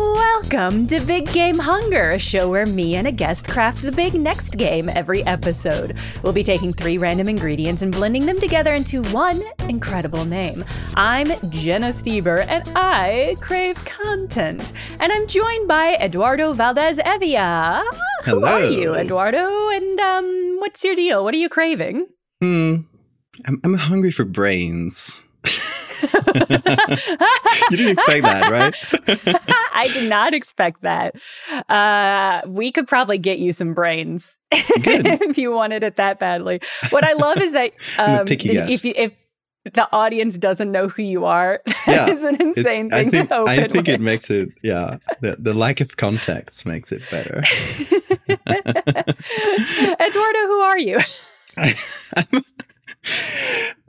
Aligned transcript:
Welcome 0.00 0.86
to 0.86 0.98
Big 1.00 1.30
Game 1.30 1.58
Hunger, 1.58 2.08
a 2.08 2.18
show 2.18 2.48
where 2.48 2.64
me 2.64 2.96
and 2.96 3.06
a 3.06 3.12
guest 3.12 3.46
craft 3.46 3.82
the 3.82 3.92
big 3.92 4.14
next 4.14 4.56
game 4.56 4.88
every 4.88 5.22
episode. 5.26 5.98
We'll 6.22 6.32
be 6.32 6.42
taking 6.42 6.72
three 6.72 6.96
random 6.96 7.28
ingredients 7.28 7.82
and 7.82 7.92
blending 7.92 8.24
them 8.24 8.40
together 8.40 8.72
into 8.72 9.02
one 9.12 9.42
incredible 9.68 10.24
name. 10.24 10.64
I'm 10.94 11.28
Jenna 11.50 11.90
Stoeber, 11.90 12.46
and 12.48 12.64
I 12.74 13.36
crave 13.42 13.84
content. 13.84 14.72
And 14.98 15.12
I'm 15.12 15.26
joined 15.26 15.68
by 15.68 15.98
Eduardo 16.00 16.54
Valdés-Hevia. 16.54 17.82
Hello. 18.22 18.40
Who 18.40 18.46
are 18.46 18.64
you, 18.64 18.94
Eduardo? 18.94 19.68
And 19.68 20.00
um, 20.00 20.56
what's 20.60 20.82
your 20.82 20.94
deal? 20.94 21.22
What 21.22 21.34
are 21.34 21.38
you 21.38 21.50
craving? 21.50 22.06
Hmm. 22.40 22.76
I'm, 23.44 23.60
I'm 23.62 23.74
hungry 23.74 24.12
for 24.12 24.24
brains. 24.24 25.24
you 26.34 27.76
didn't 27.76 27.92
expect 27.92 28.22
that, 28.22 28.50
right? 28.50 28.74
I 29.74 29.88
did 29.92 30.08
not 30.08 30.34
expect 30.34 30.82
that. 30.82 31.14
Uh, 31.68 32.42
we 32.46 32.72
could 32.72 32.86
probably 32.88 33.18
get 33.18 33.38
you 33.38 33.52
some 33.52 33.74
brains 33.74 34.38
if 34.52 35.38
you 35.38 35.52
wanted 35.52 35.84
it 35.84 35.96
that 35.96 36.18
badly. 36.18 36.60
What 36.90 37.04
I 37.04 37.12
love 37.14 37.38
is 37.38 37.52
that 37.52 37.72
um, 37.98 38.26
if, 38.28 38.84
if 38.84 39.26
the 39.74 39.88
audience 39.92 40.38
doesn't 40.38 40.72
know 40.72 40.88
who 40.88 41.02
you 41.02 41.24
are, 41.24 41.60
yeah, 41.86 42.08
is 42.08 42.22
an 42.22 42.40
insane 42.40 42.90
thing 42.90 42.92
I 42.92 43.10
think, 43.10 43.28
to 43.28 43.36
open 43.36 43.52
I 43.52 43.56
think 43.68 43.74
with. 43.74 43.88
it 43.88 44.00
makes 44.00 44.30
it, 44.30 44.48
yeah, 44.62 44.98
the, 45.20 45.36
the 45.38 45.54
lack 45.54 45.80
of 45.80 45.96
context 45.96 46.64
makes 46.66 46.92
it 46.92 47.02
better. 47.10 47.42
Eduardo, 50.00 50.38
who 50.46 50.60
are 50.60 50.78
you? 50.78 50.98
I'm, 51.56 52.44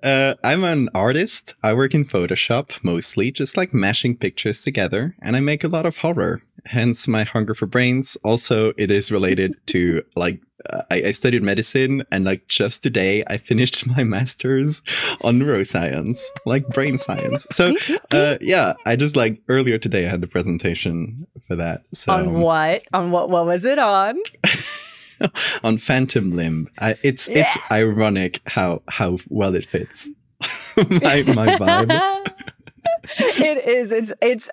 uh, 0.03 0.35
I'm 0.43 0.63
an 0.63 0.89
artist. 0.93 1.55
I 1.63 1.73
work 1.73 1.93
in 1.93 2.05
Photoshop 2.05 2.83
mostly, 2.83 3.31
just 3.31 3.57
like 3.57 3.73
mashing 3.73 4.17
pictures 4.17 4.63
together, 4.63 5.15
and 5.21 5.35
I 5.35 5.39
make 5.39 5.63
a 5.63 5.67
lot 5.67 5.85
of 5.85 5.97
horror. 5.97 6.41
Hence 6.65 7.07
my 7.07 7.23
hunger 7.23 7.55
for 7.55 7.65
brains. 7.65 8.17
Also, 8.23 8.73
it 8.77 8.91
is 8.91 9.11
related 9.11 9.55
to 9.67 10.03
like 10.15 10.41
uh, 10.69 10.83
I, 10.91 10.95
I, 11.07 11.11
studied 11.11 11.41
medicine, 11.41 12.03
and 12.11 12.23
like 12.23 12.47
just 12.47 12.83
today, 12.83 13.23
I 13.27 13.37
finished 13.37 13.87
my 13.97 14.03
master's 14.03 14.81
on 15.21 15.39
neuroscience, 15.39 16.23
like 16.45 16.67
brain 16.69 16.97
science. 16.97 17.47
So, 17.51 17.75
uh, 18.11 18.37
yeah, 18.41 18.73
I 18.85 18.95
just 18.95 19.15
like 19.15 19.41
earlier 19.49 19.77
today 19.77 20.05
I 20.05 20.09
had 20.09 20.21
the 20.21 20.27
presentation 20.27 21.25
for 21.47 21.55
that. 21.55 21.81
So 21.93 22.13
on 22.13 22.41
what? 22.41 22.83
On 22.93 23.11
what? 23.11 23.29
What 23.29 23.45
was 23.45 23.65
it 23.65 23.79
on? 23.79 24.19
on 25.63 25.77
phantom 25.77 26.31
limb. 26.31 26.69
I, 26.79 26.95
it's 27.03 27.27
yeah. 27.27 27.39
it's 27.41 27.71
ironic 27.71 28.41
how 28.45 28.81
how 28.87 29.17
well 29.29 29.55
it 29.55 29.65
fits 29.65 30.09
my 30.77 31.23
my 31.23 31.55
vibe. 31.57 32.27
it 33.19 33.67
is. 33.67 33.91
It's 33.91 34.13
it's 34.21 34.49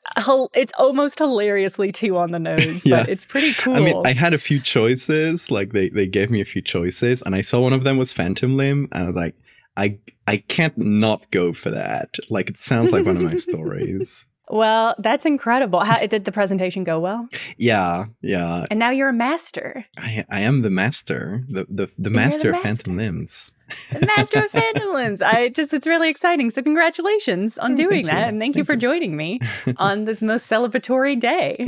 it's 0.54 0.72
almost 0.78 1.18
hilariously 1.18 1.92
too 1.92 2.16
on 2.16 2.30
the 2.30 2.38
nose, 2.38 2.84
yeah. 2.84 3.00
but 3.00 3.08
it's 3.08 3.26
pretty 3.26 3.54
cool. 3.54 3.76
I 3.76 3.80
mean, 3.80 4.06
I 4.06 4.12
had 4.12 4.34
a 4.34 4.38
few 4.38 4.60
choices. 4.60 5.50
Like 5.50 5.72
they 5.72 5.88
they 5.88 6.06
gave 6.06 6.30
me 6.30 6.40
a 6.40 6.44
few 6.44 6.62
choices, 6.62 7.22
and 7.22 7.34
I 7.34 7.42
saw 7.42 7.60
one 7.60 7.72
of 7.72 7.84
them 7.84 7.96
was 7.96 8.12
Phantom 8.12 8.56
Limb, 8.56 8.88
and 8.92 9.04
I 9.04 9.06
was 9.06 9.16
like, 9.16 9.34
I 9.76 9.98
I 10.26 10.38
can't 10.38 10.76
not 10.78 11.30
go 11.30 11.52
for 11.52 11.70
that. 11.70 12.16
Like 12.30 12.50
it 12.50 12.56
sounds 12.56 12.92
like 12.92 13.06
one 13.06 13.16
of 13.16 13.22
my 13.22 13.36
stories. 13.36 14.26
Well, 14.50 14.94
that's 14.98 15.26
incredible. 15.26 15.80
How 15.80 16.04
did 16.06 16.24
the 16.24 16.32
presentation 16.32 16.84
go 16.84 16.98
well? 16.98 17.28
Yeah, 17.56 18.06
yeah. 18.22 18.64
And 18.70 18.78
now 18.78 18.90
you're 18.90 19.10
a 19.10 19.14
master. 19.14 19.84
I, 19.96 20.24
I 20.30 20.40
am 20.40 20.62
the 20.62 20.70
master, 20.70 21.44
the 21.48 21.66
the, 21.68 21.90
the 21.98 22.10
master, 22.10 22.52
the 22.52 22.56
of 22.56 22.62
Phantom 22.62 22.96
Limbs. 22.96 23.52
The 23.92 24.06
master 24.16 24.44
of 24.44 24.50
Phantom 24.50 24.88
Limbs. 24.94 25.22
I 25.22 25.48
just 25.48 25.72
it's 25.74 25.86
really 25.86 26.08
exciting. 26.08 26.50
So 26.50 26.62
congratulations 26.62 27.58
on 27.58 27.72
oh, 27.72 27.76
doing 27.76 27.90
thank 27.90 28.06
that, 28.06 28.18
you. 28.18 28.24
and 28.24 28.40
thank, 28.40 28.54
thank 28.54 28.56
you 28.56 28.64
for 28.64 28.74
you. 28.74 28.78
joining 28.78 29.16
me 29.16 29.40
on 29.76 30.04
this 30.04 30.22
most 30.22 30.50
celebratory 30.50 31.18
day. 31.18 31.66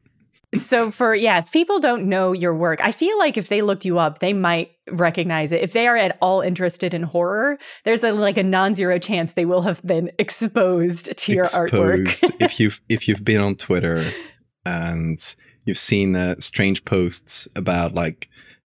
so 0.56 0.90
for 0.90 1.14
yeah, 1.14 1.38
if 1.38 1.52
people 1.52 1.80
don't 1.80 2.08
know 2.08 2.32
your 2.32 2.54
work, 2.54 2.80
I 2.82 2.92
feel 2.92 3.18
like 3.18 3.36
if 3.36 3.48
they 3.48 3.62
looked 3.62 3.84
you 3.84 3.98
up, 3.98 4.18
they 4.18 4.32
might 4.32 4.72
recognize 4.90 5.52
it. 5.52 5.62
If 5.62 5.72
they 5.72 5.86
are 5.86 5.96
at 5.96 6.16
all 6.20 6.40
interested 6.40 6.94
in 6.94 7.02
horror, 7.02 7.58
there's 7.84 8.04
a 8.04 8.12
like 8.12 8.36
a 8.36 8.42
non-zero 8.42 8.98
chance 8.98 9.32
they 9.32 9.44
will 9.44 9.62
have 9.62 9.82
been 9.84 10.10
exposed 10.18 11.16
to 11.16 11.32
your 11.32 11.44
Exposed. 11.44 12.22
artwork. 12.22 12.36
if 12.40 12.60
you've 12.60 12.80
if 12.88 13.08
you've 13.08 13.24
been 13.24 13.40
on 13.40 13.56
Twitter 13.56 14.04
and 14.64 15.34
you've 15.64 15.78
seen 15.78 16.14
uh, 16.16 16.36
strange 16.38 16.84
posts 16.84 17.48
about 17.56 17.94
like 17.94 18.28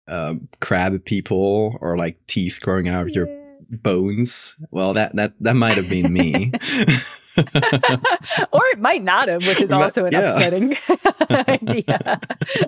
uh, 0.08 0.34
crab 0.60 1.04
people 1.04 1.78
or 1.80 1.96
like 1.96 2.18
teeth 2.26 2.60
growing 2.62 2.88
out 2.88 3.02
of 3.02 3.10
your 3.10 3.28
bones, 3.70 4.56
well, 4.70 4.92
that 4.94 5.16
that 5.16 5.34
that 5.40 5.54
might 5.54 5.76
have 5.76 5.88
been 5.88 6.12
me. 6.12 6.52
or 8.52 8.62
it 8.72 8.78
might 8.78 9.02
not 9.02 9.28
have, 9.28 9.46
which 9.46 9.60
is 9.62 9.72
also 9.72 10.04
an 10.06 10.12
Yeah. 10.12 10.20
upsetting 10.20 10.76
idea. 11.48 12.20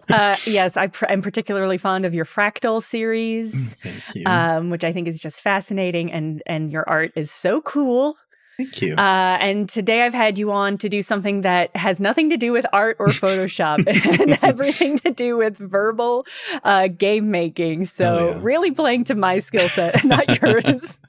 Uh, 0.09 0.37
yes, 0.47 0.77
I 0.77 0.88
pr- 0.88 1.06
I'm 1.09 1.22
particularly 1.22 1.78
fond 1.78 2.04
of 2.04 2.15
your 2.15 2.25
fractal 2.25 2.82
series, 2.82 3.77
um, 4.25 4.71
which 4.71 4.84
I 4.84 4.93
think 4.93 5.09
is 5.09 5.21
just 5.21 5.41
fascinating, 5.41 6.12
and 6.12 6.43
and 6.47 6.72
your 6.72 6.88
art 6.88 7.12
is 7.16 7.31
so 7.31 7.60
cool. 7.60 8.15
Thank 8.56 8.81
you. 8.81 8.94
Uh, 8.94 9.37
and 9.41 9.69
today 9.69 10.03
I've 10.03 10.15
had 10.15 10.39
you 10.39 10.50
on 10.50 10.78
to 10.78 10.89
do 10.89 11.03
something 11.03 11.43
that 11.43 11.75
has 11.77 12.00
nothing 12.00 12.31
to 12.31 12.37
do 12.37 12.53
with 12.53 12.65
art 12.72 12.97
or 12.99 13.06
Photoshop 13.09 13.87
and 14.21 14.39
everything 14.43 14.99
to 15.00 15.11
do 15.11 15.37
with 15.37 15.59
verbal 15.59 16.27
uh, 16.65 16.89
game 16.89 17.31
making. 17.31 17.87
So 17.87 18.31
yeah. 18.31 18.39
really 18.41 18.71
playing 18.71 19.05
to 19.05 19.15
my 19.15 19.39
skill 19.41 19.69
set, 19.69 20.05
not 20.05 20.41
yours, 20.41 21.00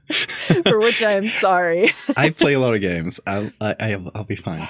for 0.66 0.80
which 0.80 1.02
I 1.02 1.13
am 1.13 1.28
sorry. 1.30 1.90
I 2.16 2.31
play 2.31 2.53
a 2.53 2.59
lot 2.59 2.74
of 2.75 2.81
games. 2.81 3.19
I'll 3.25 3.50
I, 3.62 3.75
I'll, 3.80 4.12
I'll 4.16 4.24
be 4.24 4.36
fine. 4.36 4.68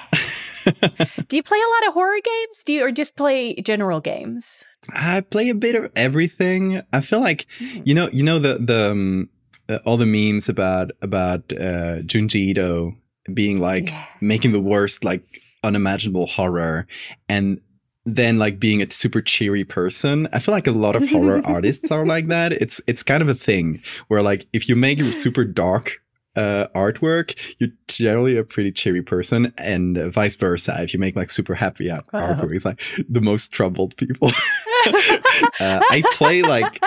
Do 1.28 1.36
you 1.36 1.42
play 1.42 1.58
a 1.58 1.70
lot 1.80 1.88
of 1.88 1.94
horror 1.94 2.20
games? 2.22 2.62
Do 2.64 2.74
you 2.74 2.84
or 2.84 2.92
just 2.92 3.16
play 3.16 3.54
general 3.56 4.00
games? 4.00 4.64
I 4.90 5.22
play 5.22 5.48
a 5.48 5.54
bit 5.54 5.74
of 5.74 5.90
everything. 5.96 6.82
I 6.92 7.00
feel 7.00 7.20
like 7.20 7.46
Hmm. 7.58 7.80
you 7.84 7.94
know 7.94 8.08
you 8.12 8.22
know 8.22 8.38
the 8.38 8.58
the 8.58 8.90
um, 8.90 9.28
uh, 9.68 9.78
all 9.84 9.96
the 9.96 10.06
memes 10.06 10.48
about 10.48 10.90
about 11.02 11.40
uh, 11.52 12.00
Junji 12.06 12.36
Ito 12.50 12.94
being 13.34 13.60
like 13.60 13.88
Yeah. 13.88 14.06
making 14.20 14.52
the 14.52 14.60
worst 14.60 15.04
like 15.04 15.22
unimaginable 15.62 16.26
horror 16.26 16.86
and 17.28 17.60
then 18.06 18.38
like 18.38 18.58
being 18.58 18.80
a 18.80 18.90
super 18.90 19.20
cheery 19.20 19.64
person. 19.64 20.28
I 20.32 20.38
feel 20.38 20.54
like 20.54 20.66
a 20.66 20.72
lot 20.72 20.96
of 20.96 21.06
horror 21.10 21.42
artists 21.44 21.90
are 21.90 22.06
like 22.06 22.28
that. 22.28 22.52
It's 22.52 22.80
it's 22.86 23.02
kind 23.02 23.20
of 23.22 23.28
a 23.28 23.34
thing 23.34 23.82
where 24.08 24.22
like 24.22 24.46
if 24.54 24.68
you 24.68 24.76
make 24.76 24.98
a 25.00 25.12
super 25.12 25.44
dark 25.44 26.00
uh, 26.38 26.68
artwork, 26.74 27.28
you're 27.58 27.70
generally 27.88 28.36
a 28.36 28.44
pretty 28.44 28.70
cheery 28.72 29.02
person, 29.02 29.52
and 29.58 29.98
uh, 29.98 30.08
vice 30.10 30.36
versa. 30.36 30.76
If 30.80 30.94
you 30.94 31.00
make 31.00 31.16
like 31.16 31.30
super 31.30 31.54
happy 31.54 31.90
art- 31.90 32.04
Wow. 32.12 32.20
artwork, 32.34 32.54
it's 32.54 32.64
like 32.64 32.80
the 33.08 33.20
most 33.20 33.52
troubled 33.52 33.96
people. 33.96 34.28
uh, 34.86 35.80
I 35.90 36.02
play 36.14 36.42
like 36.42 36.80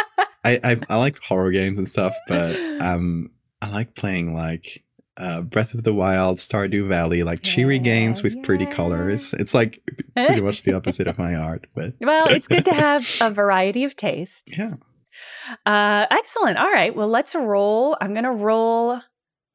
I, 0.44 0.60
I 0.64 0.82
I 0.90 0.96
like 0.98 1.20
horror 1.22 1.52
games 1.52 1.78
and 1.78 1.88
stuff, 1.88 2.16
but 2.28 2.56
um 2.82 3.30
I 3.62 3.70
like 3.70 3.94
playing 3.96 4.34
like 4.34 4.84
uh, 5.18 5.42
Breath 5.42 5.74
of 5.76 5.84
the 5.84 5.94
Wild, 5.94 6.38
Stardew 6.38 6.88
Valley, 6.88 7.22
like 7.24 7.42
cheery 7.44 7.76
Yeah, 7.76 7.84
games 7.84 8.24
with 8.24 8.42
pretty 8.44 8.66
colors. 8.66 9.34
It's 9.34 9.54
like 9.54 9.84
pretty 10.16 10.42
much 10.42 10.64
the 10.64 10.74
opposite 10.74 11.06
of 11.08 11.18
my 11.20 11.36
art, 11.36 11.68
but 11.76 11.94
well, 12.02 12.28
it's 12.30 12.48
good 12.48 12.66
to 12.66 12.74
have 12.74 13.06
a 13.22 13.30
variety 13.30 13.84
of 13.84 13.96
tastes. 13.96 14.44
yeah. 14.58 14.72
Uh, 15.66 16.06
excellent. 16.10 16.58
All 16.58 16.72
right. 16.72 16.96
Well, 16.96 17.10
let's 17.10 17.36
roll. 17.36 17.98
I'm 18.02 18.14
going 18.14 18.24
to 18.24 18.32
roll 18.32 19.00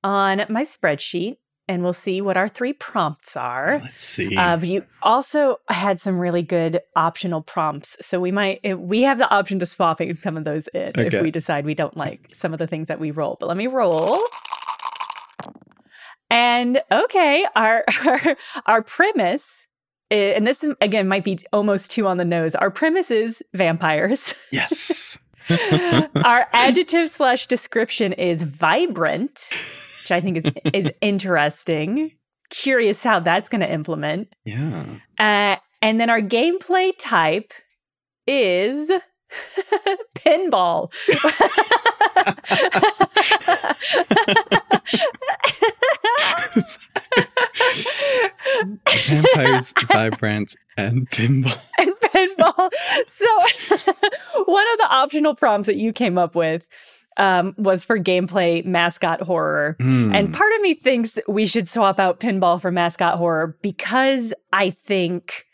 on 0.04 0.44
my 0.48 0.62
spreadsheet 0.62 1.36
and 1.68 1.82
we'll 1.82 1.92
see 1.92 2.20
what 2.20 2.36
our 2.36 2.46
three 2.48 2.72
prompts 2.72 3.36
are. 3.36 3.80
Let's 3.82 4.04
see. 4.04 4.36
Uh, 4.36 4.56
you 4.60 4.84
also 5.02 5.56
had 5.68 5.98
some 5.98 6.18
really 6.18 6.42
good 6.42 6.80
optional 6.94 7.42
prompts, 7.42 7.96
so 8.00 8.20
we 8.20 8.30
might 8.30 8.60
if 8.62 8.78
we 8.78 9.02
have 9.02 9.18
the 9.18 9.28
option 9.34 9.58
to 9.58 9.66
swapping 9.66 10.12
some 10.14 10.36
of 10.36 10.44
those 10.44 10.68
in 10.68 10.92
if 10.96 11.12
we 11.22 11.30
decide 11.32 11.64
we 11.64 11.74
don't 11.74 11.96
like 11.96 12.28
some 12.32 12.52
of 12.52 12.58
the 12.60 12.66
things 12.68 12.86
that 12.88 13.00
we 13.00 13.10
roll. 13.10 13.36
But 13.40 13.48
let 13.48 13.56
me 13.56 13.66
roll. 13.66 14.20
And 16.30 16.80
okay, 16.90 17.46
our 17.54 17.84
our, 18.06 18.36
our 18.66 18.82
premise, 18.82 19.66
i- 20.10 20.14
and 20.14 20.46
this 20.46 20.64
again 20.81 21.08
might 21.08 21.25
be 21.25 21.38
almost 21.52 21.90
too 21.90 22.06
on 22.06 22.16
the 22.16 22.25
nose. 22.25 22.54
Our 22.54 22.70
premise 22.70 23.10
is 23.10 23.42
vampires. 23.54 24.34
yes. 24.52 25.19
our 26.25 26.46
adjective 26.52 27.10
slash 27.10 27.46
description 27.46 28.12
is 28.12 28.43
vibrant, 28.43 29.50
which 30.02 30.10
I 30.10 30.20
think 30.20 30.38
is 30.38 30.46
is 30.72 30.90
interesting. 31.00 32.12
Curious 32.50 33.02
how 33.02 33.20
that's 33.20 33.48
going 33.48 33.60
to 33.60 33.70
implement. 33.72 34.32
yeah. 34.44 34.87
Uh, 35.19 35.56
and 35.82 36.00
then 36.00 36.10
our 36.10 36.20
gameplay 36.22 36.93
type 36.98 37.52
is 38.26 38.90
pinball. 40.16 40.90
Vampires, 49.08 49.72
vibrant, 49.90 50.54
and 50.76 51.08
pinball. 51.10 51.70
and 51.78 51.95
pinball. 52.14 52.70
So, 53.06 53.26
one 54.44 54.67
of 54.73 54.79
the 54.79 54.88
optional 54.91 55.35
prompts 55.35 55.67
that 55.67 55.76
you 55.76 55.93
came 55.93 56.19
up 56.19 56.35
with 56.35 56.67
um, 57.17 57.55
was 57.56 57.85
for 57.85 57.99
gameplay 57.99 58.64
mascot 58.64 59.23
horror. 59.23 59.76
Hmm. 59.81 60.14
And 60.14 60.35
part 60.35 60.53
of 60.55 60.61
me 60.61 60.75
thinks 60.75 61.19
we 61.29 61.47
should 61.47 61.69
swap 61.69 61.99
out 61.99 62.20
pinball 62.20 62.61
for 62.61 62.70
mascot 62.70 63.19
horror 63.19 63.56
because 63.62 64.35
I 64.53 64.70
think 64.70 65.47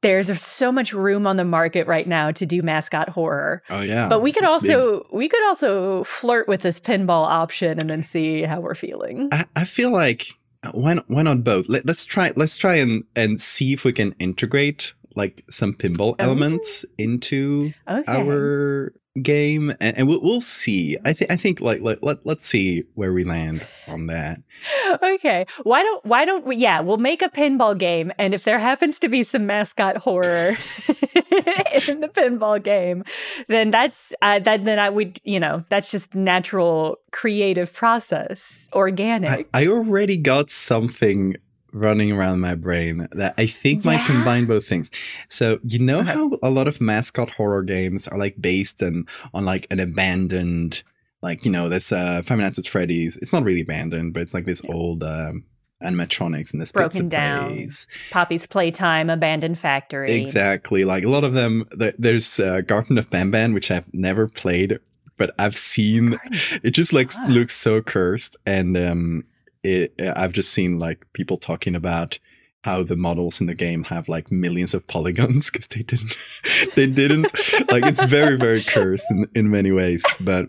there's 0.00 0.40
so 0.40 0.70
much 0.70 0.92
room 0.92 1.26
on 1.26 1.36
the 1.36 1.44
market 1.44 1.86
right 1.88 2.06
now 2.06 2.30
to 2.30 2.46
do 2.46 2.62
mascot 2.62 3.08
horror. 3.08 3.62
oh 3.68 3.80
yeah, 3.80 4.08
But 4.08 4.22
we 4.22 4.32
could 4.32 4.44
it's 4.44 4.62
big. 4.62 4.70
also 4.76 5.06
we 5.12 5.28
could 5.28 5.44
also 5.48 6.04
flirt 6.04 6.46
with 6.46 6.60
this 6.60 6.78
pinball 6.78 7.26
option 7.26 7.80
and 7.80 7.90
then 7.90 8.02
see 8.02 8.42
how 8.42 8.60
we're 8.60 8.76
feeling. 8.76 9.28
I, 9.32 9.46
I 9.56 9.64
feel 9.64 9.90
like 9.90 10.28
uh, 10.62 10.70
why 10.72 10.94
not, 10.94 11.04
why 11.08 11.22
not 11.22 11.42
both? 11.42 11.68
Let, 11.68 11.84
let's 11.86 12.04
try 12.04 12.32
let's 12.36 12.56
try 12.56 12.76
and 12.76 13.02
and 13.16 13.40
see 13.40 13.72
if 13.72 13.84
we 13.84 13.92
can 13.92 14.12
integrate 14.20 14.94
like 15.18 15.44
some 15.50 15.74
pinball 15.74 16.12
Oh. 16.18 16.24
elements 16.24 16.86
into 16.96 17.72
Okay. 17.86 18.04
our 18.10 18.92
game, 19.20 19.70
and, 19.80 19.98
and 19.98 20.06
we'll 20.08 20.22
we'll 20.22 20.40
see. 20.40 20.96
I 21.04 21.12
think 21.12 21.30
I 21.30 21.36
think 21.36 21.60
like 21.60 21.80
like 21.82 21.98
let 22.02 22.24
let's 22.24 22.46
see 22.46 22.84
where 22.94 23.12
we 23.12 23.24
land 23.24 23.66
on 23.88 24.06
that. 24.06 24.40
okay. 25.02 25.44
Why 25.64 25.82
don't 25.82 26.04
why 26.06 26.24
don't 26.24 26.46
we 26.46 26.56
yeah, 26.56 26.80
we'll 26.80 26.98
make 26.98 27.20
a 27.20 27.28
pinball 27.28 27.76
game 27.76 28.12
and 28.18 28.32
if 28.32 28.44
there 28.44 28.58
happens 28.60 29.00
to 29.00 29.08
be 29.08 29.24
some 29.24 29.44
mascot 29.46 29.96
horror 29.98 30.50
in 31.88 32.00
the 32.00 32.10
pinball 32.12 32.62
game, 32.62 33.02
then 33.48 33.70
that's 33.72 34.12
uh, 34.22 34.38
that 34.40 34.64
then 34.64 34.78
I 34.78 34.88
would, 34.88 35.20
you 35.24 35.40
know, 35.40 35.64
that's 35.68 35.90
just 35.90 36.14
natural 36.14 36.98
creative 37.10 37.72
process, 37.72 38.68
organic. 38.72 39.48
I, 39.52 39.62
I 39.62 39.66
already 39.66 40.16
got 40.16 40.48
something 40.50 41.36
running 41.72 42.12
around 42.12 42.40
my 42.40 42.54
brain 42.54 43.06
that 43.12 43.34
I 43.36 43.46
think 43.46 43.84
might 43.84 44.06
combine 44.06 44.46
both 44.46 44.66
things. 44.66 44.90
So 45.28 45.58
you 45.64 45.78
know 45.78 45.98
Okay. 46.00 46.12
how 46.12 46.38
a 46.42 46.50
lot 46.50 46.66
of 46.68 46.80
mascot 46.80 47.30
horror 47.30 47.62
games 47.62 48.08
are 48.08 48.18
like 48.18 48.40
based 48.40 48.82
on 48.82 49.06
on 49.34 49.44
like 49.44 49.66
an 49.70 49.78
abandoned, 49.80 50.82
like 51.22 51.44
you 51.44 51.52
know, 51.52 51.68
this 51.68 51.92
uh 51.92 52.22
Five 52.22 52.38
Nights 52.38 52.58
at 52.58 52.66
Freddy's. 52.66 53.16
It's 53.18 53.32
not 53.32 53.44
really 53.44 53.60
abandoned, 53.60 54.14
but 54.14 54.22
it's 54.22 54.34
like 54.34 54.46
this 54.46 54.62
old 54.68 55.02
um, 55.04 55.44
animatronics 55.82 56.52
and 56.52 56.60
this 56.60 56.72
Broken 56.72 57.08
down. 57.08 57.54
Place. 57.54 57.86
Poppy's 58.10 58.46
Playtime, 58.46 59.10
Abandoned 59.10 59.58
Factory. 59.58 60.10
Exactly. 60.12 60.84
Like 60.84 61.04
a 61.04 61.08
lot 61.08 61.24
of 61.24 61.34
them. 61.34 61.66
th- 61.78 61.94
There's 61.98 62.40
uh, 62.40 62.62
Garten 62.62 62.98
of 62.98 63.10
Banban, 63.10 63.54
which 63.54 63.70
I've 63.70 63.92
never 63.94 64.26
played, 64.26 64.78
but 65.16 65.34
I've 65.38 65.56
seen 65.56 66.10
Garden- 66.12 66.38
it 66.62 66.70
just 66.70 66.92
like 66.92 67.10
looks 67.28 67.54
so 67.54 67.82
cursed 67.82 68.36
and 68.46 68.76
um 68.76 69.24
it 69.62 69.92
i've 70.16 70.32
just 70.32 70.52
seen 70.52 70.78
like 70.78 71.04
people 71.12 71.36
talking 71.36 71.74
about 71.74 72.18
how 72.64 72.82
the 72.82 72.96
models 72.96 73.40
in 73.40 73.46
the 73.46 73.54
game 73.54 73.84
have 73.84 74.08
like 74.08 74.30
millions 74.32 74.74
of 74.74 74.86
polygons 74.86 75.50
because 75.50 75.66
they 75.68 75.82
didn't 75.82 76.16
they 76.76 76.86
didn't 76.86 77.24
like 77.70 77.84
it's 77.84 78.02
very 78.04 78.36
very 78.36 78.60
cursed 78.62 79.10
in, 79.10 79.26
in 79.34 79.50
many 79.50 79.72
ways 79.72 80.04
but 80.20 80.48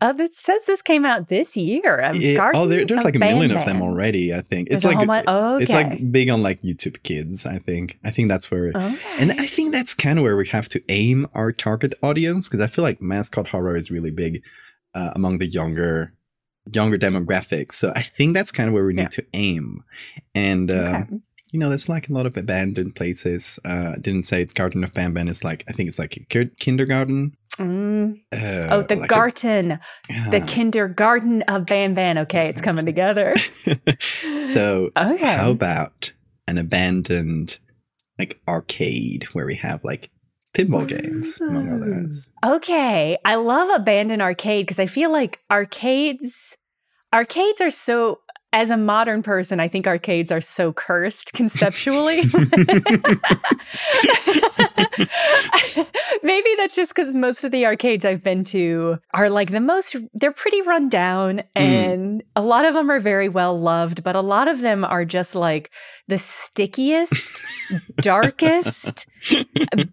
Uh, 0.00 0.12
this 0.12 0.36
says 0.36 0.66
this 0.66 0.82
came 0.82 1.04
out 1.04 1.28
this 1.28 1.56
year. 1.56 2.02
Um, 2.02 2.16
it- 2.16 2.38
oh 2.54 2.66
there, 2.66 2.84
there's 2.84 3.04
like 3.04 3.14
a 3.14 3.18
million 3.20 3.52
of 3.52 3.64
them 3.64 3.80
already 3.80 4.34
i 4.34 4.40
think 4.40 4.68
There's 4.68 4.84
it's 4.84 4.92
a 4.92 4.96
like 4.96 5.06
mon- 5.06 5.28
okay. 5.28 5.62
it's 5.62 5.72
like 5.72 6.12
big 6.12 6.28
on 6.30 6.42
like 6.42 6.60
youtube 6.62 7.00
kids 7.04 7.46
i 7.46 7.58
think 7.58 7.96
i 8.04 8.10
think 8.10 8.28
that's 8.28 8.50
where 8.50 8.68
okay. 8.74 8.98
and 9.18 9.32
i 9.32 9.46
think 9.46 9.72
that's 9.72 9.94
kind 9.94 10.18
of 10.18 10.24
where 10.24 10.36
we 10.36 10.48
have 10.48 10.68
to 10.70 10.82
aim 10.88 11.28
our 11.34 11.52
target 11.52 11.94
audience 12.02 12.48
because 12.48 12.60
i 12.60 12.66
feel 12.66 12.82
like 12.82 13.00
mascot 13.00 13.46
horror 13.48 13.76
is 13.76 13.88
really 13.90 14.10
big 14.10 14.42
uh, 14.94 15.12
among 15.14 15.38
the 15.38 15.46
younger 15.46 16.12
younger 16.74 16.98
demographics 16.98 17.74
so 17.74 17.92
i 17.94 18.02
think 18.02 18.34
that's 18.34 18.52
kind 18.52 18.68
of 18.68 18.74
where 18.74 18.84
we 18.84 18.92
need 18.94 19.02
Yeah. 19.02 19.08
to 19.08 19.26
aim 19.34 19.84
and 20.34 20.72
Okay. 20.72 21.04
you 21.52 21.58
know 21.60 21.68
there's 21.68 21.88
like 21.88 22.08
a 22.08 22.12
lot 22.12 22.26
of 22.26 22.36
abandoned 22.36 22.94
places 22.96 23.58
uh 23.64 23.92
I 23.94 23.98
didn't 24.00 24.24
say 24.24 24.44
garten 24.46 24.82
of 24.84 24.92
banban 24.92 25.28
is 25.28 25.44
like 25.44 25.64
i 25.68 25.72
think 25.72 25.88
it's 25.88 25.98
like 25.98 26.18
kindergarten 26.58 27.36
Mm. 27.58 28.16
uh, 28.34 28.68
Oh, 28.70 28.82
the 28.82 28.96
like 28.96 29.04
a- 29.04 29.14
garden, 29.14 29.78
the 30.30 30.40
kindergarten 30.46 31.40
of 31.48 31.64
Ban 31.64 31.94
Ban. 31.94 32.18
Okay, 32.18 32.48
it's 32.50 32.60
coming 32.60 32.84
together. 32.84 33.34
so 34.38 34.90
Okay. 34.94 35.36
how 35.36 35.52
about 35.52 36.12
an 36.46 36.58
abandoned 36.58 37.58
like 38.18 38.38
arcade 38.46 39.24
where 39.32 39.46
we 39.46 39.54
have 39.54 39.82
like 39.84 40.10
pinball 40.56 40.86
games 40.86 41.40
among 41.40 41.68
others 41.72 42.30
Okay, 42.44 43.16
I 43.24 43.34
love 43.36 43.68
abandoned 43.74 44.22
arcade 44.22 44.66
because 44.66 44.78
I 44.78 44.86
feel 44.86 45.12
like 45.12 45.40
arcades 45.50 46.56
arcades 47.12 47.60
are 47.60 47.70
so 47.70 48.20
as 48.52 48.70
a 48.70 48.76
modern 48.76 49.22
person, 49.22 49.60
I 49.60 49.68
think 49.68 49.86
arcades 49.86 50.32
are 50.32 50.40
so 50.40 50.72
cursed 50.72 51.32
conceptually. 51.32 52.22
Maybe 56.22 56.48
that's 56.56 56.74
just 56.74 56.94
because 56.94 57.14
most 57.14 57.44
of 57.44 57.52
the 57.52 57.66
arcades 57.66 58.04
I've 58.04 58.22
been 58.22 58.44
to 58.44 58.98
are 59.12 59.28
like 59.28 59.50
the 59.50 59.60
most, 59.60 59.96
they're 60.14 60.32
pretty 60.32 60.62
run 60.62 60.88
down 60.88 61.38
mm. 61.38 61.42
and 61.54 62.22
a 62.34 62.40
lot 62.40 62.64
of 62.64 62.74
them 62.74 62.90
are 62.90 63.00
very 63.00 63.28
well 63.28 63.60
loved, 63.60 64.02
but 64.02 64.16
a 64.16 64.20
lot 64.20 64.48
of 64.48 64.60
them 64.60 64.84
are 64.84 65.04
just 65.04 65.34
like 65.34 65.70
the 66.08 66.18
stickiest, 66.18 67.42
darkest, 68.00 69.06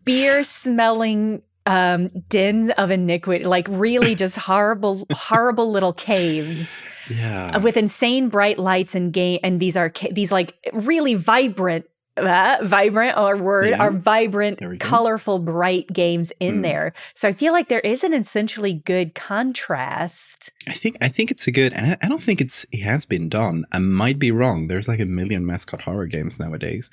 beer 0.05 0.43
smelling 0.43 1.41
um 1.65 2.09
dens 2.29 2.69
of 2.77 2.91
iniquity 2.91 3.45
like 3.45 3.67
really 3.69 4.15
just 4.23 4.35
horrible 4.35 5.05
horrible 5.11 5.71
little 5.71 5.93
caves 5.93 6.81
yeah 7.09 7.57
with 7.59 7.77
insane 7.77 8.27
bright 8.29 8.59
lights 8.59 8.95
and 8.95 9.13
game 9.13 9.39
and 9.43 9.59
these 9.59 9.77
are 9.77 9.91
these 10.11 10.31
like 10.31 10.53
really 10.73 11.15
vibrant 11.15 11.85
uh, 12.15 12.57
vibrant 12.61 13.17
our 13.17 13.35
word 13.35 13.69
Yeah. 13.69 13.77
are 13.81 13.91
vibrant 13.91 14.59
colorful 14.79 15.39
bright 15.39 15.87
games 15.91 16.31
in 16.39 16.59
Mm. 16.59 16.61
there 16.63 16.93
so 17.15 17.27
i 17.27 17.33
feel 17.33 17.53
like 17.53 17.69
there 17.69 17.79
is 17.79 18.03
an 18.03 18.13
essentially 18.13 18.73
good 18.73 19.15
contrast 19.15 20.51
I 20.67 20.73
think 20.73 20.97
I 21.01 21.07
think 21.09 21.31
it's 21.31 21.47
a 21.47 21.51
good, 21.51 21.73
and 21.73 21.85
I, 21.91 21.97
I 22.03 22.07
don't 22.09 22.21
think 22.23 22.39
it's 22.39 22.65
it 22.71 22.81
has 22.83 23.05
been 23.05 23.27
done. 23.29 23.65
I 23.73 23.79
might 23.79 24.17
be 24.17 24.31
wrong. 24.31 24.67
There's 24.67 24.87
like 24.87 25.01
a 25.01 25.05
million 25.05 25.45
mascot 25.45 25.81
horror 25.81 26.05
games 26.07 26.39
nowadays, 26.39 26.89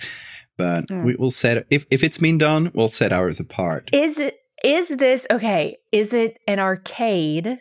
but 0.57 0.89
Mm. 0.89 1.05
we, 1.05 1.15
we'll 1.17 1.31
set 1.31 1.67
if 1.71 1.87
if 1.91 2.03
it's 2.03 2.19
been 2.19 2.37
done, 2.39 2.71
we'll 2.75 2.89
set 2.91 3.13
ours 3.13 3.39
apart. 3.39 3.89
is 3.93 4.19
it 4.19 4.40
is 4.65 4.89
this 4.89 5.27
okay 5.31 5.77
is 5.93 6.13
it 6.13 6.39
an 6.47 6.59
arcade 6.59 7.59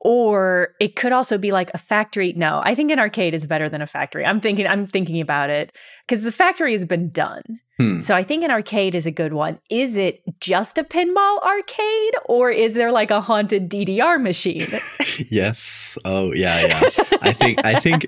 or 0.00 0.68
it 0.80 0.94
could 0.94 1.10
also 1.12 1.38
be 1.38 1.50
like 1.52 1.70
a 1.74 1.78
factory 1.78 2.32
no 2.36 2.60
i 2.64 2.74
think 2.74 2.90
an 2.90 2.98
arcade 2.98 3.34
is 3.34 3.46
better 3.46 3.68
than 3.68 3.82
a 3.82 3.86
factory 3.86 4.24
i'm 4.24 4.40
thinking 4.40 4.66
i'm 4.66 4.86
thinking 4.86 5.20
about 5.20 5.50
it 5.50 5.72
because 6.06 6.22
the 6.24 6.32
factory 6.32 6.72
has 6.72 6.84
been 6.84 7.10
done 7.10 7.42
Hmm. 7.78 8.00
so 8.00 8.14
i 8.14 8.22
think 8.22 8.42
an 8.42 8.50
arcade 8.50 8.94
is 8.94 9.04
a 9.04 9.10
good 9.10 9.34
one 9.34 9.58
is 9.68 9.98
it 9.98 10.22
just 10.40 10.78
a 10.78 10.82
pinball 10.84 11.42
arcade 11.42 12.14
or 12.24 12.50
is 12.50 12.72
there 12.74 12.90
like 12.90 13.10
a 13.10 13.20
haunted 13.20 13.68
ddr 13.70 14.18
machine 14.22 14.66
yes. 15.30 15.98
Oh 16.06 16.32
yeah, 16.34 16.66
yeah. 16.68 16.80
I 17.22 17.32
think 17.38 17.64
I 17.66 17.78
think 17.80 18.06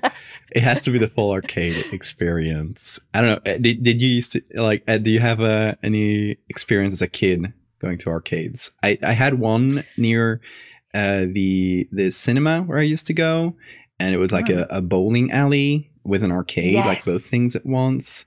it 0.51 0.61
has 0.63 0.83
to 0.85 0.91
be 0.91 0.97
the 0.97 1.07
full 1.07 1.31
arcade 1.31 1.85
experience. 1.93 2.99
I 3.13 3.21
don't 3.21 3.45
know. 3.45 3.53
uh, 3.53 3.57
Did, 3.57 3.83
did 3.83 4.01
you 4.01 4.09
used 4.09 4.31
to 4.33 4.43
like? 4.55 4.83
Uh, 4.87 4.97
do 4.97 5.09
you 5.11 5.19
have 5.19 5.39
uh, 5.41 5.75
any 5.83 6.37
experience 6.49 6.93
as 6.93 7.01
a 7.01 7.07
kid 7.07 7.53
going 7.79 7.97
to 7.99 8.09
arcades? 8.09 8.71
I 8.83 8.97
I 9.03 9.13
had 9.13 9.35
one 9.35 9.83
near 9.97 10.41
uh, 10.93 11.25
the 11.31 11.87
the 11.91 12.11
cinema 12.11 12.61
where 12.63 12.79
I 12.79 12.83
used 12.83 13.07
to 13.07 13.13
go, 13.13 13.55
and 13.99 14.13
it 14.13 14.17
was 14.17 14.31
like 14.31 14.49
a, 14.49 14.67
a 14.69 14.81
bowling 14.81 15.31
alley 15.31 15.89
with 16.03 16.23
an 16.23 16.31
arcade, 16.31 16.85
like 16.85 17.05
both 17.05 17.25
things 17.25 17.55
at 17.55 17.65
once. 17.65 18.25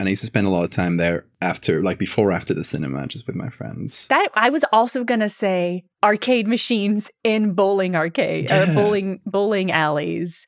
And 0.00 0.06
I 0.06 0.10
used 0.10 0.20
to 0.22 0.26
spend 0.26 0.46
a 0.46 0.50
lot 0.50 0.62
of 0.62 0.70
time 0.70 0.96
there 0.96 1.24
after, 1.42 1.82
like 1.82 1.98
before, 1.98 2.30
after 2.30 2.54
the 2.54 2.62
cinema, 2.62 3.08
just 3.08 3.26
with 3.26 3.34
my 3.34 3.50
friends. 3.50 4.06
that 4.08 4.28
i 4.34 4.48
was 4.48 4.64
also 4.72 5.02
gonna 5.04 5.28
say 5.28 5.82
arcade 6.04 6.46
machines 6.46 7.10
in 7.24 7.52
bowling 7.52 7.96
arcade 7.96 8.50
or 8.52 8.64
Yeah. 8.66 8.74
bowling 8.74 9.20
bowling 9.26 9.72
alleys 9.72 10.46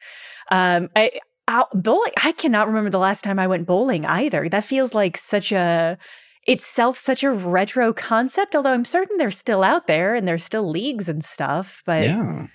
um 0.53 0.89
i 0.95 1.11
I, 1.49 1.65
bowling 1.75 2.13
i 2.23 2.31
cannot 2.33 2.69
remember 2.69 2.91
the 2.91 2.99
last 3.01 3.25
time 3.25 3.41
i 3.41 3.49
went 3.49 3.67
bowling 3.67 4.07
either 4.07 4.49
that 4.49 4.63
feels 4.63 4.95
like 4.95 5.17
such 5.17 5.51
a 5.51 5.99
itself 6.47 6.97
such 6.97 7.23
a 7.23 7.31
retro 7.31 7.93
concept 7.93 8.57
although 8.57 8.73
i'm 8.73 8.85
certain 8.85 9.19
they're 9.19 9.31
still 9.31 9.63
out 9.63 9.87
there 9.87 10.15
and 10.15 10.27
there's 10.27 10.45
still 10.45 10.69
leagues 10.69 11.09
and 11.09 11.23
stuff 11.23 11.83
but 11.85 12.05
yeah. 12.05 12.47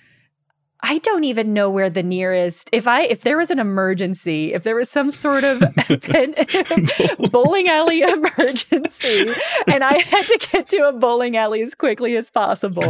I 0.88 0.98
don't 0.98 1.24
even 1.24 1.52
know 1.52 1.68
where 1.68 1.90
the 1.90 2.02
nearest 2.02 2.68
if 2.72 2.86
I 2.86 3.02
if 3.02 3.22
there 3.22 3.36
was 3.36 3.50
an 3.50 3.58
emergency, 3.58 4.54
if 4.54 4.62
there 4.62 4.76
was 4.76 4.88
some 4.88 5.10
sort 5.10 5.42
of 5.42 5.58
bowling 7.32 7.68
alley 7.68 8.02
emergency 8.02 9.26
and 9.66 9.82
I 9.82 9.98
had 9.98 10.26
to 10.26 10.48
get 10.52 10.68
to 10.70 10.88
a 10.88 10.92
bowling 10.92 11.36
alley 11.36 11.62
as 11.62 11.74
quickly 11.74 12.16
as 12.16 12.30
possible. 12.30 12.84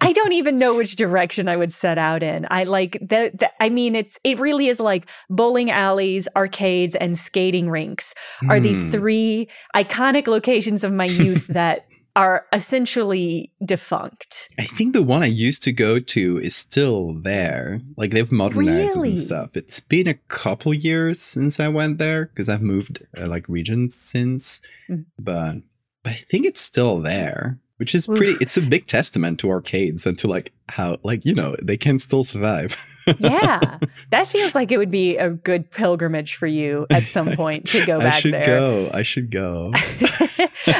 I 0.00 0.12
don't 0.14 0.32
even 0.32 0.58
know 0.58 0.74
which 0.74 0.96
direction 0.96 1.48
I 1.48 1.56
would 1.56 1.72
set 1.72 1.96
out 1.96 2.22
in. 2.22 2.46
I 2.50 2.64
like 2.64 2.92
the, 3.00 3.30
the 3.34 3.50
I 3.60 3.68
mean 3.70 3.94
it's 3.96 4.18
it 4.24 4.38
really 4.38 4.68
is 4.68 4.78
like 4.80 5.08
bowling 5.30 5.70
alleys, 5.70 6.28
arcades 6.36 6.94
and 6.96 7.16
skating 7.16 7.70
rinks 7.70 8.14
are 8.48 8.60
these 8.60 8.82
Hmm. 8.82 8.90
three 8.90 9.48
iconic 9.74 10.26
locations 10.26 10.82
of 10.84 10.92
my 10.92 11.04
youth 11.04 11.46
that 11.48 11.86
are 12.14 12.46
essentially 12.52 13.50
defunct. 13.64 14.50
I 14.58 14.64
think 14.64 14.92
the 14.92 15.02
one 15.02 15.22
I 15.22 15.26
used 15.26 15.62
to 15.64 15.72
go 15.72 15.98
to 15.98 16.38
is 16.38 16.54
still 16.54 17.14
there. 17.14 17.80
Like 17.96 18.10
they've 18.10 18.30
modernized 18.30 18.96
it 18.96 18.96
Really? 18.96 19.08
and 19.10 19.18
stuff. 19.18 19.56
It's 19.56 19.80
been 19.80 20.06
a 20.06 20.14
couple 20.28 20.74
years 20.74 21.20
since 21.20 21.58
I 21.58 21.68
went 21.68 21.98
there 21.98 22.26
because 22.26 22.48
I've 22.48 22.62
moved 22.62 23.02
uh, 23.16 23.26
like 23.26 23.48
regions 23.48 23.94
since, 23.94 24.60
Mm. 24.90 25.06
but 25.18 25.56
but 26.02 26.12
I 26.12 26.16
think 26.16 26.46
it's 26.46 26.60
still 26.60 27.00
there, 27.00 27.58
which 27.82 27.96
is 27.96 28.06
pretty. 28.06 28.36
It's 28.40 28.56
a 28.56 28.60
big 28.60 28.86
testament 28.86 29.40
to 29.40 29.50
arcades 29.50 30.06
and 30.06 30.16
to 30.18 30.28
like 30.28 30.52
how 30.68 30.98
like 31.02 31.24
you 31.24 31.34
know 31.34 31.56
they 31.60 31.76
can 31.76 31.98
still 31.98 32.22
survive. 32.22 32.76
yeah, 33.18 33.80
that 34.10 34.28
feels 34.28 34.54
like 34.54 34.70
it 34.70 34.78
would 34.78 34.88
be 34.88 35.16
a 35.16 35.30
good 35.30 35.68
pilgrimage 35.68 36.36
for 36.36 36.46
you 36.46 36.86
at 36.90 37.08
some 37.08 37.32
point 37.36 37.68
to 37.70 37.84
go 37.84 37.98
back 37.98 37.98
there. 37.98 38.06
I 38.12 38.20
should 38.20 38.34
there. 38.34 38.44
go. 38.44 38.90
I 38.94 39.02
should 39.02 39.30
go. 39.32 39.72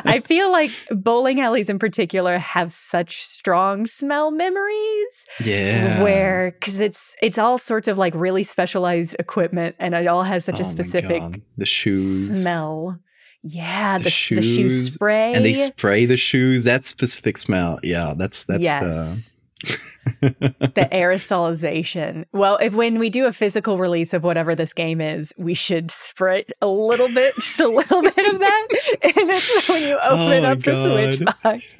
I 0.04 0.20
feel 0.24 0.52
like 0.52 0.70
bowling 0.92 1.40
alleys 1.40 1.68
in 1.68 1.80
particular 1.80 2.38
have 2.38 2.70
such 2.70 3.20
strong 3.20 3.88
smell 3.88 4.30
memories. 4.30 5.26
Yeah. 5.42 6.04
Where 6.04 6.52
because 6.52 6.78
it's 6.78 7.16
it's 7.20 7.36
all 7.36 7.58
sorts 7.58 7.88
of 7.88 7.98
like 7.98 8.14
really 8.14 8.44
specialized 8.44 9.16
equipment 9.18 9.74
and 9.80 9.92
it 9.96 10.06
all 10.06 10.22
has 10.22 10.44
such 10.44 10.60
Oh 10.60 10.62
a 10.62 10.64
specific 10.64 11.42
the 11.56 11.66
shoes 11.66 12.42
smell. 12.42 13.00
Yeah, 13.42 13.98
The 13.98 14.04
the, 14.04 14.08
s- 14.08 14.28
the 14.28 14.36
shoe 14.36 14.42
shoes, 14.42 14.94
spray. 14.94 15.34
and 15.34 15.44
they 15.44 15.54
spray 15.54 16.04
the 16.06 16.16
shoes. 16.16 16.64
That 16.64 16.84
specific 16.84 17.36
smell. 17.38 17.78
Yeah, 17.82 18.14
that's 18.16 18.44
that's 18.44 18.62
yes. 18.62 19.32
uh, 19.64 19.76
the 20.20 20.88
aerosolization. 20.92 22.24
Well, 22.32 22.56
if 22.60 22.74
when 22.74 22.98
we 22.98 23.10
do 23.10 23.26
a 23.26 23.32
physical 23.32 23.78
release 23.78 24.12
of 24.14 24.24
whatever 24.24 24.54
this 24.54 24.72
game 24.72 25.00
is, 25.00 25.32
we 25.38 25.54
should 25.54 25.90
spray 25.90 26.44
a 26.60 26.66
little 26.66 27.06
bit, 27.08 27.34
just 27.36 27.60
a 27.60 27.68
little 27.68 28.02
bit 28.02 28.16
of 28.34 28.38
that. 28.40 28.68
And 29.04 29.30
it's 29.30 29.68
when 29.68 29.82
you 29.82 29.98
Oh 30.02 30.14
open 30.14 30.42
my 30.42 30.50
up 30.50 30.60
the 30.60 31.14
Switch 31.16 31.24
box, 31.42 31.76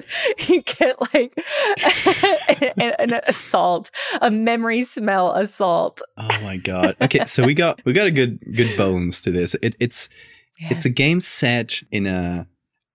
you 0.49 0.61
get 0.61 0.99
like 1.13 1.33
an, 2.77 2.91
an 2.99 3.21
assault, 3.27 3.89
a 4.21 4.29
memory 4.31 4.83
smell 4.83 5.33
assault. 5.33 6.01
Oh 6.17 6.27
my 6.43 6.57
god. 6.57 6.95
Okay, 7.01 7.25
so 7.25 7.43
we 7.45 7.53
got 7.53 7.83
we 7.85 7.93
got 7.93 8.07
a 8.07 8.11
good 8.11 8.39
good 8.55 8.75
bones 8.77 9.21
to 9.21 9.31
this. 9.31 9.55
It, 9.61 9.75
it's 9.79 10.09
it's 10.59 10.85
a 10.85 10.89
game 10.89 11.19
set 11.21 11.81
in 11.91 12.05
a 12.07 12.47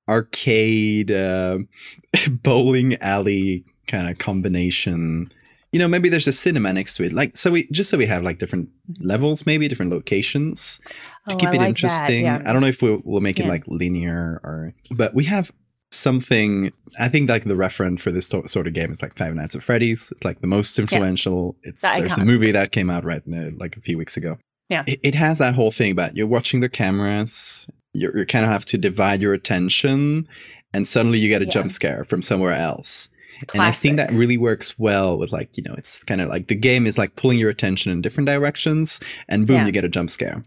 arcade 0.09 1.11
uh, 1.11 1.59
bowling 2.31 2.97
alley 3.03 3.65
kind 3.87 4.09
of 4.09 4.19
combination. 4.19 5.31
You 5.73 5.79
know, 5.79 5.89
maybe 5.89 6.09
there's 6.09 6.27
a 6.27 6.33
cinema 6.33 6.73
next 6.73 6.97
to 6.97 7.05
it. 7.05 7.13
Like 7.13 7.37
so 7.37 7.51
we 7.51 7.69
just 7.71 7.91
so 7.91 7.99
we 7.99 8.07
have 8.07 8.23
like 8.23 8.39
different 8.39 8.71
levels, 9.01 9.45
maybe 9.45 9.69
different 9.69 9.93
locations 9.93 10.81
to 11.29 11.35
Oh, 11.35 11.37
keep 11.37 11.51
I 11.51 11.55
it 11.55 11.59
like 11.59 11.69
interesting. 11.69 12.25
yeah. 12.25 12.43
I 12.47 12.53
don't 12.55 12.63
know 12.63 12.69
if 12.69 12.81
we'll, 12.81 13.03
we'll 13.05 13.21
make 13.21 13.39
it 13.39 13.47
like 13.47 13.65
linear 13.67 14.41
or 14.45 14.73
but 14.91 15.15
we 15.15 15.25
have 15.25 15.53
something 15.91 16.73
I 16.99 17.09
think 17.09 17.29
like 17.29 17.45
the 17.45 17.57
reference 17.57 18.01
for 18.01 18.11
this 18.11 18.29
sort 18.29 18.67
of 18.67 18.73
game 18.73 18.93
is 18.93 19.03
like 19.03 19.17
Five 19.17 19.35
Nights 19.35 19.55
at 19.57 19.63
Freddy's. 19.63 20.11
It's 20.11 20.25
like 20.25 20.41
the 20.41 20.47
most 20.47 20.79
influential. 20.79 21.55
It's 21.63 21.83
The 21.83 21.95
there's 21.99 22.17
a 22.19 22.25
movie 22.25 22.51
that 22.53 22.73
came 22.73 22.89
out 22.89 23.05
right 23.05 23.23
uh, 23.31 23.51
like 23.59 23.77
a 23.77 23.81
few 23.81 23.99
weeks 23.99 24.17
ago. 24.17 24.39
Yeah. 24.69 24.85
It, 24.87 25.01
it 25.03 25.15
has 25.15 25.39
that 25.39 25.55
whole 25.55 25.71
thing 25.71 25.93
about 25.93 26.17
you're 26.17 26.27
watching 26.27 26.61
the 26.61 26.69
cameras, 26.69 27.67
you 27.95 28.11
you 28.15 28.27
kind 28.27 28.45
of 28.45 28.51
have 28.51 28.65
to 28.67 28.79
divide 28.79 29.23
your 29.23 29.33
attention, 29.35 30.29
and 30.75 30.87
suddenly 30.87 31.19
you 31.19 31.29
get 31.29 31.43
a 31.43 31.47
Yeah. 31.47 31.51
jump 31.51 31.71
scare 31.73 32.05
from 32.05 32.23
somewhere 32.23 32.53
else. 32.53 33.09
Classic. 33.47 33.55
And 33.55 33.63
I 33.63 33.71
think 33.73 33.97
that 33.99 34.11
really 34.13 34.37
works 34.37 34.77
well 34.79 35.17
with 35.17 35.31
like, 35.33 35.57
you 35.57 35.63
know, 35.63 35.75
it's 35.79 36.03
kind 36.05 36.21
of 36.21 36.29
like 36.29 36.49
the 36.49 36.57
game 36.57 36.87
is 36.89 36.99
like 36.99 37.15
pulling 37.17 37.39
your 37.39 37.51
attention 37.51 37.93
in 37.93 38.03
different 38.03 38.27
directions 38.27 38.99
and 39.29 39.47
boom, 39.47 39.57
Yeah. 39.57 39.67
you 39.67 39.73
get 39.73 39.85
a 39.85 39.89
jump 39.89 40.11
scare. 40.11 40.43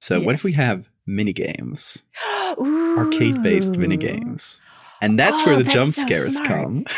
So 0.00 0.20
what 0.20 0.34
if 0.36 0.44
we 0.44 0.52
have 0.52 0.88
mini 1.06 1.32
games, 1.32 2.04
arcade 2.58 3.42
based 3.42 3.76
mini 3.76 3.96
games? 3.96 4.60
And 5.02 5.18
that's 5.18 5.44
where 5.44 5.54
Oh, 5.56 5.58
the 5.58 5.64
that's 5.64 5.74
jump 5.74 5.92
so 5.92 6.02
scares 6.02 6.36
smart. 6.36 6.48
come. 6.48 6.84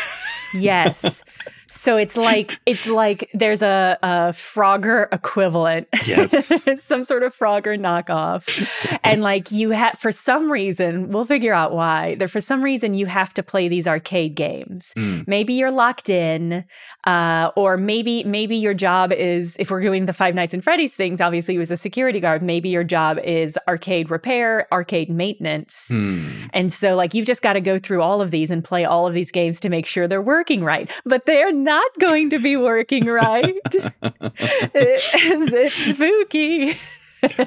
Yes. 0.55 1.23
So 1.69 1.97
it's 1.97 2.17
like 2.17 2.59
it's 2.65 2.87
like 2.87 3.29
there's 3.33 3.61
a, 3.61 3.97
a 4.01 4.07
Frogger 4.33 5.07
equivalent. 5.13 5.87
Yes. 6.05 6.63
Some 6.81 7.03
sort 7.03 7.23
of 7.23 7.35
Frogger 7.35 7.79
knockoff. 7.79 8.99
and 9.03 9.21
like 9.21 9.51
you 9.51 9.71
have 9.71 9.97
for 9.99 10.11
some 10.11 10.51
reason, 10.51 11.09
we'll 11.09 11.25
figure 11.25 11.53
out 11.53 11.73
why. 11.73 12.15
There 12.15 12.27
for 12.27 12.41
some 12.41 12.61
reason 12.63 12.93
you 12.93 13.05
have 13.05 13.33
to 13.35 13.43
play 13.43 13.67
these 13.67 13.87
arcade 13.87 14.35
games. 14.35 14.93
Mm. 14.97 15.27
Maybe 15.27 15.53
you're 15.53 15.71
locked 15.71 16.09
in, 16.09 16.65
uh, 17.05 17.51
or 17.55 17.77
maybe 17.77 18.23
maybe 18.23 18.55
your 18.55 18.73
job 18.73 19.11
is 19.11 19.55
if 19.59 19.71
we're 19.71 19.81
doing 19.81 20.05
the 20.05 20.13
Five 20.13 20.35
Nights 20.35 20.53
and 20.53 20.63
Freddy's 20.63 20.95
things. 20.95 21.21
Obviously, 21.21 21.53
you 21.53 21.59
was 21.59 21.71
a 21.71 21.77
security 21.77 22.19
guard. 22.19 22.41
Maybe 22.41 22.69
your 22.69 22.83
job 22.83 23.19
is 23.19 23.57
arcade 23.67 24.09
repair, 24.09 24.67
arcade 24.71 25.09
maintenance. 25.09 25.91
Mm. 25.93 26.49
And 26.53 26.73
so, 26.73 26.95
like, 26.95 27.13
you've 27.13 27.27
just 27.27 27.41
got 27.41 27.53
to 27.53 27.61
go 27.61 27.79
through 27.79 28.01
all 28.01 28.21
of 28.21 28.31
these 28.31 28.51
and 28.51 28.63
play 28.63 28.85
all 28.85 29.07
of 29.07 29.13
these 29.13 29.31
games 29.31 29.59
to 29.61 29.69
make 29.69 29.85
sure 29.85 30.07
they're 30.07 30.21
working 30.21 30.63
right. 30.63 30.91
But 31.05 31.25
they're 31.25 31.51
not 31.63 31.89
going 31.99 32.29
to 32.31 32.39
be 32.39 32.55
working 32.57 33.05
right. 33.05 33.55
it's, 34.03 35.13
it's 35.15 35.75
spooky. 35.75 36.73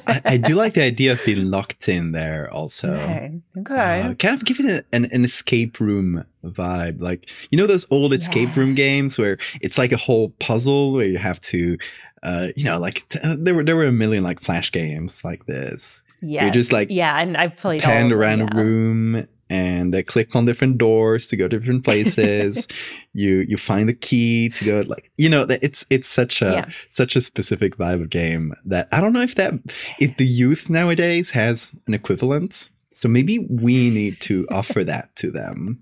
I, 0.07 0.21
I 0.25 0.37
do 0.37 0.55
like 0.55 0.75
the 0.75 0.83
idea 0.83 1.13
of 1.13 1.23
being 1.25 1.47
locked 1.51 1.89
in 1.89 2.13
there 2.13 2.51
also. 2.53 2.93
okay. 2.93 3.41
Okay. 3.59 4.01
Uh, 4.03 4.15
kind 4.15 4.35
of 4.35 4.45
giving 4.45 4.69
it 4.69 4.87
an, 4.93 5.07
an 5.07 5.25
escape 5.25 5.81
room 5.81 6.25
vibe. 6.45 7.01
Like, 7.01 7.29
you 7.51 7.57
know, 7.59 7.67
those 7.67 7.87
old 7.91 8.13
escape 8.13 8.51
Yeah. 8.51 8.61
room 8.61 8.75
games 8.75 9.19
where 9.19 9.39
it's 9.63 9.79
like 9.79 9.93
a 9.93 9.97
whole 9.97 10.31
puzzle 10.41 10.93
where 10.93 11.07
you 11.07 11.17
have 11.19 11.41
to, 11.43 11.79
uh, 12.23 12.49
you 12.55 12.65
know, 12.65 12.79
like 12.79 13.09
t- 13.09 13.19
uh, 13.23 13.35
there 13.39 13.55
were 13.55 13.65
there 13.65 13.75
were 13.77 13.87
a 13.87 13.93
million 13.93 14.23
like 14.23 14.41
flash 14.41 14.71
games 14.71 15.25
like 15.25 15.47
this. 15.47 16.03
yes. 16.21 16.53
just, 16.55 16.71
like, 16.71 16.89
yeah, 16.91 17.19
and 17.19 17.37
I've 17.37 17.57
played 17.57 17.83
all 17.83 17.91
Pan 17.91 18.13
around 18.13 18.41
yeah. 18.41 18.49
a 18.53 18.57
room 18.57 19.27
and 19.53 19.95
uh, 19.95 20.03
click 20.13 20.35
on 20.37 20.45
different 20.47 20.77
doors 20.79 21.27
to 21.29 21.37
go 21.37 21.47
to 21.49 21.59
different 21.59 21.85
places. 21.85 22.67
you 23.23 23.33
you 23.51 23.57
find 23.57 23.87
the 23.89 23.99
key 24.09 24.49
to 24.57 24.65
go 24.65 24.77
like 24.93 25.11
you 25.23 25.29
know 25.29 25.45
that 25.51 25.61
it's 25.63 25.85
it's 25.91 26.09
such 26.21 26.43
a 26.43 26.53
Yeah. 26.57 26.65
such 27.01 27.17
a 27.17 27.21
specific 27.21 27.77
vibe 27.77 28.01
of 28.05 28.09
game 28.11 28.55
that 28.73 28.89
I 28.97 28.99
don't 29.03 29.13
know 29.17 29.21
if 29.31 29.35
that 29.41 29.53
if 30.01 30.11
the 30.17 30.27
youth 30.43 30.71
nowadays 30.71 31.31
has 31.33 31.75
an 31.87 31.95
equivalent. 31.95 32.71
So 32.95 33.09
maybe 33.09 33.35
we 33.67 33.75
need 33.91 34.15
to 34.29 34.35
offer 34.61 34.85
that 34.85 35.07
to 35.21 35.31
them. 35.31 35.81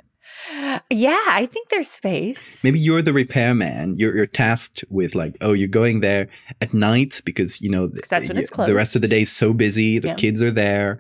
Yeah, 0.90 1.22
I 1.28 1.46
think 1.52 1.68
there's 1.68 1.90
space. 1.90 2.64
Maybe 2.64 2.78
you're 2.80 3.02
the 3.02 3.12
repairman. 3.12 3.96
You're 3.98 4.14
you're 4.16 4.26
tasked 4.44 4.84
with 4.88 5.14
like, 5.14 5.36
oh, 5.40 5.52
you're 5.52 5.68
going 5.68 6.00
there 6.00 6.28
at 6.60 6.72
night 6.72 7.20
because 7.24 7.60
you 7.60 7.70
know 7.70 7.88
that's 7.88 8.28
when 8.28 8.36
y- 8.36 8.42
it's 8.42 8.50
the 8.50 8.74
rest 8.74 8.94
of 8.96 9.02
the 9.02 9.08
closed. 9.08 9.18
day 9.18 9.22
is 9.22 9.32
so 9.32 9.52
busy. 9.52 9.98
The 9.98 10.08
Yeah. 10.08 10.14
kids 10.14 10.40
are 10.42 10.50
there, 10.64 10.98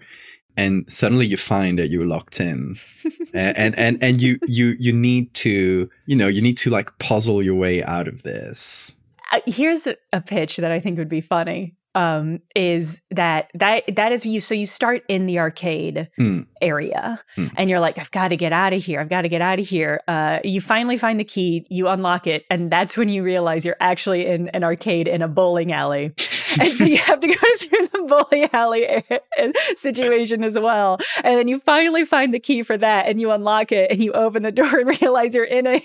and 0.56 0.84
suddenly 0.92 1.26
you 1.26 1.36
find 1.36 1.78
that 1.78 1.90
you're 1.90 2.06
locked 2.06 2.40
in, 2.40 2.76
and, 3.34 3.56
and 3.58 3.78
and 3.78 4.02
and 4.02 4.20
you 4.22 4.38
you 4.46 4.74
you 4.78 4.92
need 4.92 5.32
to 5.34 5.88
you 6.06 6.16
know 6.16 6.28
you 6.28 6.42
need 6.42 6.58
to 6.58 6.70
like 6.70 6.96
puzzle 6.98 7.42
your 7.42 7.54
way 7.54 7.82
out 7.84 8.08
of 8.08 8.22
this. 8.22 8.96
Uh, 9.32 9.40
here's 9.46 9.86
a, 9.86 10.20
pitch 10.20 10.56
that 10.56 10.72
I 10.72 10.80
think 10.80 10.98
would 10.98 11.08
be 11.08 11.20
funny. 11.20 11.76
Um, 11.94 12.40
is 12.54 13.00
that 13.10 13.48
that 13.54 13.82
that 13.96 14.12
is 14.12 14.24
you? 14.24 14.40
So 14.40 14.54
you 14.54 14.66
start 14.66 15.02
in 15.08 15.26
the 15.26 15.38
arcade 15.40 16.08
Hmm. 16.16 16.42
area, 16.60 17.20
Hmm. 17.34 17.46
and 17.56 17.68
you're 17.70 17.80
like, 17.80 17.98
I've 17.98 18.10
got 18.12 18.28
to 18.28 18.36
get 18.36 18.52
out 18.52 18.72
of 18.72 18.82
here. 18.84 19.00
I've 19.00 19.08
got 19.08 19.22
to 19.22 19.28
get 19.28 19.40
out 19.42 19.58
of 19.58 19.66
here. 19.66 20.00
Uh, 20.06 20.38
you 20.44 20.60
finally 20.60 20.96
find 20.96 21.18
the 21.18 21.24
key. 21.24 21.66
You 21.68 21.88
unlock 21.88 22.26
it, 22.28 22.44
and 22.48 22.70
that's 22.70 22.96
when 22.96 23.08
you 23.08 23.22
realize 23.24 23.64
you're 23.64 23.76
actually 23.80 24.26
in 24.26 24.48
an 24.50 24.62
arcade 24.62 25.08
in 25.08 25.20
a 25.22 25.28
bowling 25.28 25.72
alley. 25.72 26.12
and 26.60 26.72
so 26.74 26.84
you 26.84 26.96
have 26.98 27.20
to 27.20 27.28
go 27.28 27.34
through 27.58 27.86
the 27.88 28.02
bowling 28.08 28.48
alley 28.52 29.04
situation 29.76 30.42
as 30.44 30.58
well. 30.58 30.98
And 31.22 31.38
then 31.38 31.48
you 31.48 31.58
finally 31.58 32.04
find 32.04 32.34
the 32.34 32.40
key 32.40 32.62
for 32.62 32.76
that, 32.76 33.06
and 33.06 33.20
you 33.20 33.30
unlock 33.30 33.72
it, 33.72 33.90
and 33.90 34.02
you 34.02 34.12
open 34.12 34.42
the 34.42 34.52
door 34.52 34.78
and 34.78 34.88
realize 35.00 35.34
you're 35.34 35.44
in 35.44 35.66
a 35.66 35.80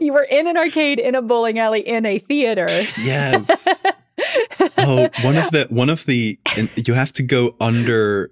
you 0.00 0.12
were 0.12 0.24
in 0.24 0.46
an 0.46 0.56
arcade 0.56 0.98
in 0.98 1.14
a 1.14 1.22
bowling 1.22 1.58
alley 1.58 1.80
in 1.80 2.06
a 2.06 2.18
theater. 2.18 2.66
Yes. 3.02 3.82
Oh, 4.78 5.08
one 5.22 5.36
of 5.36 5.50
the 5.50 5.66
one 5.70 5.90
of 5.90 6.04
the 6.06 6.38
you 6.76 6.94
have 6.94 7.12
to 7.14 7.22
go 7.22 7.54
under 7.60 8.30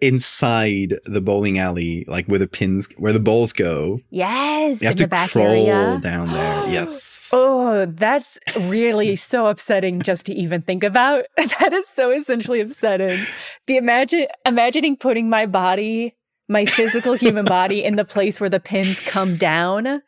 inside 0.00 0.94
the 1.04 1.20
bowling 1.20 1.58
alley, 1.58 2.04
like 2.08 2.26
where 2.26 2.38
the 2.38 2.46
pins 2.46 2.88
where 2.96 3.12
the 3.12 3.20
balls 3.20 3.52
go. 3.52 4.00
Yes, 4.10 4.80
You 4.80 4.86
have 4.88 4.92
in 4.94 4.98
to 4.98 5.04
the 5.04 5.08
back 5.08 5.30
crawl 5.30 5.46
area. 5.46 6.00
down 6.00 6.28
there. 6.30 6.56
Yes. 6.76 7.30
Oh, 7.32 7.86
that's 7.86 8.38
really 8.62 9.16
so 9.16 9.46
upsetting 9.46 10.02
just 10.02 10.26
to 10.26 10.34
even 10.34 10.62
think 10.62 10.82
about. 10.84 11.24
That 11.60 11.72
is 11.72 11.88
so 11.88 12.10
essentially 12.10 12.60
upsetting. 12.60 13.24
The 13.66 13.76
imagine 13.76 14.26
imagining 14.44 14.96
putting 14.96 15.30
my 15.30 15.46
body, 15.46 16.16
my 16.48 16.66
physical 16.66 17.14
human 17.14 17.44
body 17.46 17.82
in 17.82 17.96
the 17.96 18.04
place 18.04 18.40
where 18.40 18.50
the 18.50 18.60
pins 18.60 19.00
come 19.00 19.36
down 19.36 20.02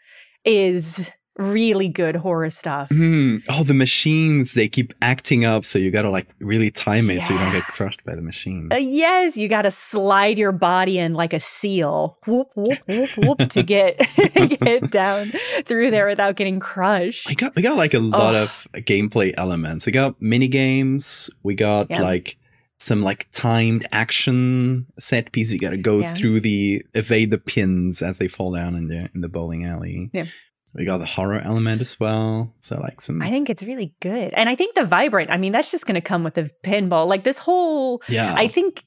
is 0.45 1.11
really 1.39 1.89
good 1.89 2.17
horror 2.17 2.51
stuff. 2.51 2.89
Hmm. 2.91 3.37
Oh, 3.49 3.63
the 3.65 3.75
machines, 3.75 4.55
they 4.55 4.69
keep 4.69 4.93
acting 5.01 5.45
up, 5.45 5.65
so 5.65 5.79
you 5.79 5.91
gotta 5.91 6.11
like 6.11 6.27
really 6.41 6.71
time 6.71 7.09
it 7.11 7.25
so 7.25 7.33
you 7.33 7.39
don't 7.39 7.53
get 7.53 7.65
crushed 7.65 8.05
by 8.05 8.15
the 8.15 8.21
machine. 8.23 8.69
Uh, 8.73 8.77
yes, 8.77 9.37
you 9.37 9.49
got 9.49 9.63
to 9.63 9.71
slide 9.71 10.39
your 10.39 10.53
body 10.53 10.99
in 10.99 11.15
like 11.15 11.33
a 11.33 11.41
seal, 11.41 12.19
whoop 12.27 12.49
whoop 12.55 12.79
whoop 12.87 13.09
whoop, 13.17 13.49
to 13.51 13.63
get 13.75 13.99
get 14.61 14.91
down 14.91 15.33
through 15.65 15.91
there 15.91 16.07
without 16.09 16.37
getting 16.37 16.61
crushed. 16.61 17.29
We 17.29 17.35
got 17.35 17.55
we 17.57 17.63
got 17.63 17.77
like 17.77 17.95
a 17.95 17.99
lot 18.01 18.35
Oh. 18.35 18.43
of 18.43 18.67
gameplay 18.73 19.33
elements. 19.37 19.87
We 19.87 19.93
got 19.93 20.21
mini 20.21 20.49
games. 20.49 21.31
We 21.43 21.55
got 21.55 21.89
Yeah. 21.91 22.03
like 22.03 22.37
some 22.81 23.03
like 23.03 23.29
timed 23.33 23.87
action 23.93 24.87
set 24.99 25.33
piece. 25.33 25.53
You 25.53 25.59
got 25.59 25.71
to 25.71 25.77
go 25.77 26.01
Yeah. 26.01 26.15
through 26.15 26.41
the 26.41 26.85
evade 26.95 27.31
the 27.31 27.39
pins 27.39 28.03
as 28.03 28.19
they 28.19 28.29
fall 28.29 28.53
down 28.55 28.75
in 28.75 28.89
the 28.89 29.09
in 29.15 29.21
the 29.21 29.29
bowling 29.29 29.65
alley. 29.65 30.11
Yeah. 30.13 30.27
We 30.75 30.85
got 30.85 30.99
the 30.99 31.07
horror 31.07 31.41
element 31.41 31.81
as 31.81 31.99
well. 31.99 32.55
So 32.61 32.79
like 32.81 33.01
some 33.01 33.23
I 33.23 33.31
think 33.31 33.51
it's 33.51 33.63
really 33.63 33.95
good. 34.01 34.33
And 34.35 34.49
I 34.49 34.55
think 34.55 34.75
the 34.75 34.85
vibrant, 34.85 35.31
I 35.31 35.37
mean, 35.37 35.53
that's 35.53 35.71
just 35.71 35.87
going 35.87 35.95
to 35.95 36.01
come 36.01 36.25
with 36.25 36.35
the 36.35 36.51
pinball. 36.65 37.07
Like 37.07 37.25
this 37.25 37.39
whole, 37.39 38.03
yeah. 38.09 38.35
I 38.37 38.49
think 38.49 38.85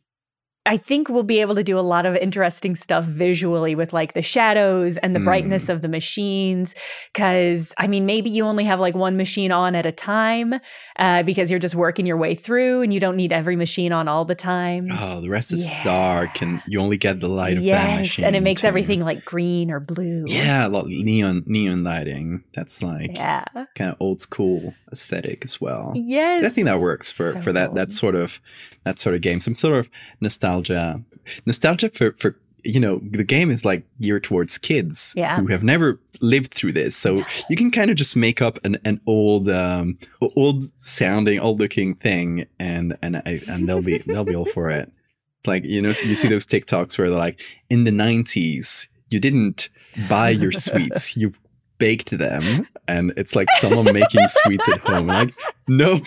I 0.66 0.78
think 0.78 1.10
we'll 1.10 1.24
be 1.24 1.42
able 1.42 1.56
to 1.56 1.64
do 1.64 1.80
a 1.80 1.82
lot 1.82 2.06
of 2.06 2.16
interesting 2.16 2.76
stuff 2.76 3.04
visually 3.06 3.74
with 3.74 3.94
like 3.94 4.14
the 4.14 4.22
shadows 4.22 4.98
and 4.98 5.16
the 5.16 5.20
Mm. 5.20 5.24
brightness 5.26 5.70
of 5.70 5.82
the 5.82 5.88
machines. 5.88 6.76
Cause 7.16 7.74
I 7.80 7.88
mean, 7.88 8.06
maybe 8.06 8.30
you 8.30 8.46
only 8.46 8.66
have 8.66 8.80
like 8.80 8.94
one 8.94 9.18
machine 9.18 9.52
on 9.52 9.74
at 9.74 9.88
a 9.88 9.92
time 9.92 10.54
uh, 11.00 11.24
because 11.24 11.50
you're 11.50 11.60
just 11.60 11.74
working 11.74 12.06
your 12.06 12.18
way 12.18 12.36
through 12.36 12.84
and 12.84 12.94
you 12.94 13.00
don't 13.00 13.16
need 13.16 13.34
every 13.34 13.56
machine 13.56 13.92
on 13.92 14.08
all 14.08 14.24
the 14.24 14.36
time. 14.36 14.84
Oh, 14.92 15.20
the 15.20 15.30
rest 15.30 15.52
is 15.52 15.70
Yeah. 15.70 15.84
dark, 15.84 16.42
and 16.44 16.62
you 16.68 16.80
only 16.80 16.98
get 16.98 17.20
the 17.22 17.28
light 17.30 17.54
of 17.58 17.64
that 17.64 17.66
yes. 17.66 18.00
machine. 18.02 18.26
And 18.26 18.36
it 18.36 18.42
makes 18.44 18.62
too. 18.62 18.68
everything 18.68 19.02
like 19.02 19.26
green 19.26 19.72
or 19.72 19.80
blue. 19.80 20.26
Yeah, 20.28 20.68
a 20.68 20.70
lot 20.70 20.86
of 20.86 20.90
neon 20.92 21.44
neon 21.48 21.84
lighting. 21.84 22.44
That's 22.54 22.84
like 22.84 23.18
Yeah. 23.18 23.46
kind 23.76 23.90
of 23.92 23.98
old 24.00 24.22
school 24.22 24.76
aesthetic 24.92 25.44
as 25.44 25.60
well. 25.60 25.94
Yes. 25.96 26.46
I 26.46 26.50
think 26.50 26.66
that 26.66 26.80
works 26.80 27.12
for 27.12 27.32
So 27.32 27.42
for 27.42 27.52
that 27.54 27.74
that 27.74 27.92
sort 27.92 28.14
of 28.14 28.40
that 28.84 29.00
sort 29.00 29.16
of 29.16 29.22
game. 29.22 29.40
Some 29.40 29.56
sort 29.56 29.78
of 29.78 29.90
nostalgia, 30.22 31.02
nostalgia 31.46 31.90
for 31.90 32.12
for 32.14 32.38
you 32.64 32.80
know 32.80 33.02
the 33.12 33.24
game 33.24 33.50
is 33.50 33.66
like 33.66 33.84
geared 34.00 34.24
towards 34.24 34.60
kids 34.60 35.14
Yeah. 35.18 35.38
who 35.40 35.48
have 35.48 35.64
never 35.64 36.00
lived 36.22 36.54
through 36.54 36.74
this, 36.74 36.96
so 36.96 37.24
you 37.50 37.56
can 37.56 37.72
kind 37.72 37.90
of 37.90 37.98
just 37.98 38.16
make 38.16 38.42
up 38.42 38.60
an 38.64 38.78
an 38.86 39.02
old 39.08 39.50
um 39.50 39.98
old 40.36 40.64
sounding, 40.84 41.40
old 41.40 41.60
looking 41.60 41.96
thing, 41.96 42.46
and 42.60 42.96
and 43.02 43.18
I, 43.18 43.42
and 43.50 43.68
they'll 43.68 43.82
be 43.82 43.98
they'll 44.00 44.24
be 44.24 44.36
all 44.36 44.46
for 44.46 44.70
it. 44.70 44.92
It's 45.40 45.48
like 45.48 45.64
you 45.64 45.82
know 45.82 45.90
you 45.90 46.16
see 46.16 46.28
those 46.28 46.46
TikToks 46.46 46.98
where 47.00 47.10
they're 47.10 47.18
like 47.18 47.42
in 47.70 47.84
the 47.84 47.92
'90s 47.92 48.88
you 49.10 49.20
didn't 49.20 49.68
buy 50.08 50.30
your 50.30 50.52
sweets, 50.54 51.18
you 51.18 51.34
baked 51.80 52.12
them, 52.12 52.68
and 52.88 53.12
it's 53.18 53.36
like 53.36 53.48
someone 53.60 53.86
making 53.92 54.22
sweets 54.30 54.70
at 54.70 54.80
home. 54.82 55.08
Like 55.08 55.34
no, 55.68 56.00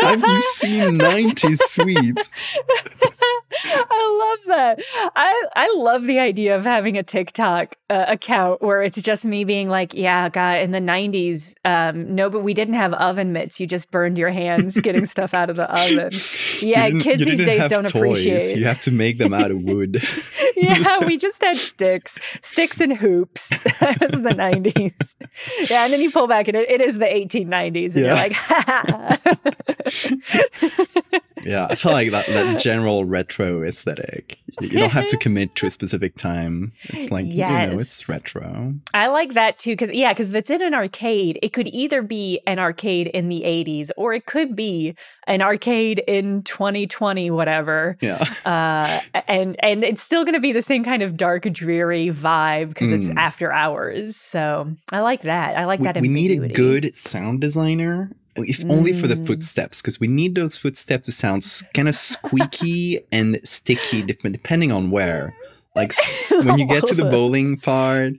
have 0.00 0.20
you 0.20 0.42
seen 0.42 0.96
90 0.96 1.56
sweets? 1.56 2.58
I 3.50 4.36
love 4.46 4.56
that. 4.56 4.80
I 5.16 5.44
I 5.56 5.74
love 5.76 6.02
the 6.04 6.18
idea 6.18 6.54
of 6.56 6.64
having 6.64 6.98
a 6.98 7.02
TikTok 7.02 7.76
uh, 7.90 8.04
account 8.08 8.60
where 8.62 8.82
it's 8.82 9.00
just 9.00 9.24
me 9.24 9.44
being 9.44 9.68
like, 9.68 9.94
"Yeah, 9.94 10.28
God, 10.28 10.58
in 10.58 10.70
the 10.72 10.80
'90s, 10.80 11.54
um, 11.64 12.14
no, 12.14 12.28
but 12.30 12.40
we 12.40 12.52
didn't 12.54 12.74
have 12.74 12.92
oven 12.94 13.32
mitts. 13.32 13.58
You 13.60 13.66
just 13.66 13.90
burned 13.90 14.18
your 14.18 14.30
hands 14.30 14.78
getting 14.80 15.06
stuff 15.14 15.32
out 15.34 15.48
of 15.50 15.56
the 15.56 15.70
oven." 15.72 16.12
Yeah, 16.60 16.90
kids 16.90 17.24
these 17.24 17.44
days 17.44 17.70
don't 17.70 17.84
toys. 17.88 17.94
appreciate. 17.94 18.56
You 18.56 18.64
have 18.66 18.80
to 18.82 18.90
make 18.90 19.18
them 19.18 19.32
out 19.32 19.50
of 19.50 19.62
wood. 19.62 20.02
yeah, 20.56 21.04
we 21.06 21.16
just 21.16 21.40
had 21.42 21.56
sticks, 21.56 22.18
sticks 22.42 22.80
and 22.80 22.92
hoops. 22.96 23.50
that 23.78 23.98
was 24.00 24.22
the 24.22 24.30
'90s. 24.30 25.14
Yeah, 25.70 25.84
and 25.84 25.92
then 25.92 26.00
you 26.00 26.10
pull 26.10 26.26
back, 26.26 26.48
and 26.48 26.56
it, 26.56 26.68
it 26.70 26.80
is 26.80 26.98
the 26.98 27.04
1890s, 27.06 27.94
and 27.94 28.04
you're 28.04 28.06
Yeah. 28.06 28.14
like, 28.14 28.36
yeah, 31.48 31.66
I 31.70 31.74
feel 31.74 31.92
like 31.92 32.10
that, 32.10 32.26
that 32.26 32.60
general 32.68 33.04
retro 33.04 33.62
aesthetic. 33.62 34.38
You 34.60 34.68
don't 34.70 34.90
have 34.90 35.06
to 35.08 35.16
commit 35.16 35.54
to 35.56 35.66
a 35.66 35.70
specific 35.70 36.16
time. 36.16 36.72
It's 36.84 37.10
like, 37.10 37.26
you 37.26 37.38
know, 37.46 37.78
it's 37.78 38.08
retro. 38.08 38.74
I 38.92 39.06
like 39.08 39.34
that 39.34 39.58
too, 39.58 39.72
because 39.72 39.90
yeah, 39.92 40.12
because 40.12 40.28
if 40.30 40.34
it's 40.34 40.50
in 40.50 40.62
an 40.62 40.74
arcade, 40.74 41.38
it 41.42 41.52
could 41.52 41.68
either 41.68 42.02
be 42.02 42.40
an 42.46 42.58
arcade 42.58 43.06
in 43.08 43.28
the 43.28 43.42
80s 43.42 43.90
or 43.96 44.12
it 44.14 44.26
could 44.26 44.54
be 44.56 44.94
an 45.26 45.42
arcade 45.42 46.02
in 46.08 46.42
2020, 46.42 47.30
whatever. 47.30 47.96
Yeah. 48.00 48.24
Uh, 48.44 49.00
and 49.28 49.56
and 49.62 49.84
it's 49.84 50.02
still 50.02 50.24
going 50.24 50.34
to 50.34 50.40
be 50.40 50.52
the 50.52 50.62
same 50.62 50.84
kind 50.84 51.02
of 51.02 51.16
dark, 51.16 51.44
dreary 51.52 52.08
vibe 52.08 52.68
because 52.70 52.92
it's 52.92 53.08
Mm. 53.08 53.16
after 53.16 53.50
hours. 53.52 54.16
So 54.16 54.70
I 54.92 55.00
like 55.00 55.22
that. 55.22 55.56
I 55.56 55.64
like 55.64 55.80
We, 55.80 55.84
that. 55.86 56.00
we 56.00 56.08
need 56.08 56.30
a 56.42 56.48
good 56.48 56.94
sound 56.94 57.40
designer, 57.40 58.10
if 58.46 58.64
only 58.68 58.92
for 58.92 59.06
the 59.08 59.14
Mm. 59.16 59.26
footsteps, 59.26 59.80
because 59.80 59.98
we 60.00 60.08
need 60.08 60.34
those 60.34 60.56
footsteps 60.56 61.06
to 61.06 61.12
sound 61.12 61.44
kind 61.74 61.88
of 61.88 61.94
squeaky 61.94 63.00
and 63.12 63.40
sticky, 63.44 64.02
depending 64.02 64.72
on 64.72 64.90
where. 64.90 65.34
Like 65.74 65.92
when 66.44 66.58
you 66.58 66.66
get 66.66 66.86
to 66.86 66.94
the 66.94 67.04
bowling 67.04 67.58
part, 67.60 68.14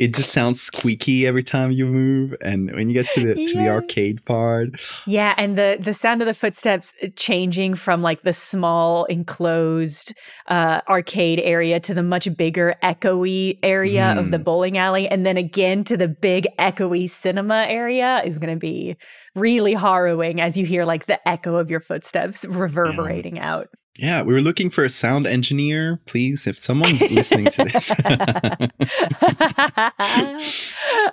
it 0.00 0.12
just 0.14 0.32
sounds 0.32 0.60
squeaky 0.60 1.24
every 1.26 1.44
time 1.44 1.70
you 1.70 1.86
move, 1.86 2.34
and 2.40 2.72
when 2.72 2.88
you 2.88 2.94
get 2.94 3.06
to 3.10 3.20
the 3.20 3.34
to 3.34 3.58
the 3.58 3.68
arcade 3.68 4.24
part, 4.24 4.70
Yeah, 5.06 5.34
and 5.36 5.56
the 5.56 5.76
the 5.80 5.94
sound 5.94 6.20
of 6.22 6.26
the 6.26 6.34
footsteps 6.34 6.92
uh, 7.02 7.06
changing 7.14 7.76
from 7.76 8.02
like 8.02 8.22
the 8.22 8.32
small 8.32 9.04
enclosed 9.04 10.14
uh, 10.48 10.80
arcade 10.88 11.38
area 11.40 11.78
to 11.80 11.94
the 11.94 12.02
much 12.02 12.34
bigger 12.36 12.74
echoey 12.82 13.58
area 13.62 14.10
of 14.16 14.30
the 14.32 14.38
Mm. 14.38 14.44
bowling 14.44 14.78
alley, 14.78 15.06
and 15.08 15.24
then 15.24 15.36
again 15.36 15.84
to 15.84 15.96
the 15.96 16.08
big 16.08 16.48
echoey 16.58 17.08
cinema 17.08 17.64
area 17.68 18.20
is 18.24 18.38
going 18.38 18.52
to 18.52 18.58
be 18.58 18.96
really 19.34 19.74
harrowing 19.74 20.40
as 20.40 20.56
you 20.56 20.66
hear 20.66 20.84
like 20.84 21.06
the 21.06 21.26
echo 21.28 21.56
of 21.56 21.70
your 21.70 21.80
footsteps 21.80 22.44
reverberating 22.44 23.38
out. 23.38 23.68
yeah, 23.98 24.22
we 24.22 24.34
were 24.34 24.40
looking 24.42 24.70
for 24.70 24.84
a 24.84 24.90
sound 24.90 25.26
engineer. 25.26 26.00
Please, 26.06 26.46
if 26.46 26.58
someone's 26.58 27.00
listening 27.00 27.46
to 27.50 27.64
this, 27.64 27.90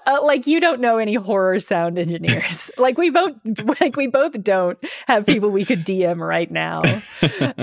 Uh, 0.06 0.20
like 0.24 0.48
you 0.48 0.60
don't 0.60 0.82
know 0.82 0.98
any 0.98 1.14
horror 1.16 1.60
sound 1.60 1.98
engineers. 1.98 2.70
like 2.78 2.98
we 2.98 3.10
both, 3.10 3.34
like 3.80 3.96
we 3.96 4.08
both 4.08 4.42
don't 4.44 4.78
have 5.08 5.26
people 5.26 5.50
we 5.50 5.66
could 5.66 5.86
DM 5.86 6.20
right 6.20 6.52
now. 6.52 6.82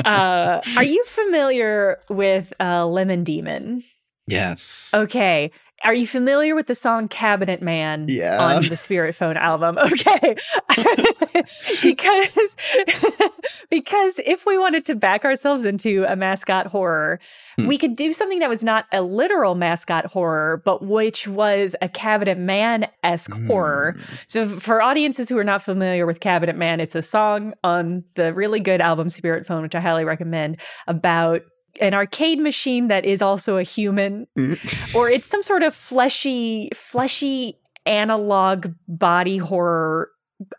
Uh, 0.09 0.61
are 0.77 0.85
you 0.85 1.05
familiar 1.05 2.01
with 2.09 2.53
uh, 2.61 2.87
Lemon 2.87 3.25
Demon? 3.25 3.83
Yes, 4.28 4.92
Okay. 4.94 5.50
Are 5.84 5.94
you 5.94 6.08
familiar 6.08 6.56
with 6.56 6.66
the 6.66 6.74
song 6.74 7.06
Cabinet 7.06 7.62
Man 7.62 8.06
Yeah. 8.08 8.36
on 8.56 8.64
the 8.68 8.74
Spirit 8.76 9.14
Phone 9.14 9.36
album? 9.36 9.78
Okay. 9.92 10.34
because 11.82 12.56
because 13.70 14.18
if 14.26 14.44
we 14.46 14.58
wanted 14.58 14.84
to 14.86 14.94
back 14.96 15.24
ourselves 15.24 15.64
into 15.64 16.04
a 16.04 16.16
mascot 16.16 16.66
horror, 16.66 17.20
Hmm. 17.56 17.66
we 17.66 17.78
could 17.78 17.94
do 17.96 18.12
something 18.12 18.40
that 18.40 18.48
was 18.48 18.64
not 18.64 18.86
a 18.92 19.02
literal 19.02 19.54
mascot 19.54 20.06
horror, 20.06 20.62
but 20.64 20.82
which 20.84 21.28
was 21.28 21.76
a 21.80 21.88
Cabinet 21.88 22.38
Man-esque 22.38 23.32
horror. 23.46 23.94
Mm. 23.98 24.24
So 24.26 24.48
for 24.48 24.82
audiences 24.82 25.28
who 25.28 25.38
are 25.38 25.44
not 25.44 25.62
familiar 25.62 26.06
with 26.06 26.20
Cabinet 26.20 26.56
Man, 26.56 26.80
it's 26.80 26.94
a 26.96 27.02
song 27.02 27.54
on 27.62 28.02
the 28.14 28.32
really 28.34 28.60
good 28.60 28.80
album 28.80 29.10
Spirit 29.10 29.46
Phone, 29.46 29.62
which 29.62 29.74
I 29.74 29.80
highly 29.80 30.04
recommend, 30.04 30.60
about 30.86 31.42
an 31.80 31.94
arcade 31.94 32.38
machine 32.38 32.88
that 32.88 33.04
is 33.04 33.22
also 33.22 33.56
a 33.56 33.62
human 33.62 34.26
Mm. 34.36 34.94
or 34.94 35.08
it's 35.08 35.26
some 35.26 35.42
sort 35.42 35.62
of 35.62 35.74
fleshy 35.74 36.70
fleshy 36.74 37.58
analog 37.86 38.72
body 38.86 39.38
horror 39.38 40.10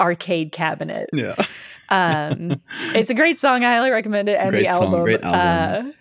arcade 0.01 0.51
cabinet 0.51 1.09
yeah. 1.13 1.35
um 1.89 2.61
it's 2.95 3.09
a 3.09 3.13
great 3.13 3.37
song 3.37 3.63
i 3.63 3.71
highly 3.75 3.91
recommend 3.91 4.27
it 4.29 4.37
and 4.39 4.49
the 4.53 4.61
Great 4.61 4.71
song, 4.71 4.83
album 4.85 5.01
great 5.03 5.21
album. 5.21 5.87
Uh, 5.87 5.91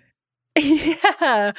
yeah 0.62 1.52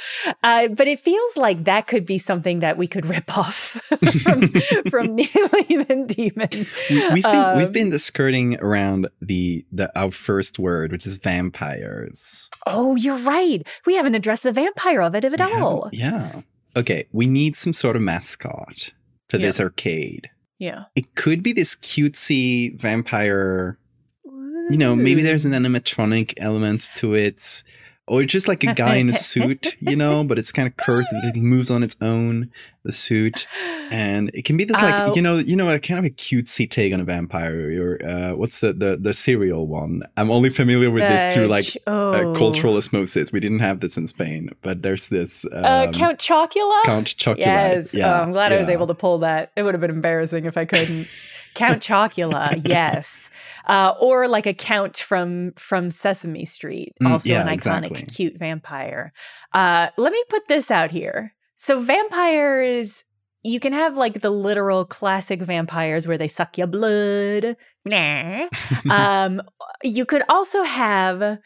uh, 0.43 0.67
but 0.69 0.87
it 0.87 0.99
feels 0.99 1.37
like 1.37 1.63
that 1.63 1.87
could 1.87 2.05
be 2.05 2.17
something 2.17 2.59
that 2.59 2.77
we 2.77 2.87
could 2.87 3.05
rip 3.05 3.37
off 3.37 3.55
from, 4.23 4.41
from 4.89 5.15
Neely 5.15 5.27
the 5.33 6.05
demon 6.07 6.67
we, 6.89 7.13
we've 7.13 7.23
been 7.23 7.57
we've 7.57 7.67
Um, 7.67 7.71
been 7.71 7.99
skirting 7.99 8.57
around 8.59 9.07
the 9.21 9.65
the 9.71 9.89
our 9.99 10.11
first 10.11 10.59
word, 10.59 10.91
which 10.91 11.05
is 11.07 11.17
vampires. 11.17 12.49
oh 12.67 12.95
you're 12.95 13.17
right 13.17 13.67
we 13.85 13.95
haven't 13.95 14.15
addressed 14.15 14.43
the 14.43 14.51
vampire 14.51 15.01
of 15.01 15.15
it 15.15 15.23
at 15.23 15.31
We 15.31 15.41
all 15.61 15.89
Yeah. 15.91 16.41
Okay, 16.75 17.07
we 17.11 17.25
need 17.25 17.55
some 17.55 17.73
sort 17.73 17.95
of 17.95 18.01
mascot 18.01 18.93
for 19.29 19.37
Yeah. 19.37 19.47
this 19.47 19.59
arcade. 19.59 20.29
yeah 20.59 20.83
It 20.95 21.15
could 21.15 21.41
be 21.43 21.53
this 21.53 21.75
cutesy 21.75 22.75
vampire. 22.79 23.77
You 24.71 24.77
know, 24.77 24.95
maybe 24.95 25.23
there's 25.23 25.45
an 25.45 25.53
animatronic 25.53 26.33
element 26.37 26.89
to 26.95 27.15
it. 27.15 27.63
Or 28.09 28.23
just 28.23 28.47
like 28.47 28.63
a 28.63 28.73
guy 28.73 28.95
in 28.95 29.09
a 29.09 29.13
suit, 29.13 29.75
you 29.79 29.95
know, 29.95 30.23
but 30.23 30.37
it's 30.39 30.51
kind 30.51 30.67
of 30.67 30.75
cursed. 30.77 31.13
It 31.23 31.35
moves 31.37 31.69
on 31.69 31.83
its 31.83 31.95
own, 32.01 32.51
the 32.83 32.91
suit. 32.91 33.47
and 33.91 34.29
it 34.33 34.45
can 34.45 34.55
be 34.57 34.63
this 34.63 34.81
like 34.81 34.95
Uh, 34.95 35.11
you 35.15 35.21
know 35.21 35.37
you 35.37 35.55
know 35.55 35.69
a 35.69 35.79
kind 35.79 35.99
of 35.99 36.05
a 36.05 36.09
cutesy 36.09 36.69
take 36.69 36.93
on 36.93 36.99
a 36.99 37.03
vampire 37.03 37.69
or 37.81 38.05
uh, 38.07 38.33
what's 38.35 38.59
the, 38.61 38.71
the 38.73 38.97
the 39.01 39.13
serial 39.13 39.65
one 39.67 40.03
i'm 40.15 40.29
only 40.29 40.49
familiar 40.49 40.91
with 40.91 41.01
this 41.01 41.33
through 41.33 41.47
like 41.47 41.65
Ch- 41.65 41.77
uh, 41.87 41.91
oh. 42.21 42.33
cultural 42.37 42.77
osmosis 42.77 43.31
we 43.31 43.39
didn't 43.39 43.59
have 43.59 43.79
this 43.79 43.97
in 43.97 44.05
spain 44.07 44.51
but 44.61 44.81
there's 44.83 45.09
this 45.09 45.43
um, 45.51 45.65
uh, 45.65 45.91
count 45.91 46.19
chocula 46.19 46.81
count 46.85 47.07
chocula 47.17 47.37
Yes. 47.39 47.93
yeah 47.93 48.19
oh, 48.19 48.23
I'm 48.23 48.31
glad 48.31 48.53
I 48.53 48.57
was 48.59 48.69
able 48.69 48.87
to 48.87 48.93
pull 48.93 49.19
that. 49.19 49.51
It 49.55 49.63
would 49.63 49.73
have 49.73 49.81
been 49.81 49.89
embarrassing 49.91 50.45
if 50.45 50.55
I 50.57 50.65
couldn't. 50.65 51.07
Count 51.55 51.81
Chocula, 51.81 52.61
yes. 52.67 53.29
Uh, 53.67 53.93
or 53.99 54.27
like 54.27 54.45
a 54.45 54.53
count 54.53 54.97
from 54.97 55.53
from 55.57 55.91
Sesame 55.91 56.45
Street, 56.45 56.93
Mm, 57.01 57.11
also 57.11 57.29
yeah, 57.29 57.41
an 57.41 57.47
iconic 57.47 57.91
exactly. 57.91 58.05
cute 58.07 58.37
vampire. 58.37 59.13
Uh, 59.53 59.87
let 59.97 60.11
me 60.11 60.23
put 60.29 60.47
this 60.47 60.71
out 60.71 60.91
here. 60.91 61.33
So 61.55 61.79
vampires 61.79 63.03
you 63.43 63.59
can 63.59 63.73
have 63.73 63.95
like 63.95 64.21
the 64.21 64.29
literal 64.29 64.83
classic 64.85 65.41
vampires 65.41 66.07
where 66.07 66.17
they 66.17 66.27
suck 66.27 66.57
your 66.57 66.67
blood. 66.67 67.55
Nah. 67.85 68.47
um, 68.89 69.41
you 69.83 70.05
could 70.05 70.23
also 70.27 70.63
have 70.63 71.37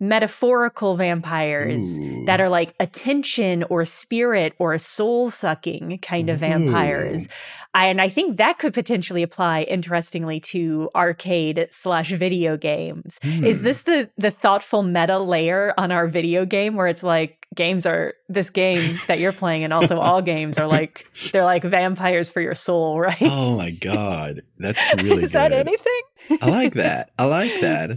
metaphorical 0.00 0.96
vampires 0.96 1.98
Ooh. 1.98 2.24
that 2.24 2.40
are 2.40 2.48
like 2.48 2.74
attention 2.80 3.62
or 3.64 3.84
spirit 3.84 4.54
or 4.58 4.76
soul 4.78 5.28
sucking 5.30 5.98
kind 5.98 6.28
of 6.30 6.38
vampires. 6.40 7.28
I, 7.74 7.86
and 7.86 8.00
I 8.00 8.08
think 8.08 8.38
that 8.38 8.58
could 8.58 8.74
potentially 8.74 9.22
apply, 9.22 9.62
interestingly, 9.62 10.40
to 10.40 10.90
arcade 10.94 11.68
slash 11.70 12.10
video 12.10 12.56
games. 12.56 13.18
Is 13.22 13.58
Hmm. 13.58 13.64
this 13.64 13.82
the 13.82 14.10
the 14.18 14.30
thoughtful 14.30 14.82
meta 14.82 15.18
layer 15.18 15.72
on 15.78 15.92
our 15.92 16.08
video 16.08 16.44
game 16.44 16.74
where 16.74 16.86
it's 16.88 17.02
like 17.02 17.46
games 17.54 17.84
are 17.86 18.14
this 18.28 18.48
game 18.50 18.96
that 19.08 19.18
you're 19.18 19.32
playing 19.32 19.64
and 19.64 19.72
also 19.72 19.98
all 19.98 20.22
games 20.22 20.56
are 20.58 20.66
like 20.66 21.06
they're 21.32 21.44
like 21.44 21.62
vampires 21.62 22.30
for 22.30 22.40
your 22.40 22.54
soul, 22.54 22.98
right? 23.06 23.22
Oh 23.22 23.56
my 23.56 23.70
god, 23.70 24.42
that's 24.58 24.94
really 25.02 25.24
Is 25.24 25.32
that 25.32 25.52
anything? 25.52 26.00
I 26.40 26.48
like 26.48 26.74
that. 26.74 27.10
I 27.18 27.24
like 27.26 27.60
that. 27.60 27.90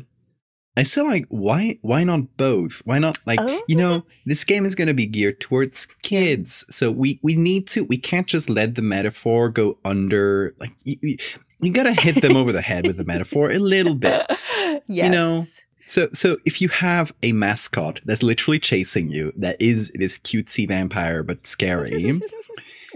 I 0.76 0.84
still 0.84 1.06
like 1.06 1.26
why 1.30 1.78
why 1.82 2.04
not 2.04 2.36
both? 2.38 2.82
Why 2.86 2.98
not 3.00 3.18
like 3.26 3.40
you 3.68 3.78
Oh. 3.78 3.82
know 3.82 4.04
this 4.26 4.44
game 4.44 4.66
is 4.66 4.74
going 4.76 4.88
to 4.88 4.94
be 4.94 5.06
geared 5.06 5.40
towards 5.40 5.86
kids, 6.02 6.66
so 6.70 6.90
we 6.92 7.20
we 7.22 7.36
need 7.36 7.68
to 7.68 7.84
we 7.86 7.98
can't 7.98 8.28
just 8.28 8.50
let 8.50 8.76
the 8.76 8.82
metaphor 8.82 9.50
go 9.50 9.78
under 9.86 10.54
like 10.60 10.72
you, 10.84 10.98
you, 11.02 11.18
you 11.62 11.72
got 11.72 11.84
to 11.84 11.94
hit 11.94 12.22
them 12.22 12.36
over 12.36 12.52
the 12.52 12.62
head 12.62 12.88
with 12.88 12.98
the 12.98 13.06
metaphor 13.06 13.52
a 13.52 13.60
little 13.60 13.96
bit. 13.96 14.26
yes. 14.30 14.54
You 14.88 15.10
know, 15.10 15.44
So 15.86 16.10
so 16.12 16.38
if 16.46 16.60
you 16.62 16.70
have 16.70 17.14
a 17.22 17.34
mascot 17.34 18.00
that's 18.06 18.24
literally 18.24 18.58
chasing 18.60 19.10
you 19.10 19.32
that 19.38 19.58
is 19.62 19.92
this 19.96 20.18
cutesy 20.18 20.68
vampire 20.68 21.22
but 21.24 21.46
scary 21.46 21.92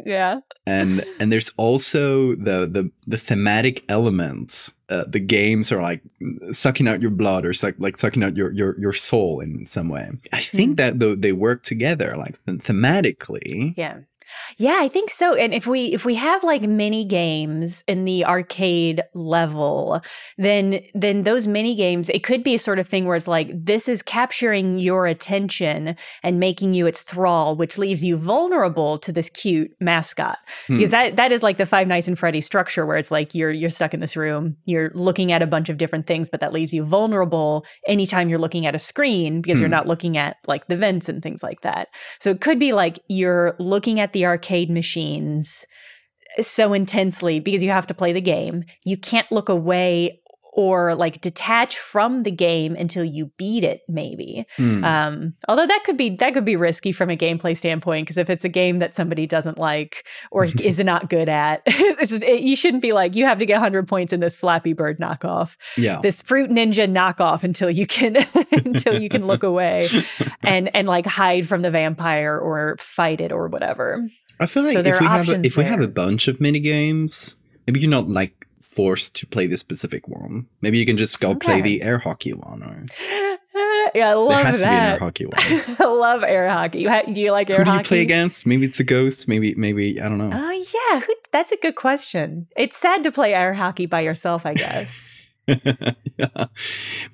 yeah. 0.05 0.39
and 0.65 1.03
and 1.19 1.31
there's 1.31 1.51
also 1.57 2.35
the 2.35 2.67
the 2.67 2.89
the 3.05 3.17
thematic 3.17 3.83
elements 3.89 4.73
uh, 4.89 5.03
the 5.07 5.19
games 5.19 5.71
are 5.71 5.81
like 5.81 6.01
sucking 6.51 6.87
out 6.87 7.01
your 7.01 7.11
blood 7.11 7.45
or 7.45 7.53
suck, 7.53 7.75
like 7.79 7.97
sucking 7.97 8.23
out 8.23 8.37
your 8.37 8.51
your 8.51 8.79
your 8.79 8.93
soul 8.93 9.39
in 9.41 9.65
some 9.65 9.89
way 9.89 10.09
i 10.33 10.39
think 10.39 10.69
Hmm. 10.71 10.75
that 10.75 10.99
though 10.99 11.15
they 11.15 11.31
work 11.33 11.63
together 11.63 12.15
like 12.17 12.35
thematically 12.47 13.73
Yeah. 13.77 13.97
Yeah, 14.57 14.77
I 14.79 14.87
think 14.87 15.09
so. 15.09 15.35
And 15.35 15.53
if 15.53 15.67
we 15.67 15.93
if 15.93 16.05
we 16.05 16.15
have 16.15 16.43
like 16.43 16.61
mini 16.63 17.05
games 17.05 17.83
in 17.87 18.05
the 18.05 18.25
arcade 18.25 19.03
level, 19.13 20.01
then 20.37 20.81
then 20.93 21.23
those 21.23 21.47
mini 21.47 21.75
games, 21.75 22.09
it 22.09 22.23
could 22.23 22.43
be 22.43 22.55
a 22.55 22.59
sort 22.59 22.79
of 22.79 22.87
thing 22.87 23.05
where 23.05 23.15
it's 23.15 23.27
like 23.27 23.49
this 23.53 23.87
is 23.87 24.01
capturing 24.01 24.79
your 24.79 25.05
attention 25.07 25.95
and 26.23 26.39
making 26.39 26.73
you 26.73 26.87
its 26.87 27.01
thrall, 27.01 27.55
which 27.55 27.77
leaves 27.77 28.03
you 28.03 28.17
vulnerable 28.17 28.97
to 28.99 29.11
this 29.11 29.29
cute 29.29 29.71
mascot. 29.79 30.37
Hmm. 30.67 30.77
Because 30.77 30.91
that 30.91 31.15
that 31.17 31.31
is 31.31 31.43
like 31.43 31.57
the 31.57 31.65
Five 31.65 31.87
Nights 31.87 32.07
and 32.07 32.17
Freddy 32.17 32.41
structure 32.41 32.85
where 32.85 32.97
it's 32.97 33.11
like 33.11 33.35
you're 33.35 33.51
you're 33.51 33.69
stuck 33.69 33.93
in 33.93 33.99
this 33.99 34.15
room, 34.15 34.57
you're 34.65 34.91
looking 34.93 35.31
at 35.31 35.41
a 35.41 35.47
bunch 35.47 35.69
of 35.69 35.77
different 35.77 36.07
things, 36.07 36.29
but 36.29 36.39
that 36.39 36.53
leaves 36.53 36.73
you 36.73 36.83
vulnerable 36.83 37.65
anytime 37.87 38.29
you're 38.29 38.39
looking 38.39 38.65
at 38.65 38.75
a 38.75 38.79
screen 38.79 39.41
because 39.41 39.59
you're 39.59 39.67
Hmm. 39.69 39.71
not 39.71 39.87
looking 39.87 40.17
at 40.17 40.37
like 40.47 40.67
the 40.67 40.77
vents 40.77 41.09
and 41.09 41.21
things 41.21 41.43
like 41.43 41.61
that. 41.61 41.87
So 42.19 42.31
it 42.31 42.41
could 42.41 42.59
be 42.59 42.73
like 42.73 42.99
you're 43.07 43.55
looking 43.59 43.99
at 43.99 44.13
the 44.13 44.16
arcade 44.25 44.69
machines 44.69 45.65
so 46.39 46.73
intensely 46.73 47.39
because 47.39 47.63
you 47.63 47.69
have 47.71 47.87
to 47.87 47.93
play 47.93 48.13
the 48.13 48.21
game. 48.21 48.63
You 48.83 48.97
can't 48.97 49.31
look 49.31 49.49
away 49.49 50.21
or 50.57 50.95
like 50.95 51.21
detach 51.21 51.77
from 51.77 52.23
the 52.23 52.31
game 52.31 52.75
until 52.75 53.05
you 53.05 53.31
beat 53.37 53.63
it 53.63 53.81
maybe. 53.87 54.43
Hmm. 54.57 54.83
Um 54.83 55.33
although 55.47 55.67
that 55.67 55.83
could 55.85 55.95
be 55.95 56.09
that 56.17 56.33
could 56.33 56.45
be 56.45 56.55
risky 56.55 56.91
from 56.91 57.11
a 57.11 57.15
gameplay 57.15 57.55
standpoint 57.55 58.07
because 58.07 58.17
if 58.17 58.29
it's 58.29 58.43
a 58.43 58.49
game 58.49 58.79
that 58.79 58.95
somebody 58.95 59.27
doesn't 59.27 59.59
like 59.59 60.03
or 60.31 60.43
is 60.59 60.79
not 60.79 61.11
good 61.11 61.29
at, 61.29 61.61
it, 61.67 62.41
you 62.41 62.55
shouldn't 62.55 62.81
be 62.81 62.91
like 62.91 63.15
you 63.15 63.23
have 63.25 63.37
to 63.37 63.45
get 63.45 63.53
100 63.53 63.87
points 63.87 64.11
in 64.11 64.19
this 64.19 64.35
Flappy 64.35 64.73
Bird 64.73 64.99
knockoff 64.99 65.57
yeah 65.77 66.01
this 66.01 66.23
fruit 66.23 66.49
ninja 66.49 66.91
knockoff 66.91 67.43
until 67.43 67.69
you 67.69 67.85
can 67.85 68.17
until 68.51 68.99
you 68.99 69.09
can 69.09 69.27
look 69.27 69.43
away 69.43 69.87
and 70.41 70.75
and 70.75 70.87
like 70.87 71.05
hide 71.05 71.47
from 71.47 71.61
the 71.61 71.69
vampire 71.69 72.37
or 72.37 72.75
fight 72.79 73.21
it 73.21 73.31
or 73.31 73.47
whatever. 73.47 74.09
i 74.39 74.47
feel 74.47 74.63
like 74.63 74.83
there 74.83 74.95
if 74.95 75.01
we 75.01 75.05
have 75.05 75.29
a, 75.29 75.45
if 75.45 75.55
we 75.55 75.63
have 75.63 75.81
a 75.81 75.87
bunch 75.87 76.27
of 76.27 76.41
mini 76.41 76.59
games 76.59 77.35
maybe 77.67 77.79
you're 77.79 77.91
not 77.91 78.09
like 78.09 78.46
forced 78.77 79.15
to 79.15 79.25
play 79.27 79.47
this 79.47 79.59
specific 79.59 80.07
one 80.07 80.45
maybe 80.61 80.77
you 80.77 80.85
can 80.85 80.97
just 80.97 81.19
go 81.19 81.35
play 81.35 81.61
the 81.61 81.81
air 81.81 81.97
hockey 81.97 82.31
one 82.33 82.63
or 82.63 82.85
yeah, 83.95 84.09
I 84.09 84.13
love 84.13 84.29
there 84.29 84.45
has 84.45 84.59
to 84.61 84.65
be 84.65 84.69
an 84.69 84.83
air 84.93 84.99
hockey 84.99 85.25
one 85.33 85.35
I 85.79 85.85
love 85.85 86.23
air 86.23 86.47
hockey. 86.49 86.79
You 86.81 86.89
ha- 86.89 87.03
Do 87.11 87.19
you 87.21 87.31
like 87.31 87.49
air 87.49 87.57
who 87.59 87.65
do 87.65 87.73
you 87.73 87.83
play 87.83 88.01
against 88.01 88.45
maybe 88.45 88.65
it's 88.67 88.79
a 88.79 88.83
ghost 88.83 89.27
maybe 89.27 89.55
maybe 89.55 89.99
i 89.99 90.07
don't 90.07 90.19
know 90.19 90.31
Oh 90.33 90.51
yeah, 90.91 90.99
who, 90.99 91.13
that's 91.31 91.51
a 91.51 91.57
good 91.57 91.75
question. 91.75 92.47
It's 92.55 92.77
sad 92.77 93.03
to 93.03 93.11
play 93.11 93.33
air 93.33 93.53
hockey 93.53 93.85
by 93.85 94.01
yourself, 94.01 94.45
I 94.45 94.53
guess. 94.53 95.23
yeah. 95.47 96.45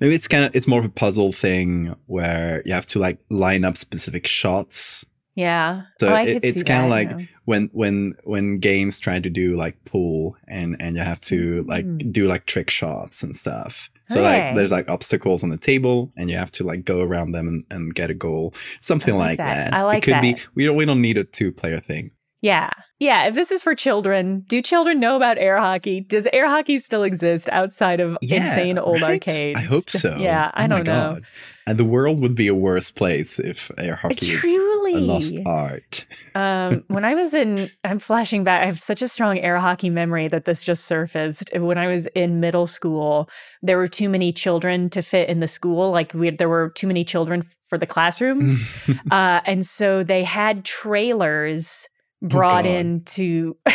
Maybe 0.00 0.14
it's 0.14 0.28
kind 0.28 0.44
of 0.44 0.54
it's 0.56 0.66
more 0.66 0.80
of 0.80 0.84
a 0.84 0.90
puzzle 0.90 1.32
thing 1.32 1.94
where 2.06 2.62
you 2.64 2.72
have 2.72 2.86
to 2.86 2.98
like 2.98 3.18
line 3.30 3.64
up 3.64 3.76
specific 3.76 4.26
shots. 4.26 5.06
Yeah. 5.34 5.82
So 6.00 6.08
oh, 6.14 6.16
it- 6.22 6.44
it's 6.44 6.62
kinda 6.62 6.88
like 6.88 7.10
yeah. 7.10 7.26
When 7.44 7.68
when 7.72 8.14
when 8.24 8.58
games 8.58 8.98
try 9.00 9.20
to 9.20 9.28
do 9.30 9.56
like 9.56 9.76
pool 9.84 10.36
and 10.48 10.76
and 10.80 10.96
you 10.96 11.02
have 11.02 11.20
to 11.22 11.64
like 11.68 11.84
Mm. 11.84 12.12
do 12.12 12.26
like 12.28 12.46
trick 12.46 12.70
shots 12.70 13.22
and 13.22 13.34
stuff. 13.36 13.90
So 14.08 14.20
like 14.22 14.54
there's 14.54 14.70
like 14.70 14.88
obstacles 14.90 15.42
on 15.42 15.48
the 15.48 15.56
table 15.56 16.12
and 16.16 16.30
you 16.30 16.36
have 16.36 16.52
to 16.52 16.64
like 16.64 16.84
go 16.84 17.00
around 17.00 17.32
them 17.32 17.48
and, 17.48 17.64
and 17.70 17.94
get 17.94 18.10
a 18.10 18.14
goal. 18.14 18.54
Something 18.80 19.14
like 19.16 19.38
like, 19.38 19.38
that. 19.38 19.70
that. 19.70 19.74
I 19.74 19.82
like 19.82 20.06
it 20.06 20.12
could 20.12 20.20
be 20.20 20.36
we 20.54 20.64
don't 20.66 20.76
we 20.76 20.84
don't 20.84 21.00
need 21.00 21.16
a 21.18 21.24
two 21.24 21.50
player 21.52 21.80
thing. 21.80 22.10
Yeah. 22.44 22.68
Yeah. 22.98 23.26
If 23.26 23.34
this 23.34 23.50
is 23.50 23.62
for 23.62 23.74
children, 23.74 24.44
do 24.46 24.60
children 24.60 25.00
know 25.00 25.16
about 25.16 25.38
air 25.38 25.58
hockey? 25.58 26.02
Does 26.02 26.28
air 26.30 26.46
hockey 26.46 26.78
still 26.78 27.02
exist 27.02 27.48
outside 27.50 28.00
of 28.00 28.18
Yeah, 28.20 28.44
insane 28.44 28.78
old 28.78 29.00
right? 29.00 29.14
arcades? 29.14 29.58
I 29.58 29.62
hope 29.62 29.88
so. 29.88 30.14
Yeah, 30.18 30.50
I 30.52 30.66
Oh 30.66 30.68
don't 30.68 30.84
know. 30.86 31.12
God. 31.14 31.22
And 31.66 31.78
the 31.78 31.86
world 31.86 32.20
would 32.20 32.34
be 32.34 32.48
a 32.48 32.54
worse 32.54 32.90
place 32.90 33.38
if 33.38 33.70
air 33.78 33.96
hockey 33.96 34.16
is 34.26 34.28
Truly. 34.28 34.94
a 34.94 34.98
lost 34.98 35.34
art. 35.46 36.04
um, 36.34 36.84
when 36.88 37.06
I 37.06 37.14
was 37.14 37.32
in, 37.32 37.70
I'm 37.82 37.98
flashing 37.98 38.44
back. 38.44 38.62
I 38.62 38.66
have 38.66 38.78
such 38.78 39.00
a 39.00 39.08
strong 39.08 39.38
air 39.38 39.58
hockey 39.58 39.88
memory 39.88 40.28
that 40.28 40.44
this 40.44 40.62
just 40.64 40.84
surfaced. 40.84 41.48
When 41.56 41.78
I 41.78 41.86
was 41.86 42.06
in 42.14 42.40
middle 42.40 42.66
school, 42.66 43.30
there 43.62 43.78
were 43.78 43.88
too 43.88 44.10
many 44.10 44.34
children 44.34 44.90
to 44.90 45.00
fit 45.00 45.30
in 45.30 45.40
the 45.40 45.48
school. 45.48 45.90
Like 45.90 46.12
we, 46.12 46.28
there 46.28 46.50
were 46.50 46.68
too 46.76 46.88
many 46.88 47.04
children 47.04 47.44
for 47.70 47.78
the 47.78 47.86
classrooms, 47.86 48.62
uh, 49.10 49.40
and 49.46 49.64
so 49.64 50.04
they 50.04 50.22
had 50.24 50.66
trailers 50.66 51.88
brought 52.28 52.64
God. 52.64 52.66
in 52.66 53.02
to 53.04 53.56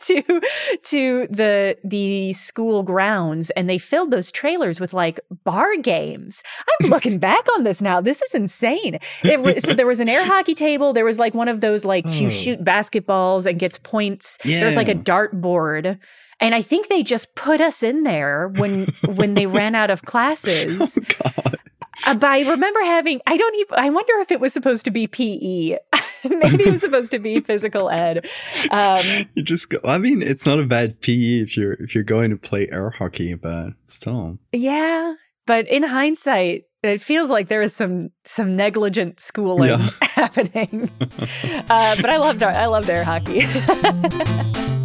to 0.00 0.22
to 0.82 1.26
the 1.30 1.76
the 1.84 2.32
school 2.32 2.82
grounds 2.82 3.50
and 3.50 3.68
they 3.68 3.78
filled 3.78 4.10
those 4.10 4.30
trailers 4.32 4.80
with 4.80 4.92
like 4.92 5.20
bar 5.44 5.76
games. 5.76 6.42
I'm 6.82 6.90
looking 6.90 7.18
back 7.18 7.46
on 7.54 7.64
this 7.64 7.82
now. 7.82 8.00
This 8.00 8.22
is 8.22 8.34
insane. 8.34 8.98
It 9.24 9.40
was, 9.42 9.64
so 9.64 9.74
there 9.74 9.86
was 9.86 10.00
an 10.00 10.08
air 10.08 10.24
hockey 10.24 10.54
table. 10.54 10.92
There 10.92 11.04
was 11.04 11.18
like 11.18 11.34
one 11.34 11.48
of 11.48 11.60
those 11.60 11.84
like 11.84 12.06
you 12.06 12.26
Oh. 12.26 12.30
shoot 12.30 12.64
basketballs 12.64 13.46
and 13.46 13.58
gets 13.58 13.78
points. 13.78 14.38
There 14.44 14.66
was 14.66 14.76
like 14.76 14.88
a 14.88 14.94
Yeah. 14.96 15.02
dart 15.02 15.40
board. 15.40 15.98
And 16.42 16.54
I 16.54 16.62
think 16.62 16.88
they 16.88 17.02
just 17.02 17.34
put 17.36 17.60
us 17.60 17.82
in 17.82 18.02
there 18.04 18.48
when 18.56 18.86
when 19.14 19.34
they 19.34 19.46
ran 19.46 19.74
out 19.74 19.90
of 19.90 20.02
classes. 20.02 20.98
God. 21.22 21.58
Uh, 22.06 22.14
but 22.14 22.28
I 22.30 22.40
remember 22.48 22.80
having, 22.82 23.20
I 23.26 23.36
don't 23.36 23.54
even, 23.56 23.78
I 23.78 23.90
wonder 23.90 24.12
if 24.20 24.30
it 24.30 24.40
was 24.40 24.52
supposed 24.52 24.84
to 24.86 24.90
be 24.90 25.06
PE. 25.06 25.78
Maybe 26.24 26.64
it 26.64 26.72
was 26.72 26.80
supposed 26.82 27.10
to 27.12 27.18
be 27.18 27.40
physical 27.40 27.88
ed. 27.90 28.28
Um, 28.70 29.26
You 29.34 29.42
just 29.42 29.70
go. 29.70 29.78
I 29.84 29.96
mean, 29.98 30.22
it's 30.22 30.44
not 30.44 30.60
a 30.60 30.64
bad 30.64 31.00
PE 31.00 31.40
if 31.40 31.56
you're 31.56 31.72
if 31.74 31.94
you're 31.94 32.04
going 32.04 32.30
to 32.30 32.36
play 32.36 32.68
air 32.70 32.90
hockey, 32.90 33.34
but 33.34 33.70
still. 33.86 34.38
yeah. 34.52 35.14
But 35.46 35.66
in 35.68 35.82
hindsight, 35.82 36.64
it 36.82 37.00
feels 37.00 37.30
like 37.30 37.48
there 37.48 37.62
is 37.62 37.74
some 37.74 38.10
some 38.24 38.54
negligent 38.54 39.18
schooling 39.18 39.70
Yeah. 39.70 39.88
happening. 40.02 40.90
Uh, 41.00 41.96
but 41.96 42.10
I 42.10 42.18
loved 42.18 42.42
I 42.42 42.66
loved 42.66 42.88
air 42.90 43.02
hockey. 43.04 43.40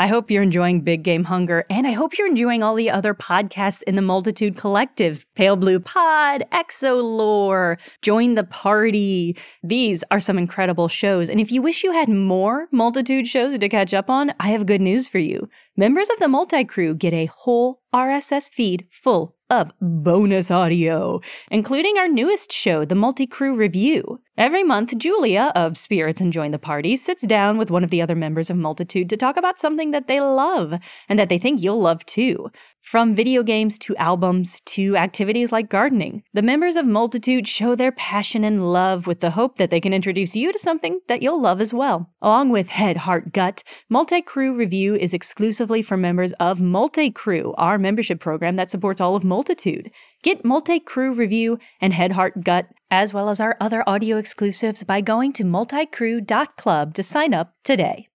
I 0.00 0.06
hope 0.06 0.30
you're 0.30 0.42
enjoying 0.42 0.80
Big 0.80 1.02
Game 1.02 1.24
Hunger, 1.24 1.66
and 1.68 1.86
I 1.86 1.92
hope 1.92 2.16
you're 2.16 2.26
enjoying 2.26 2.62
all 2.62 2.74
the 2.74 2.88
other 2.88 3.12
podcasts 3.12 3.82
in 3.82 3.96
the 3.96 4.00
Multitude 4.00 4.56
Collective 4.56 5.26
Pale 5.34 5.56
Blue 5.56 5.78
Pod, 5.78 6.42
Exolore, 6.50 7.78
Join 8.00 8.32
the 8.32 8.44
Party. 8.44 9.36
These 9.62 10.02
are 10.10 10.18
some 10.18 10.38
incredible 10.38 10.88
shows. 10.88 11.28
And 11.28 11.38
if 11.38 11.52
you 11.52 11.60
wish 11.60 11.84
you 11.84 11.92
had 11.92 12.08
more 12.08 12.66
Multitude 12.72 13.26
shows 13.26 13.58
to 13.58 13.68
catch 13.68 13.92
up 13.92 14.08
on, 14.08 14.32
I 14.40 14.48
have 14.48 14.64
good 14.64 14.80
news 14.80 15.06
for 15.06 15.18
you. 15.18 15.50
Members 15.76 16.08
of 16.08 16.18
the 16.18 16.28
Multi 16.28 16.64
Crew 16.64 16.94
get 16.94 17.12
a 17.12 17.26
whole 17.26 17.82
RSS 17.92 18.50
feed 18.50 18.86
full 18.88 19.36
of 19.50 19.72
bonus 19.80 20.50
audio, 20.50 21.20
including 21.50 21.98
our 21.98 22.08
newest 22.08 22.52
show, 22.52 22.84
the 22.84 22.94
Multi 22.94 23.26
Crew 23.26 23.54
Review. 23.54 24.20
Every 24.38 24.62
month, 24.62 24.96
Julia 24.96 25.52
of 25.54 25.76
Spirits 25.76 26.20
and 26.20 26.32
Join 26.32 26.52
the 26.52 26.58
Party 26.58 26.96
sits 26.96 27.22
down 27.22 27.58
with 27.58 27.70
one 27.70 27.84
of 27.84 27.90
the 27.90 28.00
other 28.00 28.14
members 28.14 28.48
of 28.48 28.56
Multitude 28.56 29.10
to 29.10 29.16
talk 29.16 29.36
about 29.36 29.58
something 29.58 29.90
that 29.90 30.06
they 30.06 30.20
love 30.20 30.78
and 31.08 31.18
that 31.18 31.28
they 31.28 31.36
think 31.36 31.60
you'll 31.60 31.80
love 31.80 32.06
too. 32.06 32.50
From 32.80 33.14
video 33.14 33.42
games 33.42 33.78
to 33.80 33.94
albums 33.96 34.60
to 34.62 34.96
activities 34.96 35.52
like 35.52 35.68
gardening, 35.68 36.24
the 36.32 36.42
members 36.42 36.76
of 36.76 36.86
Multitude 36.86 37.46
show 37.46 37.76
their 37.76 37.92
passion 37.92 38.42
and 38.42 38.72
love 38.72 39.06
with 39.06 39.20
the 39.20 39.32
hope 39.32 39.58
that 39.58 39.70
they 39.70 39.80
can 39.80 39.92
introduce 39.92 40.34
you 40.34 40.50
to 40.50 40.58
something 40.58 40.98
that 41.06 41.22
you'll 41.22 41.40
love 41.40 41.60
as 41.60 41.72
well. 41.72 42.10
Along 42.20 42.50
with 42.50 42.70
Head, 42.70 42.96
Heart, 42.98 43.32
Gut, 43.32 43.62
Multi 43.88 44.22
Crew 44.22 44.56
Review 44.56 44.96
is 44.96 45.14
exclusively 45.14 45.82
for 45.82 45.96
members 45.96 46.32
of 46.40 46.60
Multi 46.60 47.10
Crew, 47.12 47.54
our 47.58 47.78
membership 47.78 48.18
program 48.18 48.56
that 48.56 48.70
supports 48.70 49.00
all 49.00 49.14
of 49.14 49.22
Multitude. 49.22 49.92
Get 50.24 50.44
Multi 50.44 50.80
Crew 50.80 51.12
Review 51.12 51.58
and 51.80 51.92
Head, 51.92 52.12
Heart, 52.12 52.42
Gut, 52.42 52.66
as 52.90 53.14
well 53.14 53.28
as 53.28 53.40
our 53.40 53.56
other 53.60 53.84
audio 53.86 54.16
exclusives 54.16 54.82
by 54.82 55.00
going 55.00 55.32
to 55.34 55.44
multicrew.club 55.44 56.94
to 56.94 57.02
sign 57.02 57.34
up 57.34 57.54
today. 57.62 58.09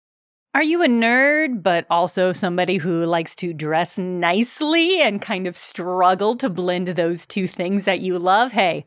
Are 0.56 0.64
you 0.64 0.82
a 0.84 0.88
nerd, 0.88 1.64
but 1.64 1.86
also 1.90 2.32
somebody 2.32 2.78
who 2.78 3.06
likes 3.06 3.36
to 3.36 3.52
dress 3.52 3.98
nicely 3.98 5.02
and 5.02 5.22
kind 5.22 5.48
of 5.48 5.58
struggle 5.58 6.34
to 6.38 6.50
blend 6.50 6.88
those 6.88 7.26
two 7.26 7.46
things 7.46 7.84
that 7.84 8.00
you 8.00 8.18
love? 8.18 8.54
Hey, 8.54 8.86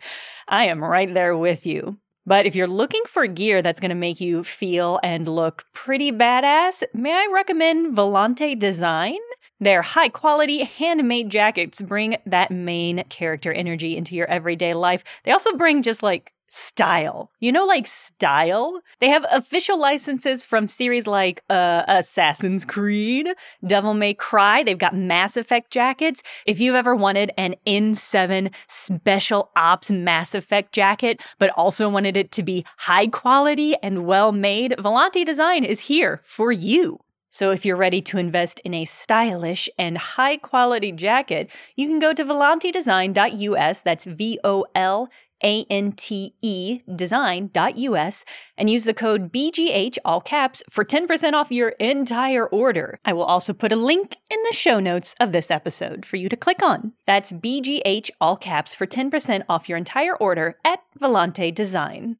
I 0.49 0.65
am 0.65 0.83
right 0.83 1.13
there 1.13 1.37
with 1.37 1.67
you. 1.67 1.99
But 2.25 2.47
if 2.47 2.55
you're 2.55 2.67
looking 2.67 3.03
for 3.07 3.27
gear 3.27 3.61
that's 3.61 3.81
going 3.81 3.91
to 3.91 3.95
make 3.95 4.19
you 4.19 4.45
feel 4.45 4.99
and 5.03 5.29
look 5.29 5.67
pretty 5.75 6.11
badass, 6.11 6.85
may 6.95 7.13
I 7.13 7.29
recommend 7.31 7.95
Volante 7.95 8.59
Design? 8.59 9.19
Their 9.61 9.83
high 9.83 10.09
quality 10.09 10.65
handmade 10.65 11.29
jackets 11.29 11.83
bring 11.83 12.17
that 12.25 12.51
main 12.51 13.05
character 13.11 13.53
energy 13.53 13.95
into 13.95 14.15
your 14.15 14.27
everyday 14.29 14.73
life. 14.73 15.05
They 15.25 15.33
also 15.33 15.55
bring 15.55 15.83
just 15.83 16.03
like 16.03 16.33
style. 16.49 17.31
You 17.41 17.53
know, 17.53 17.65
like 17.65 17.87
style? 17.87 18.81
They 19.01 19.09
have 19.09 19.27
official 19.31 19.79
licenses 19.79 20.45
from 20.45 20.69
series 20.69 21.07
like 21.07 21.43
uh, 21.51 21.83
Assassin's 21.89 22.65
Creed, 22.65 23.29
Devil 23.67 23.95
May 23.95 24.15
Cry. 24.15 24.63
They've 24.63 24.79
got 24.79 24.97
Mass 24.97 25.37
Effect 25.37 25.71
jackets. 25.71 26.23
If 26.47 26.61
you've 26.61 26.75
ever 26.75 26.95
wanted 26.95 27.33
an 27.37 27.57
N7 27.67 28.53
Special 28.67 29.51
Ops 29.57 29.91
Mass 29.91 30.35
Effect 30.35 30.73
jacket, 30.73 31.21
but 31.39 31.51
also 31.51 31.89
wanted 31.89 32.17
it 32.17 32.33
to 32.33 32.43
be 32.43 32.65
high 32.79 33.07
quality 33.07 33.75
and 33.83 34.07
well 34.07 34.33
made, 34.33 34.75
Volante 34.79 35.25
Design 35.25 35.65
is 35.65 35.81
here 35.81 36.21
for 36.25 36.53
you. 36.53 37.01
So 37.31 37.51
if 37.51 37.67
you're 37.67 37.77
ready 37.77 38.01
to 38.03 38.19
invest 38.19 38.59
in 38.65 38.73
a 38.73 38.87
stylish 38.87 39.69
and 39.79 39.99
high 39.99 40.39
quality 40.39 40.93
jacket, 40.93 41.51
you 41.77 41.87
can 41.87 41.99
go 41.99 42.15
to 42.15 42.25
volantedesign.us. 42.25 43.81
That's 43.83 44.05
V 44.05 44.41
O 44.45 44.65
L 44.75 45.11
A 45.43 45.65
N 45.71 45.93
T 45.93 46.35
E 46.43 46.81
design.us 46.95 48.25
and 48.57 48.71
use 48.71 48.85
the 48.85 48.95
code 48.95 49.33
BGH 49.33 49.99
all 50.05 50.21
caps 50.21 50.63
for 50.71 50.85
10% 50.85 51.33
off 51.33 51.51
your 51.51 51.71
entire 51.81 52.47
order. 52.47 52.99
I 53.05 53.13
will 53.13 53.25
also 53.25 53.53
put 53.53 53.73
a 53.73 53.77
link 53.77 54.17
in 54.31 54.39
the 54.45 54.55
show 54.55 54.81
notes 54.81 55.15
of 55.21 55.33
this 55.33 55.51
episode 55.51 56.05
for 56.05 56.17
you 56.17 56.29
to 56.29 56.37
click 56.37 56.63
on. 56.63 56.93
That's 57.07 57.33
BGH 57.33 58.11
all 58.21 58.37
caps 58.37 58.75
for 58.75 58.87
10% 58.87 59.45
off 59.49 59.69
your 59.69 59.79
entire 59.79 60.17
order 60.17 60.57
at 60.65 60.81
Volante 61.01 61.55
Design. 61.55 62.17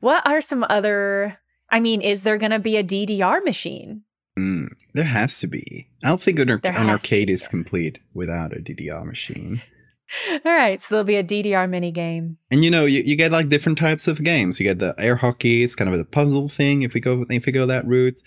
What 0.00 0.26
are 0.26 0.40
some 0.40 0.66
other 0.68 1.38
I 1.70 1.80
mean, 1.80 2.02
is 2.02 2.22
there 2.22 2.38
going 2.38 2.52
to 2.52 2.58
be 2.58 2.76
a 2.76 2.84
DDR 2.84 3.44
machine? 3.44 4.02
Mm, 4.38 4.68
there 4.94 5.04
has 5.04 5.38
to 5.40 5.46
be. 5.46 5.86
I 6.02 6.08
don't 6.08 6.20
think 6.20 6.38
an, 6.38 6.50
ar- 6.50 6.60
an 6.64 6.90
arcade 6.90 7.30
is 7.30 7.46
complete 7.46 7.98
without 8.14 8.52
a 8.52 8.60
DDR 8.60 9.04
machine. 9.04 9.60
All 10.30 10.52
right, 10.52 10.82
so 10.82 10.94
there'll 10.94 11.04
be 11.04 11.16
a 11.16 11.24
DDR 11.24 11.68
mini 11.68 11.90
game. 11.90 12.36
And 12.50 12.62
you 12.62 12.70
know, 12.70 12.84
you, 12.84 13.02
you 13.02 13.16
get 13.16 13.32
like 13.32 13.48
different 13.48 13.78
types 13.78 14.06
of 14.06 14.22
games. 14.22 14.60
You 14.60 14.64
get 14.64 14.78
the 14.78 14.94
air 14.98 15.16
hockey, 15.16 15.62
it's 15.62 15.74
kind 15.74 15.92
of 15.92 15.98
a 15.98 16.04
puzzle 16.04 16.48
thing 16.48 16.82
if 16.82 16.94
we 16.94 17.00
go 17.00 17.24
if 17.30 17.46
we 17.46 17.52
go 17.52 17.66
that 17.66 17.86
route. 17.86 18.20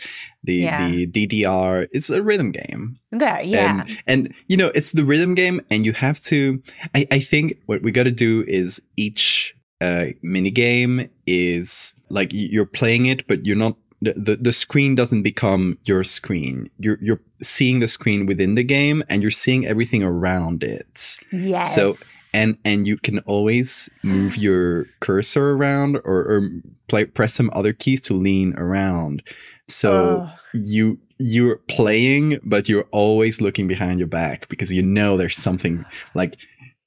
The 0.44 0.56
yeah. 0.56 0.88
the 0.88 1.08
DDR 1.08 1.88
is 1.92 2.10
a 2.10 2.22
rhythm 2.22 2.52
game. 2.52 2.98
Okay, 3.14 3.44
yeah. 3.46 3.84
And, 3.86 4.00
and 4.08 4.34
you 4.48 4.58
know, 4.58 4.72
it's 4.74 4.94
the 4.94 5.06
rhythm 5.06 5.36
game 5.36 5.62
and 5.70 5.86
you 5.86 5.94
have 5.94 6.20
to 6.22 6.62
I, 6.96 7.08
I 7.12 7.20
think 7.20 7.60
what 7.68 7.84
we 7.84 7.92
gotta 7.92 8.12
do 8.12 8.44
is 8.48 8.82
each 8.96 9.56
uh, 9.80 10.06
mini 10.24 10.52
game 10.52 11.10
is 11.26 11.94
like 12.10 12.30
you're 12.34 12.66
playing 12.66 13.06
it, 13.06 13.28
but 13.28 13.46
you're 13.46 13.56
not. 13.56 13.78
The, 14.02 14.14
the, 14.14 14.36
the 14.36 14.54
screen 14.54 14.94
doesn't 14.94 15.24
become 15.24 15.78
your 15.86 16.04
screen. 16.04 16.70
You're 16.80 17.00
you're 17.02 17.20
seeing 17.42 17.80
the 17.80 17.88
screen 17.88 18.28
within 18.28 18.56
the 18.56 18.64
game, 18.64 19.04
and 19.10 19.22
you're 19.22 19.32
seeing 19.32 19.66
everything 19.66 20.04
around 20.04 20.64
it. 20.64 21.18
Yes. 21.32 21.74
So 21.74 21.96
and 22.34 22.58
and 22.64 22.88
you 22.88 22.98
can 22.98 23.20
always 23.20 23.90
move 24.04 24.38
your 24.38 24.86
cursor 25.00 25.52
around 25.52 25.98
or, 25.98 26.20
or 26.20 26.50
play, 26.88 27.06
press 27.06 27.34
some 27.34 27.50
other 27.54 27.74
keys 27.74 28.02
to 28.02 28.14
lean 28.14 28.54
around. 28.56 29.24
So 29.68 30.30
oh. 30.30 30.40
you 30.54 31.00
you're 31.20 31.58
playing, 31.68 32.40
but 32.44 32.70
you're 32.70 32.88
always 32.92 33.42
looking 33.42 33.68
behind 33.68 34.00
your 34.00 34.08
back 34.08 34.48
because 34.50 34.72
you 34.72 34.84
know 34.84 35.18
there's 35.18 35.36
something 35.36 35.84
like 36.14 36.38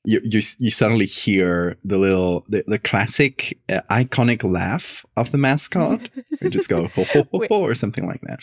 you 0.05 0.21
you, 0.25 0.41
you 0.59 0.71
suddenly 0.71 1.07
hear 1.07 1.77
the 1.85 1.99
little 1.99 2.45
the, 2.49 2.65
the 2.67 2.79
classic 2.79 3.59
uh, 3.69 3.81
iconic 3.91 4.51
laugh 4.51 5.05
of 5.17 5.31
the 5.31 5.39
mascot. 5.39 6.09
You 6.41 6.51
just 6.51 6.69
go 6.69 6.89
ho, 6.89 7.05
ho, 7.05 7.29
ho, 7.31 7.47
ho, 7.49 7.61
or 7.61 7.75
something 7.75 8.07
like 8.07 8.21
that. 8.23 8.41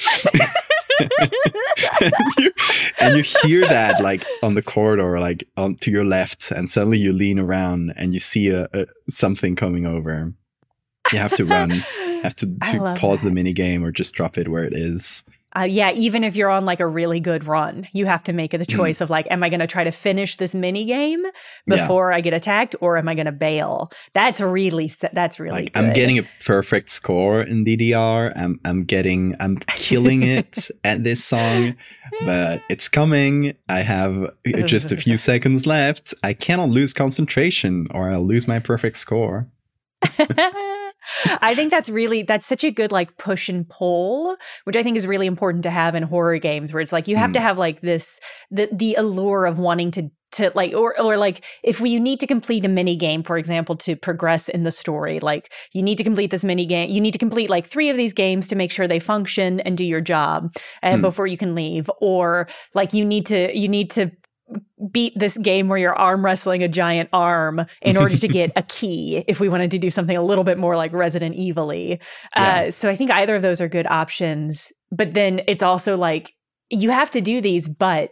And, 1.00 2.12
you, 2.40 2.52
and, 3.00 3.18
you, 3.18 3.24
hear 3.24 3.62
that 3.68 4.02
like 4.02 4.24
on 4.42 4.56
the 4.56 4.64
corridor 4.64 5.20
like 5.20 5.48
on 5.56 5.76
to 5.78 5.92
your 5.92 6.04
left 6.04 6.50
and 6.50 6.68
suddenly 6.68 6.98
you 6.98 7.14
lean 7.14 7.38
around 7.38 7.94
and 7.96 8.14
you 8.14 8.20
see 8.20 8.50
a, 8.50 8.68
a 8.74 8.88
something 9.08 9.56
coming 9.56 9.86
over. 9.86 10.34
You 11.12 11.20
have 11.20 11.36
to 11.36 11.46
run. 11.46 11.72
Have 12.24 12.36
to, 12.38 12.48
to 12.48 12.96
pause 12.98 13.22
that. 13.22 13.30
the 13.30 13.34
mini 13.34 13.54
game 13.54 13.86
or 13.86 13.92
just 13.92 14.16
drop 14.16 14.40
it 14.40 14.48
where 14.48 14.64
it 14.64 14.74
is 14.74 15.24
uh, 15.56 15.64
yeah, 15.64 15.92
even 15.94 16.24
if 16.24 16.36
you're 16.36 16.50
on 16.50 16.66
like 16.66 16.80
a 16.80 16.88
really 16.88 17.20
good 17.20 17.46
run, 17.46 17.88
you 17.94 18.06
have 18.06 18.22
to 18.24 18.34
make 18.34 18.52
the 18.52 18.58
hmm. 18.58 18.64
choice 18.64 19.00
mm. 19.00 19.02
of 19.02 19.10
like, 19.10 19.26
am 19.32 19.44
I 19.44 19.50
going 19.50 19.62
to 19.62 19.68
try 19.68 19.84
to 19.84 19.92
finish 19.92 20.36
this 20.38 20.54
mini 20.54 20.84
game 20.86 21.24
before 21.66 22.12
yeah. 22.12 22.18
I 22.18 22.22
get 22.22 22.34
attacked, 22.34 22.76
or 22.82 22.98
am 22.98 23.08
I 23.08 23.16
going 23.16 23.28
to 23.28 23.32
bail? 23.32 23.92
That's 24.14 24.42
really 24.42 24.92
that's 25.14 25.40
really. 25.40 25.64
Like, 25.64 25.78
I'm 25.78 25.94
getting 25.94 26.20
a 26.20 26.24
perfect 26.44 26.90
score 26.90 27.42
in 27.42 27.64
DDR. 27.64 28.34
I'm 28.36 28.60
I'm 28.66 28.84
getting 28.84 29.36
I'm 29.40 29.58
killing 29.58 30.24
it 30.24 30.70
at 30.84 31.04
this 31.04 31.24
song, 31.24 31.76
but 32.26 32.62
it's 32.70 32.90
coming. 32.90 33.56
I 33.70 33.80
have 33.80 34.32
just 34.66 34.92
a 34.92 34.98
few 34.98 35.18
seconds 35.30 35.66
left. 35.66 36.14
I 36.24 36.34
cannot 36.34 36.70
lose 36.70 36.94
concentration, 36.94 37.88
or 37.92 38.12
I'll 38.12 38.26
lose 38.26 38.48
my 38.48 38.60
perfect 38.60 38.98
score. 38.98 39.48
I 41.42 41.56
think 41.56 41.72
that's 41.72 41.90
really 41.90 42.24
that's 42.24 42.46
such 42.46 42.64
a 42.64 42.72
good 42.72 42.92
like 42.92 43.18
push 43.18 43.50
and 43.50 43.68
pull, 43.68 44.36
which 44.66 44.76
I 44.76 44.84
think 44.84 44.98
is 44.98 45.08
really 45.08 45.28
important 45.28 45.64
to 45.64 45.70
have 45.70 45.96
in 45.96 46.04
horror 46.04 46.38
games 46.38 46.74
where 46.74 46.82
it's 46.82 46.92
like 46.92 47.08
you 47.08 47.16
have 47.16 47.32
mm. 47.32 47.36
to 47.36 47.42
have 47.42 47.58
like 47.58 47.82
this 47.82 48.20
the 48.52 48.70
the 48.72 48.96
allure 48.96 49.46
of 49.46 49.60
wanting 49.60 49.92
to 49.92 50.12
to 50.34 50.52
like 50.56 50.74
or 50.74 51.00
or 51.00 51.18
like 51.18 51.44
if 51.64 51.80
we 51.80 51.90
you 51.90 52.00
need 52.00 52.20
to 52.20 52.28
complete 52.28 52.66
a 52.66 52.68
mini 52.68 52.96
game 52.96 53.24
for 53.24 53.38
example 53.38 53.76
to 53.76 53.96
progress 53.96 54.50
in 54.50 54.64
the 54.64 54.72
story 54.72 55.20
like 55.22 55.54
you 55.74 55.82
need 55.82 55.98
to 55.98 56.04
complete 56.04 56.32
this 56.32 56.44
mini 56.44 56.66
game 56.66 56.90
you 56.90 57.00
need 57.00 57.12
to 57.12 57.18
complete 57.18 57.50
like 57.50 57.66
3 57.66 57.90
of 57.90 57.98
these 57.98 58.14
games 58.14 58.50
to 58.50 58.56
make 58.56 58.72
sure 58.72 58.88
they 58.88 59.00
function 59.00 59.62
and 59.62 59.78
do 59.78 59.86
your 59.86 60.02
job 60.02 60.54
and 60.82 61.00
mm. 61.00 61.04
before 61.04 61.28
you 61.28 61.38
can 61.38 61.56
leave 61.56 61.90
or 62.02 62.48
like 62.74 62.94
you 62.94 63.06
need 63.06 63.26
to 63.28 63.58
you 63.58 63.70
need 63.70 63.90
to 63.92 64.12
beat 64.92 65.14
this 65.18 65.38
game 65.38 65.68
where 65.68 65.78
you're 65.78 65.96
arm 65.96 66.24
wrestling 66.24 66.64
a 66.64 66.68
giant 66.68 67.10
arm 67.12 67.66
in 67.82 67.98
order 67.98 68.16
to 68.18 68.28
get 68.28 68.52
a 68.56 68.62
key 68.68 69.24
if 69.28 69.40
we 69.40 69.50
wanted 69.50 69.72
to 69.72 69.78
do 69.78 69.90
something 69.90 70.16
a 70.16 70.22
little 70.22 70.44
bit 70.44 70.58
more 70.58 70.78
like 70.78 70.94
Resident 70.94 71.36
Evil 71.36 71.74
yeah. 72.36 72.66
uh, 72.68 72.72
so 72.72 72.90
I 72.90 72.96
think 72.96 73.12
either 73.12 73.36
of 73.36 73.42
those 73.42 73.60
are 73.60 73.68
good 73.68 73.88
options. 73.88 74.72
But 74.92 75.14
then 75.14 75.42
it's 75.48 75.64
also 75.64 75.98
like 75.98 76.34
you 76.70 76.90
have 76.92 77.12
to 77.12 77.22
do 77.22 77.42
these, 77.42 77.68
but 77.68 78.12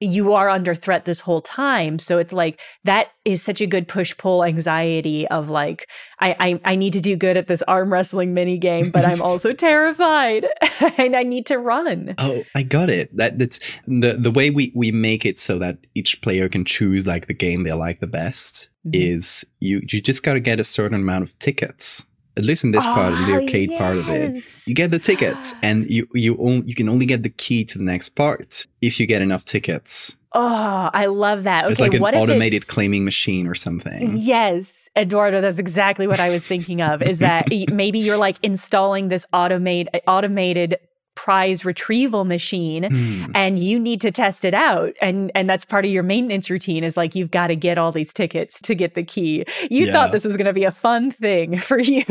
you 0.00 0.34
are 0.34 0.48
under 0.48 0.74
threat 0.74 1.04
this 1.04 1.20
whole 1.20 1.40
time. 1.40 1.98
So 1.98 2.18
it's 2.18 2.32
like 2.32 2.60
that 2.84 3.08
is 3.24 3.42
such 3.42 3.60
a 3.60 3.66
good 3.66 3.88
push 3.88 4.16
pull 4.16 4.44
anxiety 4.44 5.26
of 5.28 5.48
like, 5.48 5.88
I, 6.20 6.36
I, 6.38 6.60
I 6.72 6.76
need 6.76 6.92
to 6.94 7.00
do 7.00 7.16
good 7.16 7.36
at 7.36 7.46
this 7.46 7.62
arm 7.62 7.92
wrestling 7.92 8.34
mini 8.34 8.58
game, 8.58 8.90
but 8.90 9.04
I'm 9.04 9.22
also 9.22 9.52
terrified 9.54 10.46
and 10.98 11.16
I 11.16 11.22
need 11.22 11.46
to 11.46 11.58
run. 11.58 12.14
Oh, 12.18 12.44
I 12.54 12.62
got 12.62 12.90
it. 12.90 13.16
That 13.16 13.38
that's 13.38 13.60
the 13.86 14.14
the 14.14 14.30
way 14.30 14.50
we 14.50 14.72
we 14.74 14.92
make 14.92 15.24
it 15.24 15.38
so 15.38 15.58
that 15.58 15.78
each 15.94 16.20
player 16.22 16.48
can 16.48 16.64
choose 16.64 17.06
like 17.06 17.26
the 17.26 17.34
game 17.34 17.62
they 17.62 17.72
like 17.72 18.00
the 18.00 18.06
best 18.06 18.68
mm-hmm. 18.86 18.90
is 18.94 19.44
you 19.60 19.80
you 19.90 20.00
just 20.00 20.22
got 20.22 20.34
to 20.34 20.40
get 20.40 20.60
a 20.60 20.64
certain 20.64 21.00
amount 21.00 21.24
of 21.24 21.38
tickets 21.38 22.04
at 22.36 22.44
least 22.44 22.64
in 22.64 22.72
this 22.72 22.84
oh, 22.84 22.94
part, 22.94 23.12
the 23.12 23.32
oh, 23.32 23.34
arcade 23.34 23.70
yes. 23.70 23.78
part 23.78 23.96
of 23.96 24.08
it, 24.08 24.42
you 24.66 24.74
get 24.74 24.90
the 24.90 24.98
tickets, 24.98 25.54
and 25.62 25.86
you 25.86 26.08
you 26.14 26.36
only 26.38 26.66
you 26.66 26.74
can 26.74 26.88
only 26.88 27.06
get 27.06 27.22
the 27.22 27.30
key 27.30 27.64
to 27.64 27.78
the 27.78 27.84
next 27.84 28.10
part 28.10 28.66
if 28.80 28.98
you 28.98 29.06
get 29.06 29.22
enough 29.22 29.44
tickets. 29.44 30.16
Oh, 30.36 30.90
I 30.92 31.06
love 31.06 31.44
that. 31.44 31.64
Okay, 31.64 31.72
it's 31.72 31.80
like 31.80 31.94
an 31.94 32.02
automated 32.02 32.66
claiming 32.66 33.04
machine 33.04 33.46
or 33.46 33.54
something. 33.54 34.16
Yes, 34.16 34.88
Eduardo, 34.96 35.40
that's 35.40 35.60
exactly 35.60 36.08
what 36.08 36.18
I 36.18 36.30
was 36.30 36.44
thinking 36.44 36.82
of. 36.82 37.02
Is 37.02 37.20
that 37.20 37.46
maybe 37.72 38.00
you're 38.00 38.16
like 38.16 38.38
installing 38.42 39.08
this 39.08 39.24
automated 39.32 40.00
automated 40.08 40.76
prize 41.24 41.64
retrieval 41.64 42.24
machine 42.26 42.82
Hmm. 42.84 43.32
and 43.34 43.58
you 43.58 43.78
need 43.80 44.00
to 44.02 44.10
test 44.10 44.44
it 44.44 44.52
out 44.52 44.92
and 45.00 45.32
and 45.34 45.48
that's 45.48 45.64
part 45.64 45.86
of 45.86 45.90
your 45.90 46.02
maintenance 46.02 46.50
routine 46.50 46.84
is 46.84 46.98
like 46.98 47.14
you've 47.14 47.30
got 47.30 47.46
to 47.46 47.56
get 47.56 47.78
all 47.78 47.92
these 47.92 48.12
tickets 48.12 48.60
to 48.60 48.74
get 48.74 48.92
the 48.92 49.02
key 49.02 49.44
you 49.70 49.86
Yeah. 49.86 49.92
thought 49.92 50.12
this 50.12 50.26
was 50.26 50.36
going 50.36 50.46
to 50.46 50.52
be 50.52 50.64
a 50.64 50.70
fun 50.70 51.10
thing 51.10 51.58
for 51.68 51.78
you 51.78 52.04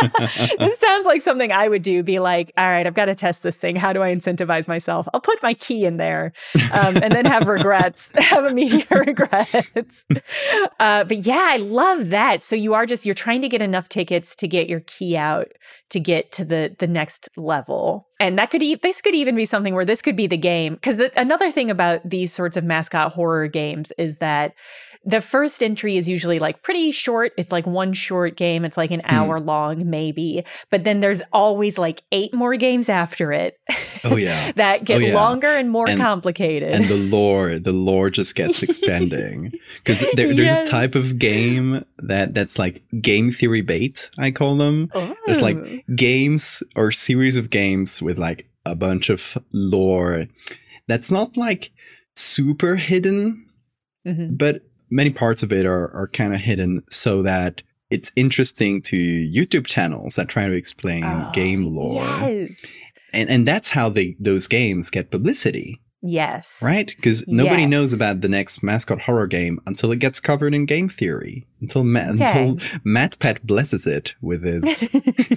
this 0.18 0.78
sounds 0.78 1.06
like 1.06 1.22
something 1.22 1.52
i 1.52 1.68
would 1.68 1.82
do 1.82 2.02
be 2.02 2.18
like 2.18 2.52
all 2.56 2.68
right 2.68 2.86
i've 2.86 2.94
got 2.94 3.06
to 3.06 3.14
test 3.14 3.42
this 3.42 3.56
thing. 3.56 3.76
How 3.76 3.92
do 3.92 4.02
i 4.02 4.14
incentivize 4.14 4.68
myself? 4.68 5.08
I'll 5.12 5.20
put 5.20 5.42
my 5.42 5.54
key 5.54 5.84
in 5.84 5.96
there 5.96 6.32
um, 6.72 6.96
and 6.96 7.12
then 7.12 7.24
have 7.24 7.48
regrets 7.48 8.10
have 8.14 8.44
immediate 8.44 8.90
regrets. 9.06 10.06
Uh, 10.80 11.04
but 11.04 11.18
yeah 11.18 11.48
i 11.50 11.56
love 11.56 12.10
that. 12.10 12.42
So 12.42 12.56
you 12.56 12.74
are 12.74 12.86
just 12.86 13.06
you're 13.06 13.14
trying 13.14 13.42
to 13.42 13.48
get 13.48 13.62
enough 13.62 13.88
tickets 13.88 14.36
to 14.36 14.48
get 14.48 14.68
your 14.68 14.80
key 14.80 15.16
out 15.16 15.48
to 15.90 16.00
get 16.00 16.32
to 16.32 16.44
the 16.44 16.74
the 16.78 16.86
next 16.86 17.28
level. 17.36 18.08
And 18.18 18.38
that 18.38 18.50
could 18.50 18.62
e- 18.62 18.76
this 18.76 19.00
could 19.00 19.14
even 19.14 19.36
be 19.36 19.44
something 19.44 19.74
where 19.74 19.84
this 19.84 20.02
could 20.02 20.16
be 20.16 20.26
the 20.26 20.36
game. 20.36 20.74
Because 20.74 21.00
another 21.16 21.50
thing 21.50 21.70
about 21.70 22.08
these 22.08 22.32
sorts 22.32 22.56
of 22.56 22.64
mascot 22.64 23.12
horror 23.12 23.46
games 23.46 23.92
is 23.98 24.18
that 24.18 24.54
the 25.08 25.20
first 25.20 25.62
entry 25.62 25.96
is 25.96 26.08
usually 26.08 26.38
like 26.40 26.62
pretty 26.62 26.90
short 26.90 27.32
it's 27.38 27.52
like 27.52 27.64
one 27.66 27.92
short 27.92 28.36
game 28.36 28.64
it's 28.64 28.76
like 28.76 28.90
an 28.90 29.00
Hmm. 29.04 29.14
hour 29.14 29.40
long 29.40 29.88
maybe 29.88 30.44
but 30.70 30.82
then 30.84 30.98
there's 31.00 31.22
always 31.32 31.78
like 31.78 32.02
eight 32.12 32.34
more 32.34 32.56
games 32.56 32.88
after 32.88 33.32
it 33.32 33.56
Oh 34.04 34.16
yeah. 34.16 34.50
that 34.56 34.84
get 34.84 35.00
yeah. 35.00 35.14
longer 35.14 35.46
and 35.48 35.70
more 35.70 35.88
And- 35.88 36.00
complicated 36.00 36.74
and 36.74 36.88
the 36.88 36.96
lore 36.96 37.58
the 37.58 37.72
lore 37.72 38.10
just 38.10 38.34
gets 38.34 38.62
expanding 38.62 39.52
because 39.78 40.00
there, 40.16 40.34
there's 40.34 40.38
Yes. 40.50 40.66
a 40.68 40.70
type 40.70 40.94
of 40.96 41.18
game 41.18 41.84
that 41.98 42.34
that's 42.34 42.58
like 42.58 42.82
game 43.00 43.30
theory 43.32 43.60
bait 43.62 44.10
i 44.18 44.30
call 44.32 44.56
them 44.56 44.90
there's 45.26 45.40
like 45.42 45.56
games 45.94 46.62
or 46.74 46.90
series 46.90 47.36
of 47.36 47.50
games 47.50 48.02
with 48.02 48.18
like 48.18 48.48
a 48.64 48.74
bunch 48.74 49.08
of 49.08 49.38
lore 49.52 50.26
that's 50.88 51.10
not 51.12 51.36
like 51.36 51.70
super 52.16 52.74
hidden 52.76 53.44
Mhm. 54.06 54.38
but 54.38 54.62
many 54.90 55.10
parts 55.10 55.42
of 55.42 55.52
it 55.52 55.66
are, 55.66 55.90
are 55.94 56.08
kind 56.08 56.34
of 56.34 56.40
hidden 56.40 56.82
so 56.90 57.22
that 57.22 57.62
it's 57.90 58.10
interesting 58.16 58.82
to 58.82 58.96
youtube 58.96 59.66
channels 59.66 60.16
that 60.16 60.28
try 60.28 60.46
to 60.46 60.52
explain 60.52 61.04
Oh, 61.04 61.30
game 61.32 61.64
lore 61.64 62.02
yes 62.04 62.92
and, 63.12 63.30
and 63.30 63.46
that's 63.48 63.68
how 63.70 63.88
they 63.88 64.16
those 64.18 64.46
games 64.48 64.90
get 64.90 65.10
publicity 65.10 65.80
yes 66.02 66.60
right? 66.62 66.92
Because 66.96 67.26
nobody 67.26 67.66
knows 67.66 67.92
about 67.92 68.20
the 68.20 68.28
next 68.28 68.62
mascot 68.62 69.00
horror 69.00 69.26
game 69.26 69.58
until 69.66 69.90
it 69.92 69.98
gets 69.98 70.20
covered 70.20 70.54
in 70.54 70.64
game 70.66 70.88
theory. 70.88 71.46
Until 71.60 71.82
Ma- 71.84 72.00
Okay. 72.10 72.48
until 72.50 72.56
MatPat 72.86 73.42
blesses 73.42 73.86
it 73.88 74.14
with 74.20 74.44
his 74.44 74.88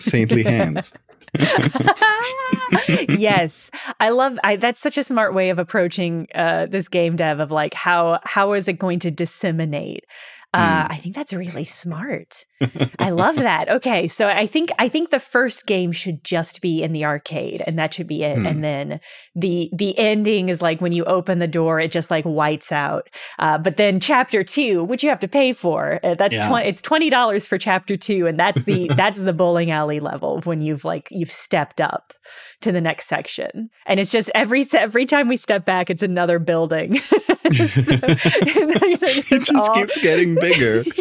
saintly 0.04 0.44
hands. 0.56 0.94
yes. 3.10 3.72
I 4.00 4.10
love 4.10 4.38
I, 4.44 4.56
that's 4.56 4.80
such 4.80 4.98
a 4.98 5.04
smart 5.04 5.34
way 5.34 5.50
of 5.50 5.60
approaching 5.60 6.28
uh, 6.36 6.66
this 6.68 6.88
game 6.88 7.16
dev 7.16 7.40
of 7.40 7.52
like 7.52 7.74
how 7.74 8.20
how 8.24 8.54
is 8.54 8.68
it 8.68 8.74
going 8.74 9.00
to 9.00 9.12
disseminate 9.12 10.06
uh, 10.54 10.86
Hmm. 10.88 10.92
i 10.94 10.96
think 10.98 11.16
that's 11.16 11.32
really 11.34 11.66
smart 11.66 12.46
i 13.00 13.10
love 13.12 13.36
that 13.36 13.70
okay 13.70 14.08
so 14.08 14.28
i 14.28 14.46
think 14.48 14.70
i 14.80 14.88
think 14.90 15.10
the 15.12 15.20
first 15.20 15.66
game 15.68 15.92
should 15.92 16.24
just 16.24 16.60
be 16.62 16.82
in 16.82 16.92
the 16.92 17.06
arcade 17.06 17.64
and 17.68 17.78
that 17.78 17.94
should 17.94 18.08
be 18.08 18.24
it 18.24 18.38
Hmm. 18.38 18.46
and 18.48 18.64
then 18.64 19.00
the 19.36 19.70
the 19.74 19.98
ending 20.00 20.50
is 20.50 20.62
like 20.62 20.82
when 20.82 20.92
you 20.92 21.04
open 21.06 21.40
the 21.40 21.48
door 21.48 21.80
it 21.80 21.92
just 21.92 22.10
like 22.10 22.26
whites 22.26 22.72
out 22.72 23.10
uh, 23.38 23.58
but 23.58 23.78
then 23.78 24.00
chapter 24.00 24.44
two 24.44 24.84
which 24.84 25.04
you 25.04 25.10
have 25.10 25.20
to 25.20 25.28
pay 25.28 25.54
for 25.54 26.00
uh, 26.04 26.16
that's 26.16 26.36
Yeah. 26.36 26.58
it's 26.60 26.82
$20 26.82 27.48
for 27.48 27.58
chapter 27.58 27.96
two 27.98 28.26
and 28.28 28.40
that's 28.40 28.64
the 28.64 28.90
that's 28.98 29.20
the 29.20 29.34
bowling 29.34 29.70
alley 29.72 30.00
level 30.00 30.42
when 30.46 30.62
you've 30.62 30.84
like 30.84 31.08
you've 31.12 31.32
stepped 31.32 31.80
up 31.80 32.14
to 32.62 32.72
the 32.72 32.82
next 32.82 33.08
section 33.08 33.70
and 33.86 34.00
it's 34.00 34.12
just 34.12 34.30
every 34.36 34.66
every 34.74 35.06
time 35.06 35.28
we 35.28 35.38
step 35.38 35.64
back 35.66 35.90
it's 35.90 36.04
another 36.04 36.40
building 36.40 36.96
it 37.52 39.44
just 39.46 39.74
keeps 39.74 40.02
getting 40.02 40.36
bigger. 40.40 40.84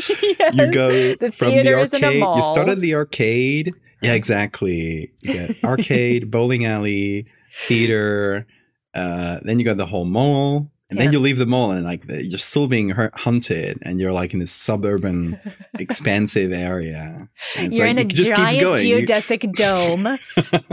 You 0.52 0.72
go 0.72 0.88
The 0.88 1.32
from 1.36 1.50
the 1.50 1.62
theater 1.62 1.78
is 1.80 1.92
in 1.92 2.04
a 2.04 2.06
arcade. 2.22 2.36
You 2.36 2.42
start 2.42 2.68
at 2.68 2.80
the 2.80 2.94
arcade. 2.94 3.74
Yeah, 4.00 4.12
exactly. 4.14 5.12
You 5.22 5.32
get 5.32 5.64
arcade, 5.64 6.30
bowling 6.30 6.64
alley, 6.64 7.26
theater. 7.66 8.46
Uh, 8.94 9.40
then 9.42 9.58
you 9.58 9.64
got 9.64 9.76
the 9.76 9.84
whole 9.86 10.04
mall. 10.04 10.70
And 10.90 10.98
Yeah. 10.98 11.04
then 11.04 11.12
you 11.12 11.18
leave 11.18 11.36
the 11.36 11.44
mall 11.44 11.70
and 11.72 11.84
like 11.84 12.02
you're 12.08 12.38
still 12.38 12.66
being 12.66 12.88
hunted 12.90 13.78
and 13.82 14.00
you're 14.00 14.12
like 14.12 14.32
in 14.32 14.38
this 14.40 14.50
suburban 14.50 15.38
expansive 15.78 16.50
area. 16.50 17.28
You're 17.58 17.84
like, 17.86 17.90
in 17.90 17.98
a 17.98 18.00
it 18.00 18.08
just 18.08 18.34
keeps 18.34 18.54
giant. 18.56 18.84
You- 18.84 19.04
geodesic 19.04 19.52
dome. 19.54 20.18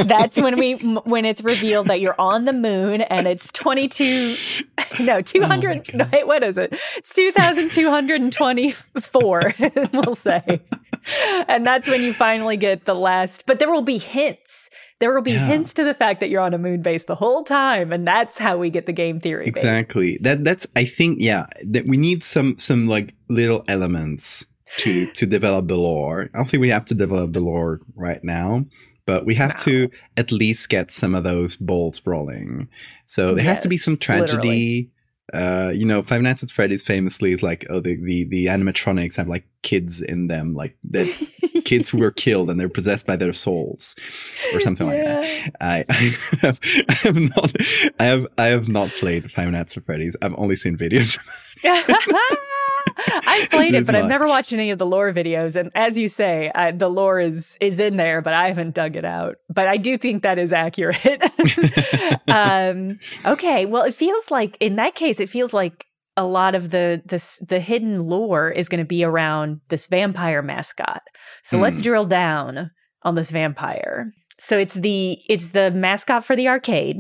That's 0.07 0.39
when 0.39 0.57
we 0.57 0.75
when 0.75 1.25
it's 1.25 1.41
revealed 1.43 1.87
that 1.87 1.99
you're 1.99 2.15
on 2.19 2.45
the 2.45 2.53
moon 2.53 3.01
and 3.01 3.27
it's 3.27 3.51
22 3.51 4.37
no 5.01 5.19
200 5.21 5.93
no, 5.93 6.05
God. 6.05 6.13
wait, 6.13 6.25
what 6.27 6.43
is 6.43 6.57
it? 6.57 6.69
It's 6.71 7.13
2224 7.13 9.53
we'll 9.93 10.15
say. 10.15 10.61
And 11.47 11.67
that's 11.67 11.87
when 11.87 12.01
you 12.01 12.13
finally 12.13 12.57
get 12.57 12.85
the 12.85 12.95
last 12.95 13.45
but 13.45 13.59
there 13.59 13.71
will 13.71 13.81
be 13.81 13.97
hints. 13.97 14.69
There 14.99 15.13
will 15.13 15.21
be 15.21 15.33
Yeah. 15.33 15.45
hints 15.47 15.73
to 15.75 15.83
the 15.83 15.93
fact 15.93 16.19
that 16.21 16.29
you're 16.29 16.41
on 16.41 16.53
a 16.53 16.57
moon 16.57 16.81
base 16.81 17.03
the 17.05 17.15
whole 17.15 17.43
time 17.43 17.91
and 17.91 18.07
that's 18.07 18.37
how 18.37 18.57
we 18.57 18.69
get 18.69 18.85
the 18.85 18.93
game 18.93 19.19
theory. 19.19 19.45
exactly. 19.47 20.17
That 20.21 20.43
that's 20.43 20.65
i 20.75 20.85
think 20.85 21.17
yeah 21.21 21.47
that 21.65 21.85
we 21.87 21.97
need 21.97 22.23
some 22.23 22.57
some 22.57 22.87
like 22.87 23.13
little 23.29 23.63
elements 23.67 24.45
to 24.77 25.05
to 25.11 25.25
develop 25.25 25.67
the 25.67 25.75
lore. 25.77 26.29
I 26.33 26.37
don't 26.37 26.49
think 26.49 26.61
we 26.61 26.69
have 26.69 26.85
to 26.85 26.93
develop 26.95 27.33
the 27.33 27.39
lore 27.41 27.81
right 27.95 28.23
now 28.23 28.65
but 29.05 29.23
we 29.23 29.35
have 29.35 29.55
to 29.63 29.87
at 30.17 30.31
least 30.31 30.67
get 30.69 30.89
some 30.89 31.13
of 31.13 31.23
those 31.23 31.55
bolts 31.57 32.01
rolling. 32.07 32.67
So 33.05 33.35
there 33.35 33.45
has 33.45 33.61
to 33.61 33.67
be 33.69 33.77
some 33.77 33.97
tragedy 33.97 34.89
uh 35.35 35.71
you 35.73 35.85
know 35.85 36.01
five 36.01 36.21
nights 36.21 36.43
at 36.43 36.49
freddy's 36.49 36.83
famously 36.83 37.31
is 37.31 37.43
like 37.43 37.65
oh 37.69 37.79
the, 37.79 37.95
the 37.95 38.23
the 38.25 38.45
animatronics 38.47 39.15
have 39.15 39.27
like 39.27 39.45
kids 39.61 40.01
in 40.01 40.27
them 40.27 40.53
like 40.53 40.75
the 40.83 41.05
kids 41.65 41.89
who 41.89 41.97
were 41.97 42.11
killed 42.11 42.49
and 42.49 42.59
they're 42.59 42.69
possessed 42.69 43.07
by 43.07 43.15
their 43.15 43.33
souls 43.33 43.95
or 44.53 44.59
something 44.59 44.87
like 44.87 45.03
that 45.03 45.51
I, 45.61 45.85
I 45.89 45.93
have 46.41 46.59
I 46.89 46.93
have 46.93 47.17
not 47.17 47.53
I 47.99 48.03
have 48.05 48.27
I 48.37 48.47
have 48.47 48.69
not 48.69 48.89
played 48.89 49.31
Five 49.31 49.49
Nights 49.51 49.75
at 49.77 49.85
Freddy's. 49.85 50.15
I've 50.21 50.37
only 50.37 50.55
seen 50.55 50.77
videos. 50.77 51.19
I've 53.27 53.49
played 53.49 53.75
it, 53.75 53.85
but 53.85 53.95
I've 53.95 54.07
never 54.09 54.27
watched 54.27 54.53
any 54.53 54.71
of 54.71 54.77
the 54.79 54.85
lore 54.85 55.11
videos. 55.13 55.55
And 55.55 55.71
as 55.75 55.97
you 55.97 56.07
say, 56.07 56.51
I, 56.55 56.71
the 56.71 56.89
lore 56.89 57.19
is 57.19 57.57
is 57.59 57.79
in 57.79 57.97
there, 57.97 58.21
but 58.21 58.33
I 58.33 58.47
haven't 58.47 58.73
dug 58.75 58.95
it 58.95 59.05
out. 59.05 59.35
But 59.49 59.67
I 59.67 59.77
do 59.77 59.97
think 59.97 60.23
that 60.23 60.39
is 60.39 60.53
accurate. 60.53 60.97
um, 62.27 62.99
okay, 63.25 63.65
well, 63.65 63.83
it 63.83 63.93
feels 63.93 64.31
like 64.31 64.57
in 64.59 64.75
that 64.77 64.95
case, 64.95 65.19
it 65.19 65.29
feels 65.29 65.53
like 65.53 65.85
a 66.17 66.23
lot 66.25 66.55
of 66.55 66.69
the 66.71 67.01
this 67.05 67.39
the 67.47 67.59
hidden 67.59 68.01
lore 68.01 68.49
is 68.49 68.69
going 68.69 68.79
to 68.79 68.85
be 68.87 69.03
around 69.03 69.59
this 69.69 69.87
vampire 69.87 70.41
mascot. 70.41 71.01
So 71.43 71.57
let's 71.59 71.77
Hmm. 71.77 71.83
drill 71.83 72.05
down 72.05 72.71
on 73.03 73.15
this 73.15 73.31
vampire. 73.31 74.13
So 74.39 74.57
it's 74.57 74.75
the 74.75 75.19
it's 75.29 75.49
the 75.49 75.71
mascot 75.71 76.23
for 76.25 76.35
the 76.35 76.47
arcade. 76.47 76.97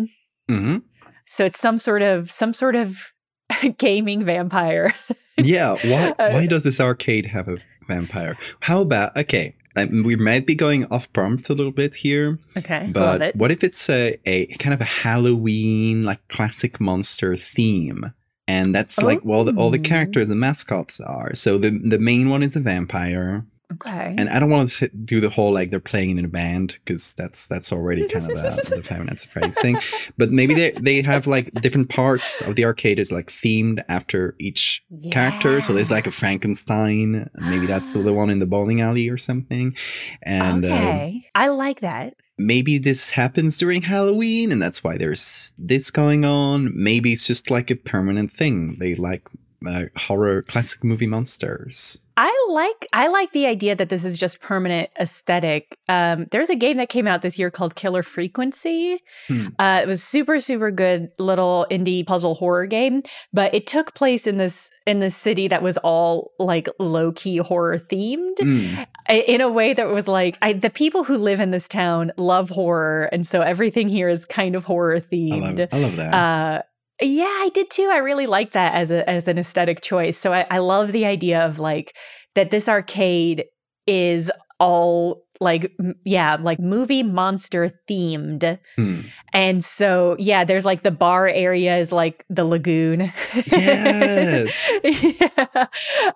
hmm 0.49 0.77
So 1.25 1.45
it's 1.45 1.59
some 1.59 1.79
sort 1.79 2.01
of 2.01 2.29
some 2.29 2.53
sort 2.53 2.75
of 2.75 3.11
gaming 3.77 4.23
vampire. 4.23 4.93
Yeah. 5.37 5.75
Why 5.83 6.13
Uh, 6.19 6.29
why 6.31 6.45
does 6.47 6.63
this 6.63 6.79
arcade 6.79 7.25
have 7.25 7.47
a 7.47 7.57
vampire? 7.87 8.37
How 8.61 8.81
about 8.81 9.15
okay? 9.17 9.55
um, 9.77 10.03
we 10.03 10.15
might 10.15 10.45
be 10.47 10.55
going 10.55 10.85
off 10.85 11.11
prompt 11.11 11.49
a 11.49 11.53
little 11.53 11.71
bit 11.73 11.93
here, 11.93 12.39
Okay, 12.57 12.89
but 12.93 13.35
what 13.35 13.51
if 13.51 13.61
it's 13.63 13.89
a, 13.89 14.17
a 14.25 14.45
kind 14.57 14.73
of 14.73 14.79
a 14.79 14.85
Halloween 14.85 16.03
like 16.03 16.25
classic 16.29 16.79
monster 16.79 17.35
theme? 17.35 18.13
And 18.47 18.73
that's 18.75 18.97
like 19.01 19.19
well, 19.25 19.43
the, 19.43 19.53
all 19.55 19.71
the 19.71 19.79
Oh. 19.79 19.81
characters 19.83 20.29
and 20.29 20.39
mascots 20.39 20.99
are. 21.01 21.33
So 21.35 21.57
the 21.57 21.71
the 21.71 21.99
main 21.99 22.29
one 22.29 22.43
is 22.43 22.55
a 22.55 22.59
vampire, 22.61 23.43
Okay. 23.73 24.15
and 24.17 24.29
I 24.29 24.39
don't 24.39 24.49
want 24.49 24.69
to 24.71 24.87
do 24.89 25.19
the 25.19 25.29
whole 25.29 25.51
like 25.53 25.71
they're 25.71 25.79
playing 25.79 26.17
in 26.17 26.25
a 26.25 26.27
band 26.29 26.77
because 26.83 27.13
that's 27.15 27.47
that's 27.47 27.71
already 27.71 28.07
kind 28.07 28.29
of 28.29 28.37
the, 28.37 28.75
the 28.75 28.83
Five 28.83 29.05
Nights 29.05 29.23
at 29.23 29.29
Freddy's 29.29 29.59
thing. 29.59 29.77
But 30.17 30.31
maybe 30.31 30.53
they 30.53 30.71
they 30.81 31.01
have 31.01 31.27
like 31.27 31.51
different 31.61 31.89
parts 31.89 32.41
of 32.41 32.55
the 32.55 32.65
arcade 32.65 32.99
is 32.99 33.11
like 33.11 33.27
themed 33.31 33.83
after 33.89 34.35
each 34.39 34.83
character. 35.11 35.61
So 35.61 35.73
there's 35.73 35.91
like 35.91 36.07
a 36.07 36.11
Frankenstein. 36.11 37.29
Maybe 37.35 37.65
that's 37.65 37.91
the, 37.91 37.99
the 37.99 38.13
one 38.13 38.29
in 38.29 38.39
the 38.39 38.45
bowling 38.45 38.81
alley 38.81 39.09
or 39.09 39.17
something. 39.17 39.75
And 40.23 40.65
um, 40.65 40.71
okay. 40.71 41.25
I 41.35 41.47
like 41.49 41.81
that. 41.81 42.13
maybe 42.37 42.77
this 42.77 43.09
happens 43.09 43.57
during 43.57 43.81
Halloween, 43.81 44.51
and 44.51 44.61
that's 44.61 44.83
why 44.83 44.97
there's 44.97 45.53
this 45.57 45.91
going 45.91 46.25
on. 46.25 46.71
Maybe 46.75 47.13
it's 47.13 47.27
just 47.27 47.49
like 47.49 47.71
a 47.71 47.75
permanent 47.75 48.31
thing. 48.31 48.77
They 48.79 48.95
like 48.95 49.27
uh, 49.67 49.85
horror 49.97 50.41
classic 50.43 50.83
movie 50.83 51.07
monsters. 51.07 51.99
I 52.17 52.47
like 52.49 52.87
I 52.93 53.07
like 53.09 53.31
the 53.31 53.45
idea 53.45 53.75
that 53.75 53.89
this 53.89 54.05
is 54.05 54.17
just 54.17 54.39
permanent 54.39 54.89
aesthetic. 54.99 55.77
Um, 55.89 56.27
there's 56.31 56.49
a 56.49 56.55
game 56.55 56.77
that 56.77 56.87
came 56.87 57.07
out 57.07 57.21
this 57.21 57.37
year 57.37 57.51
called 57.51 57.75
Killer 57.75 58.03
Frequency. 58.03 58.99
Hmm. 59.27 59.47
Uh, 59.59 59.81
it 59.83 59.87
was 59.87 60.01
super 60.01 60.39
super 60.39 60.71
good 60.71 61.09
little 61.19 61.67
indie 61.69 62.05
puzzle 62.05 62.35
horror 62.35 62.67
game, 62.67 63.03
but 63.33 63.53
it 63.53 63.67
took 63.67 63.93
place 63.95 64.27
in 64.27 64.37
this 64.37 64.71
in 64.87 64.99
this 64.99 65.15
city 65.15 65.47
that 65.49 65.61
was 65.61 65.77
all 65.79 66.31
like 66.39 66.69
low 66.79 67.11
key 67.11 67.37
horror 67.37 67.77
themed 67.77 68.37
mm. 68.37 68.85
in 69.09 69.41
a 69.41 69.49
way 69.49 69.73
that 69.73 69.87
was 69.89 70.07
like 70.07 70.37
I, 70.41 70.53
the 70.53 70.69
people 70.69 71.03
who 71.03 71.17
live 71.17 71.39
in 71.39 71.51
this 71.51 71.67
town 71.67 72.11
love 72.17 72.49
horror, 72.49 73.09
and 73.11 73.27
so 73.27 73.41
everything 73.41 73.89
here 73.89 74.07
is 74.07 74.25
kind 74.25 74.55
of 74.55 74.63
horror 74.63 74.99
themed. 74.99 75.59
I 75.59 75.63
love, 75.63 75.69
I 75.73 75.79
love 75.79 75.95
that. 75.97 76.13
Uh, 76.13 76.61
yeah, 77.01 77.25
I 77.25 77.49
did 77.53 77.69
too. 77.69 77.89
I 77.91 77.97
really 77.97 78.27
like 78.27 78.53
that 78.53 78.73
as 78.73 78.91
a 78.91 79.07
as 79.09 79.27
an 79.27 79.37
aesthetic 79.37 79.81
choice. 79.81 80.17
So 80.17 80.33
I, 80.33 80.45
I 80.49 80.59
love 80.59 80.91
the 80.91 81.05
idea 81.05 81.45
of 81.45 81.59
like 81.59 81.95
that 82.35 82.51
this 82.51 82.69
arcade 82.69 83.45
is 83.87 84.31
all 84.59 85.25
like 85.41 85.71
yeah 86.05 86.37
like 86.39 86.59
movie 86.59 87.03
monster 87.03 87.69
themed 87.89 88.57
hmm. 88.77 89.01
and 89.33 89.65
so 89.65 90.15
yeah 90.17 90.45
there's 90.45 90.65
like 90.65 90.83
the 90.83 90.91
bar 90.91 91.27
area 91.27 91.75
is 91.75 91.91
like 91.91 92.25
the 92.29 92.45
lagoon 92.45 93.11
yes 93.47 94.71
yeah. 94.83 95.65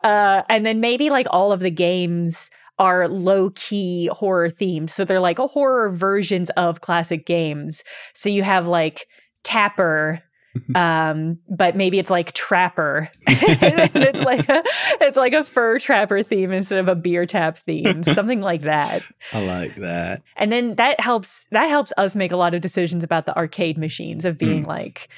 uh, 0.04 0.42
and 0.48 0.66
then 0.66 0.80
maybe 0.80 1.10
like 1.10 1.28
all 1.32 1.52
of 1.52 1.60
the 1.60 1.70
games 1.70 2.50
are 2.78 3.10
low 3.10 3.50
key 3.56 4.10
horror 4.14 4.50
themed 4.50 4.90
so 4.90 5.04
they're 5.04 5.20
like 5.20 5.38
horror 5.38 5.90
versions 5.90 6.50
of 6.52 6.80
classic 6.80 7.26
games 7.26 7.84
so 8.14 8.30
you 8.30 8.44
have 8.44 8.68
like 8.68 9.06
tapper 9.44 10.22
um, 10.76 11.40
but 11.50 11.76
maybe 11.76 12.00
it's 12.00 12.10
like 12.10 12.34
trapper. 12.34 13.10
it's 13.28 14.20
like 14.20 14.48
a, 14.50 14.64
it's 15.02 15.18
like 15.18 15.34
a 15.34 15.44
fur 15.44 15.80
trapper 15.80 16.24
theme 16.24 16.52
instead 16.52 16.80
of 16.80 16.88
a 16.88 16.96
beer 16.96 17.26
tap 17.26 17.58
theme, 17.58 18.04
something 18.16 18.42
like 18.42 18.62
that. 18.62 19.04
I 19.34 19.46
like 19.46 19.76
that. 19.78 20.24
And 20.36 20.52
then 20.52 20.76
that 20.76 21.00
helps 21.00 21.48
that 21.52 21.70
helps 21.70 21.94
us 21.98 22.16
make 22.16 22.32
a 22.32 22.38
lot 22.38 22.54
of 22.54 22.62
decisions 22.62 23.04
about 23.04 23.26
the 23.26 23.36
arcade 23.38 23.78
machines 23.78 24.26
of 24.26 24.38
being 24.38 24.64
mm. 24.64 24.68
like 24.68 25.10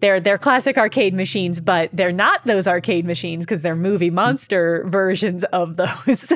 they're 0.00 0.20
they're 0.20 0.38
classic 0.38 0.78
arcade 0.78 1.14
machines, 1.14 1.60
but 1.60 1.90
they're 1.92 2.12
not 2.12 2.44
those 2.44 2.66
arcade 2.66 3.04
machines 3.04 3.44
because 3.44 3.62
they're 3.62 3.76
movie 3.76 4.10
monster 4.10 4.84
versions 4.88 5.44
of 5.44 5.76
those. 5.76 6.32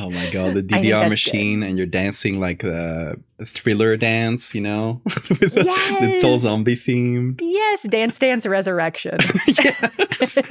Oh 0.00 0.10
my 0.10 0.30
god, 0.32 0.54
the 0.54 0.62
DDR 0.62 1.08
machine, 1.08 1.60
good. 1.60 1.68
and 1.68 1.76
you're 1.76 1.86
dancing 1.86 2.38
like 2.38 2.60
the 2.60 3.20
thriller 3.44 3.96
dance, 3.96 4.54
you 4.54 4.60
know, 4.60 5.02
with 5.28 5.56
yes. 5.56 6.00
the, 6.00 6.20
soul 6.20 6.38
zombie 6.38 6.76
theme. 6.76 7.36
Yes, 7.40 7.82
Dance 7.82 8.16
Dance 8.18 8.46
Resurrection. 8.46 9.16
Just 9.46 10.42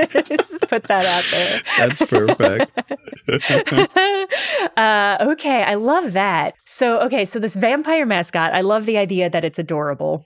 put 0.67 0.83
that 0.83 1.05
out 1.05 1.23
there. 1.31 1.61
That's 1.77 2.01
perfect. 2.01 2.71
uh, 4.77 5.17
okay, 5.31 5.63
I 5.63 5.75
love 5.75 6.11
that. 6.13 6.55
So, 6.65 6.99
okay, 7.01 7.23
so 7.23 7.39
this 7.39 7.55
vampire 7.55 8.05
mascot, 8.05 8.53
I 8.53 8.61
love 8.61 8.85
the 8.85 8.97
idea 8.97 9.29
that 9.29 9.45
it's 9.45 9.59
adorable. 9.59 10.25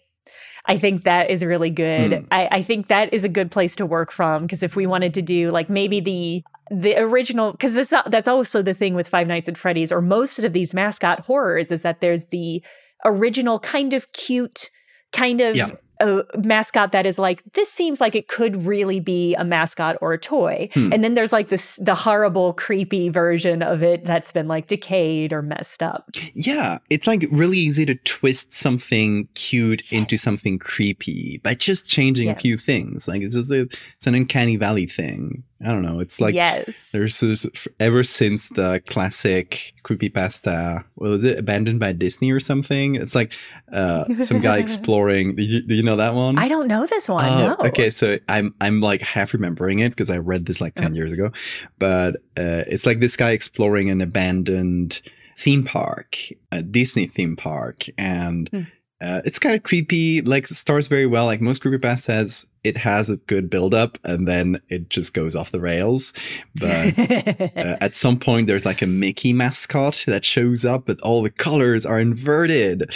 I 0.66 0.78
think 0.78 1.04
that 1.04 1.30
is 1.30 1.44
really 1.44 1.70
good. 1.70 2.14
Hmm. 2.14 2.26
I, 2.32 2.48
I, 2.52 2.62
think 2.64 2.88
that 2.88 3.14
is 3.14 3.24
a 3.24 3.30
good 3.30 3.52
place 3.52 3.76
to 3.78 3.86
work 3.86 4.12
from 4.12 4.44
because 4.44 4.64
if 4.64 4.76
we 4.76 4.86
wanted 4.86 5.14
to 5.16 5.22
do 5.22 5.50
like 5.52 5.70
maybe 5.70 6.00
the 6.00 6.44
the 6.70 6.98
original 6.98 7.52
because 7.52 7.74
this 7.74 7.94
that's 8.08 8.28
also 8.28 8.62
the 8.62 8.74
thing 8.74 8.94
with 8.94 9.08
Five 9.08 9.28
Nights 9.28 9.50
at 9.50 9.58
Freddy's 9.58 9.92
or 9.92 10.02
most 10.02 10.40
of 10.40 10.54
these 10.54 10.74
mascot 10.74 11.26
horrors 11.26 11.72
is 11.72 11.82
that 11.82 12.00
there's 12.00 12.28
the 12.28 12.64
original 13.04 13.60
kind 13.60 13.94
of 13.94 14.12
cute 14.14 14.70
kind 15.12 15.42
of 15.42 15.56
yeah 15.56 15.72
a 16.02 16.26
mascot 16.38 16.92
that 16.92 17.06
is 17.06 17.20
like 17.20 17.44
this 17.54 17.72
seems 17.72 18.02
like 18.02 18.16
it 18.16 18.28
could 18.28 18.66
really 18.66 19.00
be 19.00 19.36
a 19.36 19.44
mascot 19.44 19.98
or 20.02 20.14
a 20.14 20.18
toy 20.18 20.68
hmm. 20.74 20.92
and 20.92 21.04
then 21.04 21.14
there's 21.14 21.32
like 21.32 21.50
this 21.50 21.78
the 21.78 21.96
horrible 21.96 22.54
creepy 22.54 23.10
version 23.10 23.62
of 23.62 23.84
it 23.84 24.04
that's 24.06 24.32
been 24.32 24.48
like 24.48 24.68
decayed 24.68 25.32
or 25.32 25.42
messed 25.42 25.84
up 25.84 26.10
yeah 26.34 26.80
it's 26.90 27.08
like 27.08 27.26
really 27.32 27.58
easy 27.58 27.86
to 27.86 27.96
twist 27.96 28.54
something 28.54 29.28
cute 29.36 29.82
yes. 29.84 29.92
into 29.92 30.18
something 30.18 30.58
creepy 30.58 31.38
by 31.44 31.54
just 31.54 31.88
changing 31.88 32.28
yes. 32.28 32.38
a 32.38 32.42
few 32.42 32.58
things 32.58 33.08
like 33.08 33.22
it's 33.22 33.36
just 33.36 33.52
a, 33.52 33.62
it's 33.96 34.08
an 34.08 34.16
uncanny 34.16 34.56
valley 34.56 34.88
thing 34.88 35.44
I 35.64 35.68
don't 35.68 35.84
know. 35.84 36.00
It's 36.00 36.20
like 36.20 36.34
yes. 36.34 36.92
there's, 36.92 37.20
there's 37.20 37.46
ever 37.80 38.04
since 38.04 38.50
the 38.50 38.82
classic 38.88 39.74
creepypasta, 39.84 40.84
what 40.96 41.10
was 41.10 41.24
it, 41.24 41.38
Abandoned 41.38 41.80
by 41.80 41.92
Disney 41.92 42.32
or 42.32 42.40
something? 42.40 42.96
It's 42.96 43.14
like 43.14 43.34
uh, 43.72 44.06
some 44.20 44.42
guy 44.42 44.58
exploring. 44.60 45.36
Do 45.36 45.44
you, 45.44 45.62
do 45.62 45.76
you, 45.76 45.84
know 45.84 45.98
that 45.98 46.16
one? 46.16 46.40
I 46.40 46.48
don't 46.48 46.68
know 46.68 46.88
this 46.88 47.08
one. 47.08 47.26
Oh, 47.26 47.56
no. 47.60 47.68
Okay, 47.68 47.90
so 47.90 48.18
I'm 48.28 48.56
I'm 48.60 48.82
like 48.82 49.02
half 49.02 49.34
remembering 49.34 49.80
it 49.80 49.90
because 49.90 50.10
I 50.10 50.18
read 50.18 50.48
this 50.48 50.62
like 50.62 50.74
ten 50.74 50.94
oh. 50.94 50.96
years 50.96 51.12
ago, 51.12 51.32
but 51.78 52.16
uh, 52.38 52.66
it's 52.68 52.86
like 52.86 53.00
this 53.00 53.16
guy 53.16 53.32
exploring 53.32 53.92
an 53.92 54.02
abandoned 54.02 55.02
theme 55.38 55.64
park, 55.64 56.18
a 56.52 56.64
Disney 56.64 57.08
theme 57.08 57.36
park, 57.36 57.86
and. 57.98 58.50
Hmm 58.50 58.62
uh, 59.02 59.22
it's 59.26 59.40
kind 59.40 59.56
of 59.56 59.64
creepy. 59.64 60.22
Like 60.22 60.50
it 60.50 60.56
starts 60.56 60.88
very 60.88 61.08
well. 61.08 61.26
Like 61.26 61.42
most 61.42 61.64
creepypasta 61.64 62.00
says, 62.00 62.48
it 62.64 62.78
has 62.78 63.10
a 63.10 63.16
good 63.18 63.50
build 63.50 63.74
up, 63.74 63.98
and 64.04 64.28
then 64.28 64.62
it 64.70 64.90
just 64.90 65.16
goes 65.16 65.36
off 65.36 65.52
the 65.52 65.60
rails. 65.60 66.14
But 66.56 66.98
uh, 67.58 67.78
at 67.82 67.96
some 67.96 68.20
point, 68.20 68.46
there's 68.46 68.66
like 68.66 68.84
a 68.84 68.88
Mickey 68.88 69.34
mascot 69.34 70.04
that 70.06 70.24
shows 70.24 70.66
up, 70.66 70.86
but 70.86 71.02
all 71.02 71.24
the 71.24 71.32
colors 71.32 71.86
are 71.86 72.00
inverted, 72.00 72.94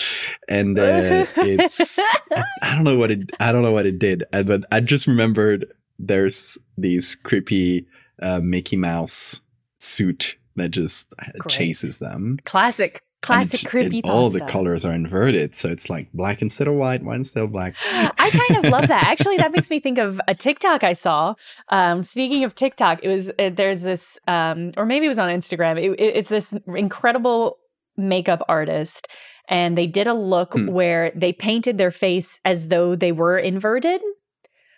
and 0.48 0.78
uh, 0.78 1.26
it's 1.38 2.00
I 2.62 2.76
don't 2.76 2.84
know 2.84 2.98
what 2.98 3.10
it 3.10 3.32
I 3.40 3.52
don't 3.52 3.64
know 3.64 3.72
what 3.72 3.88
it 3.88 3.98
did, 3.98 4.24
uh, 4.32 4.44
but 4.44 4.64
I 4.72 4.82
just 4.82 5.08
remembered 5.08 5.66
there's 5.98 6.58
these 6.78 7.16
creepy 7.16 7.88
uh, 8.22 8.42
Mickey 8.42 8.76
Mouse 8.76 9.42
suit 9.80 10.38
that 10.56 10.70
just 10.70 11.14
Great. 11.18 11.50
chases 11.50 11.98
them. 11.98 12.38
Classic 12.46 13.02
Classic 13.26 13.68
creepy 13.68 14.02
All 14.04 14.30
the 14.30 14.42
colors 14.42 14.86
are 14.86 14.94
inverted, 14.94 15.56
so 15.56 15.70
it's 15.70 15.90
like 15.90 16.12
black 16.14 16.42
instead 16.42 16.68
of 16.68 16.76
white, 16.76 17.04
white 17.04 17.16
instead 17.16 17.44
of 17.44 17.52
black. 17.52 17.76
I 17.92 18.30
kind 18.30 18.64
of 18.64 18.72
love 18.72 18.88
that. 18.88 19.04
Actually, 19.08 19.38
that 19.38 19.52
makes 19.52 19.70
me 19.70 19.80
think 19.80 19.98
of 19.98 20.22
a 20.28 20.36
TikTok 20.36 20.84
I 20.84 20.94
saw. 20.94 21.34
Um, 21.70 22.04
speaking 22.04 22.44
of 22.44 22.56
TikTok, 22.56 23.00
it 23.04 23.08
was 23.08 23.32
uh, 23.40 23.50
there's 23.50 23.84
this, 23.84 24.20
um, 24.28 24.72
or 24.78 24.86
maybe 24.86 25.06
it 25.06 25.10
was 25.10 25.20
on 25.20 25.30
Instagram. 25.30 25.82
It, 25.82 26.00
it's 26.00 26.30
this 26.30 26.54
incredible 26.68 27.58
makeup 27.98 28.44
artist, 28.48 29.08
and 29.50 29.78
they 29.78 29.88
did 29.88 30.08
a 30.08 30.14
look 30.14 30.54
hmm. 30.54 30.68
where 30.68 31.12
they 31.16 31.34
painted 31.34 31.78
their 31.78 31.92
face 31.92 32.40
as 32.46 32.70
though 32.70 32.96
they 32.96 33.12
were 33.12 33.38
inverted. 33.38 34.02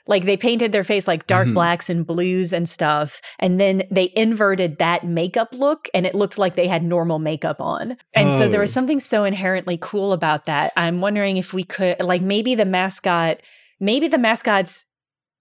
Like 0.08 0.26
they 0.26 0.38
painted 0.38 0.72
their 0.72 0.84
face 0.84 1.08
like 1.08 1.28
dark 1.28 1.46
mm-hmm. 1.46 1.56
blacks 1.56 1.90
and 1.90 2.06
blues 2.06 2.54
and 2.54 2.68
stuff. 2.68 3.22
And 3.40 3.60
then 3.60 3.84
they 3.92 4.12
inverted 4.16 4.78
that 4.80 5.06
makeup 5.06 5.50
look 5.54 5.90
and 5.94 6.06
it 6.06 6.16
looked 6.16 6.38
like 6.38 6.56
they 6.56 6.68
had 6.68 6.84
normal 6.84 7.20
makeup 7.20 7.60
on. 7.60 7.98
And 8.14 8.30
oh. 8.30 8.40
so 8.40 8.50
there 8.50 8.62
was 8.62 8.72
oh. 8.72 8.74
something 8.74 9.00
so 9.00 9.24
inherently 9.24 9.78
cool 9.82 10.14
about 10.14 10.46
that. 10.46 10.74
I'm 10.78 11.02
wondering 11.02 11.38
if 11.38 11.54
we 11.54 11.64
could, 11.64 12.00
like, 12.00 12.22
maybe 12.22 12.56
the 12.56 12.66
mascot, 12.66 13.42
maybe 13.80 14.08
the 14.08 14.18
mascot's 14.18 14.86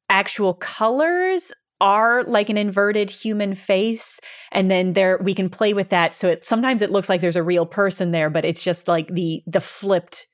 actual 0.08 0.54
colors 0.54 1.52
are 1.80 2.24
like 2.24 2.48
an 2.48 2.56
inverted 2.56 3.10
human 3.10 3.54
face 3.54 4.20
and 4.50 4.70
then 4.70 4.94
there 4.94 5.18
we 5.22 5.34
can 5.34 5.50
play 5.50 5.74
with 5.74 5.90
that 5.90 6.16
so 6.16 6.30
it 6.30 6.46
sometimes 6.46 6.80
it 6.80 6.90
looks 6.90 7.08
like 7.08 7.20
there's 7.20 7.36
a 7.36 7.42
real 7.42 7.66
person 7.66 8.12
there 8.12 8.30
but 8.30 8.46
it's 8.46 8.64
just 8.64 8.88
like 8.88 9.08
the 9.08 9.42
the 9.46 9.60
flipped 9.60 10.26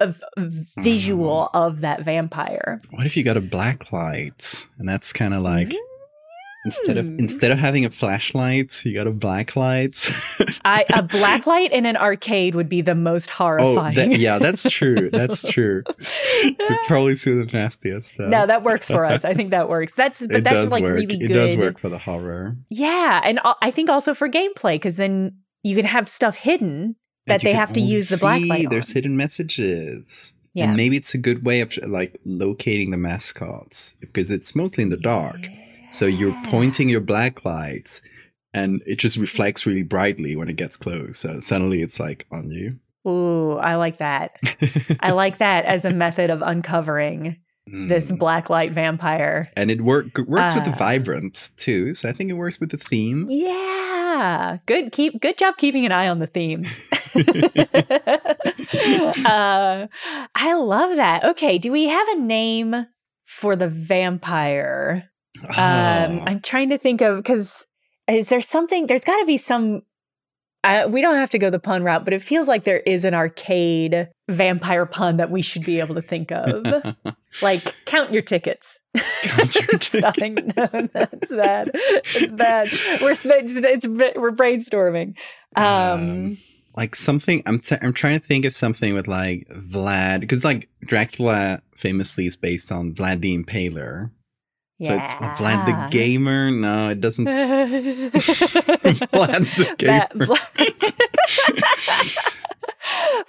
a 0.00 0.14
visual 0.36 1.50
mm. 1.52 1.60
of 1.60 1.80
that 1.80 2.02
vampire. 2.02 2.78
What 2.90 3.06
if 3.06 3.16
you 3.16 3.24
got 3.24 3.36
a 3.36 3.40
black 3.40 3.92
light 3.92 4.66
and 4.78 4.88
that's 4.88 5.12
kind 5.12 5.34
of 5.34 5.42
like 5.42 5.68
mm. 5.68 5.76
instead 6.64 6.96
of 6.96 7.06
instead 7.18 7.50
of 7.50 7.58
having 7.58 7.84
a 7.84 7.90
flashlight, 7.90 8.84
you 8.84 8.94
got 8.94 9.06
a 9.06 9.12
black 9.12 9.56
light. 9.56 10.10
I, 10.64 10.84
a 10.90 11.02
black 11.02 11.46
light 11.46 11.72
in 11.72 11.84
an 11.84 11.96
arcade 11.96 12.54
would 12.54 12.68
be 12.68 12.80
the 12.80 12.94
most 12.94 13.30
horrifying. 13.30 13.98
Oh, 13.98 14.10
that, 14.10 14.18
yeah, 14.18 14.38
that's 14.38 14.68
true. 14.70 15.10
That's 15.10 15.42
true. 15.50 15.82
We'd 16.44 16.78
probably 16.86 17.14
see 17.16 17.32
the 17.32 17.46
nastiest 17.46 18.14
stuff. 18.14 18.28
No, 18.28 18.46
that 18.46 18.62
works 18.62 18.88
for 18.88 19.04
us. 19.04 19.24
I 19.24 19.34
think 19.34 19.50
that 19.50 19.68
works. 19.68 19.94
That's 19.94 20.20
but 20.26 20.36
it 20.36 20.44
that's 20.44 20.70
like 20.70 20.82
work. 20.82 20.94
really 20.94 21.06
good. 21.06 21.30
It 21.30 21.34
does 21.34 21.56
work 21.56 21.78
for 21.78 21.88
the 21.88 21.98
horror. 21.98 22.56
Yeah, 22.70 23.20
and 23.24 23.40
I 23.62 23.70
think 23.72 23.90
also 23.90 24.14
for 24.14 24.28
gameplay 24.28 24.74
because 24.74 24.96
then 24.96 25.38
you 25.64 25.74
can 25.74 25.84
have 25.84 26.08
stuff 26.08 26.36
hidden 26.36 26.94
that 27.28 27.42
they 27.42 27.52
have 27.52 27.72
to 27.74 27.80
use 27.80 28.08
the 28.08 28.16
black 28.16 28.42
light. 28.46 28.70
There's 28.70 28.92
hidden 28.92 29.16
messages. 29.16 30.32
Yeah. 30.54 30.66
And 30.66 30.76
maybe 30.76 30.96
it's 30.96 31.14
a 31.14 31.18
good 31.18 31.44
way 31.44 31.60
of 31.60 31.76
like 31.86 32.18
locating 32.24 32.90
the 32.90 32.96
mascots 32.96 33.94
because 34.00 34.30
it's 34.30 34.56
mostly 34.56 34.82
in 34.82 34.90
the 34.90 34.96
dark. 34.96 35.44
Yeah. 35.44 35.90
So 35.90 36.06
you're 36.06 36.36
pointing 36.46 36.88
your 36.88 37.00
black 37.00 37.44
lights 37.44 38.02
and 38.54 38.82
it 38.86 38.96
just 38.96 39.16
reflects 39.16 39.66
really 39.66 39.82
brightly 39.82 40.36
when 40.36 40.48
it 40.48 40.56
gets 40.56 40.76
close. 40.76 41.18
So 41.18 41.38
suddenly 41.40 41.82
it's 41.82 42.00
like 42.00 42.26
on 42.32 42.50
you. 42.50 42.78
Ooh, 43.06 43.56
I 43.58 43.76
like 43.76 43.98
that. 43.98 44.36
I 45.00 45.12
like 45.12 45.38
that 45.38 45.64
as 45.64 45.84
a 45.84 45.90
method 45.90 46.30
of 46.30 46.42
uncovering 46.42 47.36
mm. 47.72 47.88
this 47.88 48.10
black 48.10 48.50
light 48.50 48.72
vampire. 48.72 49.44
And 49.56 49.70
it 49.70 49.82
work, 49.82 50.18
works 50.26 50.54
uh, 50.54 50.60
with 50.60 50.64
the 50.64 50.76
vibrance 50.76 51.50
too. 51.50 51.94
So 51.94 52.08
I 52.08 52.12
think 52.12 52.30
it 52.30 52.34
works 52.34 52.60
with 52.60 52.70
the 52.70 52.78
theme. 52.78 53.26
Yeah. 53.28 54.58
Good 54.66 54.92
keep 54.92 55.20
good 55.20 55.38
job 55.38 55.56
keeping 55.56 55.86
an 55.86 55.92
eye 55.92 56.08
on 56.08 56.18
the 56.18 56.26
themes. 56.26 56.80
uh, 59.26 59.86
I 60.34 60.54
love 60.54 60.96
that. 60.96 61.24
Okay, 61.24 61.58
do 61.58 61.72
we 61.72 61.88
have 61.88 62.08
a 62.08 62.16
name 62.20 62.86
for 63.24 63.56
the 63.56 63.68
vampire? 63.68 65.10
Oh. 65.44 65.48
Um, 65.48 66.22
I'm 66.26 66.40
trying 66.40 66.70
to 66.70 66.78
think 66.78 67.00
of 67.00 67.16
because 67.16 67.66
is 68.08 68.28
there 68.28 68.40
something? 68.40 68.86
There's 68.86 69.04
got 69.04 69.18
to 69.18 69.26
be 69.26 69.38
some. 69.38 69.82
Uh, 70.64 70.88
we 70.90 71.00
don't 71.00 71.14
have 71.14 71.30
to 71.30 71.38
go 71.38 71.50
the 71.50 71.60
pun 71.60 71.84
route, 71.84 72.04
but 72.04 72.12
it 72.12 72.20
feels 72.20 72.48
like 72.48 72.64
there 72.64 72.80
is 72.80 73.04
an 73.04 73.14
arcade 73.14 74.08
vampire 74.28 74.86
pun 74.86 75.16
that 75.18 75.30
we 75.30 75.40
should 75.40 75.64
be 75.64 75.78
able 75.78 75.94
to 75.94 76.02
think 76.02 76.32
of. 76.32 76.96
like 77.42 77.74
count 77.84 78.12
your 78.12 78.22
tickets. 78.22 78.82
Count 79.22 79.54
your 79.54 79.64
It's 79.72 79.94
nothing. 79.94 80.52
No, 80.56 80.66
that's 80.92 81.30
bad. 81.30 81.70
It's 81.74 82.32
bad. 82.32 82.70
We're 83.00 83.12
it's, 83.12 83.24
it's 83.24 83.86
we're 83.86 84.32
brainstorming. 84.32 85.16
Um, 85.54 85.64
Um, 85.64 86.38
like 86.78 86.94
something 86.94 87.42
I'm 87.44 87.58
t- 87.58 87.76
I'm 87.82 87.92
trying 87.92 88.20
to 88.20 88.24
think 88.24 88.44
of 88.44 88.54
something 88.54 88.94
with 88.94 89.08
like 89.08 89.48
Vlad 89.48 90.20
because 90.20 90.44
like 90.44 90.68
Dracula 90.82 91.60
famously 91.76 92.26
is 92.26 92.36
based 92.36 92.70
on 92.70 92.94
Vlad 92.94 93.20
the 93.20 93.36
Impaler. 93.36 94.12
So 94.84 94.94
it's 94.94 95.10
Vlad 95.10 95.66
the 95.66 95.88
Gamer. 95.90 96.52
No, 96.52 96.90
it 96.90 97.00
doesn't. 97.00 97.24
Vlad 97.26 98.12
the 99.56 99.74
That- 99.86 100.12
Gamer. 100.16 100.36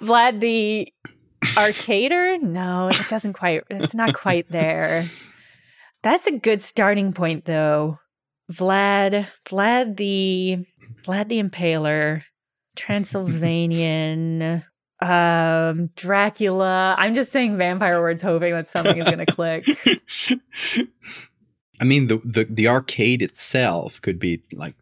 Vlad 0.00 0.38
the 0.38 0.92
Arcader? 1.42 2.40
No, 2.40 2.86
it 2.86 3.08
doesn't 3.08 3.32
quite. 3.32 3.64
It's 3.68 3.96
not 3.96 4.14
quite 4.14 4.48
there. 4.48 5.10
That's 6.02 6.28
a 6.28 6.38
good 6.38 6.60
starting 6.60 7.12
point, 7.12 7.46
though. 7.46 7.98
Vlad, 8.52 9.26
Vlad 9.46 9.96
the, 9.96 10.64
Vlad 11.04 11.28
the 11.28 11.42
Impaler, 11.42 12.22
Transylvanian, 12.80 14.64
um, 15.02 15.90
Dracula. 15.96 16.94
I'm 16.98 17.14
just 17.14 17.30
saying 17.30 17.58
vampire 17.58 18.00
words, 18.00 18.22
hoping 18.22 18.54
that 18.54 18.70
something 18.70 18.96
is 18.96 19.04
going 19.04 19.24
to 19.24 19.26
click. 19.26 19.66
I 21.80 21.84
mean, 21.84 22.08
the, 22.08 22.22
the 22.24 22.44
the 22.44 22.68
arcade 22.68 23.20
itself 23.20 24.00
could 24.00 24.18
be 24.18 24.42
like 24.52 24.74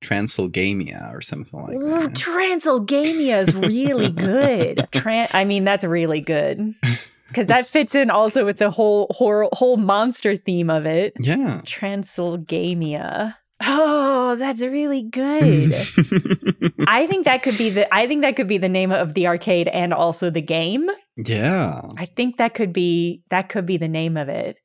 Transylvania 0.00 1.10
or 1.12 1.20
something 1.20 1.60
like 1.60 1.76
Ooh, 1.76 2.00
that. 2.06 2.14
Transylvania 2.16 3.36
is 3.36 3.54
really 3.54 4.10
good. 4.10 4.78
Tran- 4.92 5.30
I 5.32 5.44
mean, 5.44 5.64
that's 5.64 5.84
really 5.84 6.20
good 6.20 6.74
because 7.28 7.46
that 7.46 7.66
fits 7.66 7.94
in 7.94 8.10
also 8.10 8.44
with 8.44 8.58
the 8.58 8.70
whole 8.70 9.06
whole, 9.10 9.48
whole 9.52 9.76
monster 9.76 10.36
theme 10.36 10.70
of 10.70 10.86
it. 10.86 11.14
Yeah. 11.20 11.62
Transylvania. 11.64 13.38
Oh, 13.62 13.93
that's 14.36 14.60
really 14.60 15.02
good. 15.02 15.72
I 16.86 17.06
think 17.06 17.24
that 17.24 17.42
could 17.42 17.58
be 17.58 17.70
the 17.70 17.92
I 17.94 18.06
think 18.06 18.22
that 18.22 18.36
could 18.36 18.48
be 18.48 18.58
the 18.58 18.68
name 18.68 18.92
of 18.92 19.14
the 19.14 19.26
arcade 19.26 19.68
and 19.68 19.92
also 19.92 20.30
the 20.30 20.42
game. 20.42 20.88
yeah. 21.16 21.82
I 21.96 22.06
think 22.06 22.38
that 22.38 22.54
could 22.54 22.72
be 22.72 23.22
that 23.30 23.48
could 23.48 23.66
be 23.66 23.76
the 23.76 23.88
name 23.88 24.16
of 24.16 24.28
it. 24.28 24.56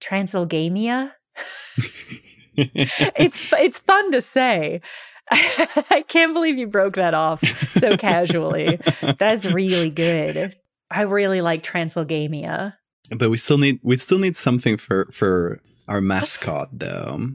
Transylvania. 0.00 1.14
It's 2.56 3.40
it's 3.58 3.78
fun 3.78 4.12
to 4.12 4.20
say. 4.20 4.82
I 5.30 6.04
can't 6.08 6.34
believe 6.34 6.58
you 6.58 6.66
broke 6.66 6.96
that 6.96 7.14
off 7.14 7.42
so 7.46 7.96
casually. 7.96 8.78
That's 9.18 9.46
really 9.46 9.88
good. 9.88 10.56
I 10.90 11.02
really 11.02 11.40
like 11.40 11.62
Transylvania. 11.62 12.76
but 13.16 13.30
we 13.30 13.36
still 13.38 13.56
need 13.56 13.78
we 13.82 13.96
still 13.96 14.18
need 14.18 14.36
something 14.36 14.76
for 14.76 15.08
for 15.12 15.60
our 15.88 16.00
mascot 16.00 16.68
though. 16.72 17.30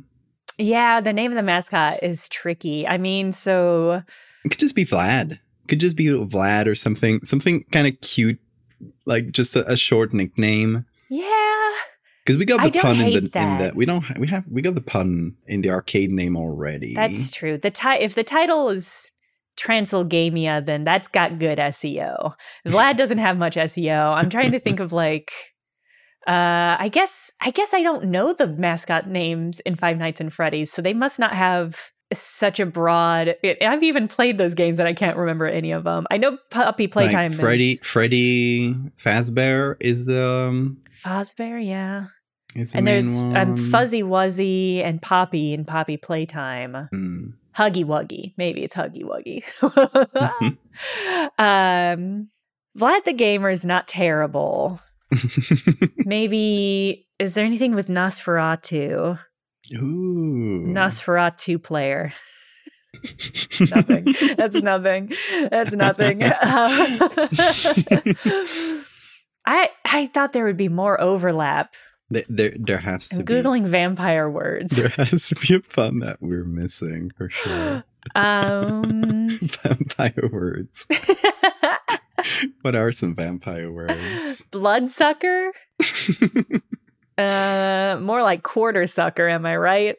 Yeah, 0.58 1.02
the 1.02 1.14
name 1.14 1.32
of 1.32 1.36
the 1.36 1.44
mascot 1.44 2.00
is 2.02 2.30
tricky. 2.30 2.88
I 2.88 2.98
mean, 2.98 3.32
so 3.32 4.04
It 4.44 4.50
could 4.50 4.60
just 4.60 4.76
be 4.76 4.86
Vlad. 4.86 5.34
It 5.34 5.68
could 5.68 5.80
just 5.80 5.98
be 5.98 6.06
Vlad 6.06 6.68
or 6.68 6.76
something 6.76 7.20
something 7.26 7.64
kind 7.72 7.88
of 7.88 8.00
cute, 8.02 8.40
like 9.06 9.32
just 9.32 9.56
a, 9.56 9.70
a 9.72 9.76
short 9.76 10.14
nickname. 10.14 10.86
yeah, 11.10 11.72
Because 12.24 12.38
we 12.38 12.46
got 12.46 12.64
the 12.64 12.80
pun 12.80 13.00
in 13.00 13.12
the 13.12 13.18
in 13.40 13.58
the 13.58 13.72
we 13.76 13.86
don't 13.86 14.18
we 14.18 14.28
have 14.28 14.46
we 14.50 14.62
got 14.62 14.76
the 14.76 14.82
pun 14.82 15.36
in 15.48 15.62
the 15.62 15.70
arcade 15.72 16.12
name 16.12 16.38
already. 16.38 16.94
that's 16.94 17.32
true. 17.32 17.58
The 17.58 17.72
ti- 17.72 18.00
if 18.02 18.16
the 18.16 18.24
title 18.24 18.70
is 18.70 19.12
Transylvania, 19.58 20.62
then 20.62 20.84
that's 20.84 21.08
got 21.08 21.40
good 21.40 21.58
SEO. 21.58 22.34
Vlad 22.68 22.98
doesn't 22.98 23.18
have 23.18 23.38
much 23.38 23.56
SEO. 23.56 24.14
I'm 24.14 24.30
trying 24.30 24.52
to 24.52 24.60
think 24.60 24.80
of 24.80 24.94
like 24.94 25.32
uh 26.28 26.78
I 26.80 26.90
guess 26.92 27.32
I 27.42 27.52
guess 27.52 27.74
I 27.74 27.82
don't 27.82 28.06
know 28.06 28.34
the 28.34 28.48
mascot 28.48 29.08
names 29.08 29.60
in 29.62 29.76
Five 29.76 29.98
Nights 29.98 30.20
and 30.20 30.34
Freddy's, 30.34 30.72
so 30.72 30.82
they 30.82 30.94
must 30.94 31.20
not 31.20 31.34
have 31.34 31.92
such 32.14 32.60
a 32.60 32.66
broad 32.66 33.36
it, 33.42 33.62
I've 33.62 33.84
even 33.84 34.08
played 34.08 34.38
those 34.38 34.54
games 34.54 34.80
and 34.80 34.88
I 34.88 34.94
can't 34.94 35.18
remember 35.18 35.48
any 35.48 35.72
of 35.72 35.84
them. 35.84 36.06
I 36.12 36.18
know 36.18 36.38
Poppy 36.52 36.88
Playtime 36.88 37.32
like 37.32 37.40
Freddy 37.40 37.72
is 37.74 37.80
Freddy 37.80 38.74
Fazbear 38.98 39.76
is 39.80 40.06
the 40.06 40.26
um, 40.26 40.78
Fazbear, 40.92 41.64
yeah. 41.64 42.08
the 42.54 42.72
And 42.76 42.88
there's 42.88 43.22
um. 43.22 43.58
Fuzzy 43.58 44.04
Wuzzy 44.04 44.84
and 44.84 45.02
Poppy 45.02 45.54
in 45.54 45.66
Poppy 45.66 45.98
Playtime. 45.98 46.88
Hmm. 46.92 47.28
Huggy 47.56 47.86
Wuggy. 47.86 48.34
Maybe 48.38 48.64
it's 48.64 48.76
Huggy 48.76 49.04
Wuggy. 49.04 49.44
um, 51.40 52.30
Vlad 52.78 53.06
the 53.06 53.14
Gamer 53.14 53.50
is 53.50 53.64
not 53.64 53.88
terrible. 53.88 54.82
Maybe, 55.98 57.08
is 57.20 57.34
there 57.34 57.46
anything 57.46 57.76
with 57.76 57.88
Nosferatu? 57.88 59.20
Ooh. 59.74 60.64
Nosferatu 60.68 61.62
player. 61.62 62.14
nothing. 63.60 64.16
That's 64.38 64.56
nothing. 64.56 65.14
That's 65.52 65.72
nothing. 65.74 66.24
I 69.46 69.70
I 69.86 70.08
thought 70.14 70.34
there 70.34 70.46
would 70.46 70.58
be 70.58 70.70
more 70.70 71.00
overlap. 71.00 71.76
There, 72.10 72.24
there, 72.30 72.54
there 72.58 72.78
has 72.78 73.10
to 73.10 73.18
I'm 73.18 73.26
be. 73.26 73.34
googling 73.34 73.66
vampire 73.66 74.30
words. 74.30 74.76
There 74.76 74.90
has 74.90 75.28
to 75.30 75.36
be 75.36 75.56
a 75.56 75.60
pun 75.60 76.00
that 76.00 76.18
we're 76.22 76.46
missing 76.46 77.12
for 77.18 77.30
sure. 77.30 77.84
um, 78.16 79.40
vampire 79.42 80.30
words. 80.32 80.88
What 82.62 82.76
are 82.76 82.92
some 82.92 83.16
vampire 83.16 83.72
words? 83.72 84.44
bloodsucker. 84.52 85.52
Uh, 87.18 87.98
more 88.02 88.22
like 88.22 88.44
quarter 88.44 88.86
sucker. 88.86 89.30
Am 89.30 89.46
I 89.46 89.56
right? 89.56 89.96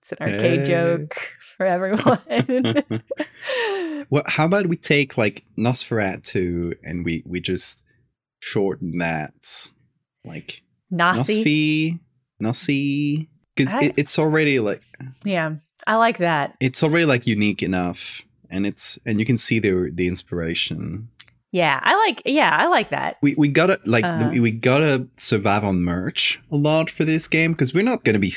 It's 0.00 0.12
an 0.12 0.18
arcade 0.20 0.60
Hey. 0.60 0.66
joke 0.66 1.16
for 1.40 1.66
everyone. 1.66 2.84
well, 4.08 4.22
how 4.26 4.44
about 4.44 4.68
we 4.68 4.76
take 4.76 5.18
like 5.18 5.44
Nosferatu 5.58 6.74
and 6.84 7.04
we 7.04 7.24
we 7.26 7.40
just 7.40 7.84
shorten 8.40 8.98
that, 8.98 9.70
like 10.24 10.62
Nasi. 10.92 11.42
Nosfi, 11.44 11.98
Nossi, 12.40 13.26
because 13.56 13.74
it, 13.82 13.94
it's 13.96 14.16
already 14.18 14.60
like 14.60 14.82
Yeah, 15.24 15.56
I 15.88 15.96
like 15.96 16.18
that. 16.18 16.54
it's 16.60 16.82
already 16.84 17.04
like 17.04 17.26
unique 17.26 17.64
enough, 17.64 18.22
and 18.48 18.64
it's 18.64 18.96
and 19.04 19.18
you 19.18 19.26
can 19.26 19.36
see 19.36 19.58
the 19.58 19.90
the 19.92 20.06
inspiration. 20.06 21.08
Yeah, 21.52 21.80
I 21.82 21.96
like. 22.06 22.22
Yeah, 22.24 22.56
I 22.56 22.68
like 22.68 22.90
that. 22.90 23.16
We 23.22 23.34
we 23.36 23.48
gotta 23.48 23.80
like 23.84 24.04
Uh. 24.04 24.30
we, 24.32 24.50
gotta 24.52 25.06
survive 25.16 25.64
on 25.64 25.82
merch 25.82 26.40
a 26.52 26.56
lot 26.56 26.90
for 26.90 27.04
this 27.04 27.26
game 27.26 27.52
because 27.52 27.74
we're 27.74 27.82
not 27.84 28.04
gonna 28.04 28.18
be 28.20 28.34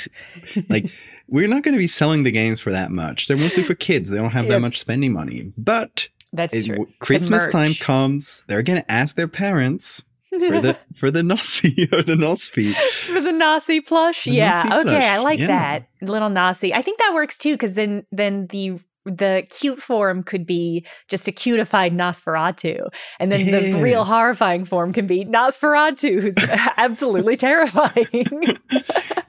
like 0.69 0.85
we're 1.27 1.47
not 1.47 1.63
gonna 1.63 1.77
be 1.77 1.87
selling 1.87 2.23
the 2.23 2.31
games 2.31 2.59
for 2.59 2.71
that 2.71 2.89
much. 2.91 3.27
They're 3.27 3.37
mostly 3.37 3.63
for 3.63 3.75
kids. 3.75 4.09
They 4.09 4.17
don't 4.17 4.31
have 4.31 4.45
Yeah. 4.45 4.51
that 4.53 4.59
much 4.61 4.79
spending 4.79 5.13
money. 5.13 5.51
But 5.57 6.07
That's 6.31 6.55
it- 6.55 6.65
true. 6.65 6.87
Christmas 6.99 7.47
time 7.49 7.73
comes, 7.75 8.43
they're 8.47 8.63
gonna 8.63 8.85
ask 8.89 9.15
their 9.15 9.27
parents 9.27 10.03
for 10.31 10.59
the 10.61 10.77
for 10.95 11.11
the 11.11 11.21
Nossi 11.21 11.91
or 11.93 12.01
the 12.01 12.15
Nosfi. 12.15 12.73
for 13.05 13.21
the 13.21 13.31
Nasi 13.31 13.79
plush. 13.81 14.23
The 14.23 14.31
yeah. 14.31 14.63
Nasi 14.63 14.89
okay, 14.89 15.07
I 15.07 15.19
like 15.19 15.39
yeah. 15.39 15.47
that 15.47 15.87
little 16.01 16.29
Nasi. 16.29 16.73
I 16.73 16.81
think 16.81 16.97
that 16.97 17.11
works 17.13 17.37
too 17.37 17.53
because 17.53 17.75
then 17.75 18.07
then 18.11 18.47
the 18.47 18.79
the 19.05 19.45
cute 19.49 19.79
form 19.79 20.23
could 20.23 20.45
be 20.45 20.85
just 21.07 21.27
a 21.27 21.31
cutified 21.31 21.93
Nosferatu, 21.93 22.87
and 23.19 23.31
then 23.31 23.51
the 23.51 23.81
real 23.81 24.03
horrifying 24.03 24.65
form 24.65 24.93
can 24.93 25.07
be 25.07 25.25
Nosferatu, 25.25 26.21
who's 26.21 26.35
absolutely 26.77 27.35
terrifying. 27.37 28.05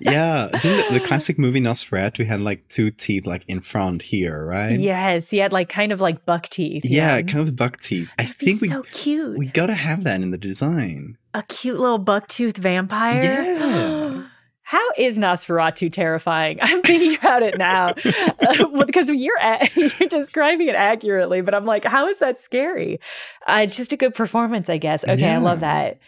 yeah, 0.01 0.49
didn't 0.63 0.93
the, 0.93 0.99
the 1.01 1.07
classic 1.07 1.39
movie 1.39 1.61
Nosferatu 1.61 2.27
had 2.27 2.41
like 2.41 2.67
two 2.69 2.91
teeth 2.91 3.27
like 3.27 3.45
in 3.49 3.61
front 3.61 4.03
here, 4.03 4.45
right? 4.45 4.79
yes, 4.79 5.31
he 5.31 5.39
had 5.39 5.53
like 5.53 5.69
kind 5.69 5.93
of 5.93 6.01
like 6.01 6.25
buck 6.25 6.49
teeth. 6.49 6.85
Yeah, 6.85 7.21
kind 7.23 7.49
of 7.49 7.57
buck 7.57 7.81
teeth. 7.81 8.11
I 8.19 8.25
It'd 8.25 8.39
be 8.39 8.47
think 8.47 8.63
we 8.63 8.69
so 8.69 8.83
cute. 8.91 9.39
we 9.39 9.47
gotta 9.47 9.75
have 9.75 10.05
that 10.05 10.21
in 10.21 10.31
the 10.31 10.39
design. 10.39 11.19
a 11.33 11.43
cute 11.43 11.81
little 11.81 11.99
buck 11.99 12.29
tooth 12.29 12.57
vampire. 12.57 13.23
Yeah. 13.23 14.23
How 14.67 14.85
is 14.97 15.19
Nosferatu 15.19 15.93
terrifying? 15.93 16.59
I'm 16.63 16.81
thinking 16.83 17.17
about 17.19 17.43
it 17.43 17.59
now 17.59 17.95
Uh, 18.47 18.85
because 18.85 19.09
you're 19.11 19.39
a- 19.41 19.69
you're 19.77 20.09
describing 20.09 20.69
it 20.69 20.75
accurately, 20.75 21.41
but 21.43 21.55
I'm 21.55 21.65
like, 21.67 21.85
how 21.85 22.09
is 22.09 22.19
that 22.19 22.41
scary? 22.41 22.99
Uh, 23.47 23.61
it's 23.65 23.77
just 23.77 23.93
a 23.93 23.97
good 23.97 24.15
performance, 24.15 24.69
I 24.69 24.79
guess. 24.79 25.05
Okay, 25.05 25.29
I 25.31 25.39
love 25.39 25.61
that. 25.61 25.99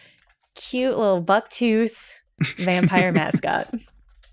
Cute 0.54 0.96
little 0.96 1.22
bucktooth 1.22 1.96
vampire 2.58 3.12
mascot. 3.12 3.72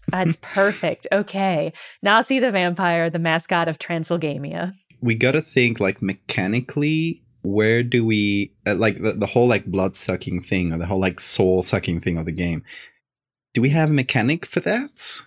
That's 0.09 0.37
perfect. 0.41 1.07
Okay, 1.11 1.73
Nasi 2.01 2.39
the 2.39 2.51
vampire, 2.51 3.09
the 3.09 3.19
mascot 3.19 3.67
of 3.67 3.77
Transylvania. 3.79 4.73
we 5.01 5.15
gotta 5.15 5.41
think 5.41 5.79
like 5.79 6.01
mechanically 6.01 7.21
where 7.41 7.83
do 7.83 8.05
we 8.05 8.53
uh, 8.65 8.75
like 8.75 9.01
the, 9.01 9.13
the 9.13 9.25
whole 9.25 9.47
like 9.47 9.65
blood 9.65 9.95
sucking 9.97 10.41
thing 10.41 10.71
or 10.73 10.77
the 10.77 10.85
whole 10.85 10.99
like 10.99 11.19
soul 11.19 11.61
sucking 11.63 11.99
thing 11.99 12.17
of 12.17 12.25
the 12.25 12.31
game 12.31 12.63
do 13.53 13.61
we 13.61 13.69
have 13.69 13.89
a 13.89 13.93
mechanic 13.93 14.45
for 14.45 14.59
that 14.61 15.21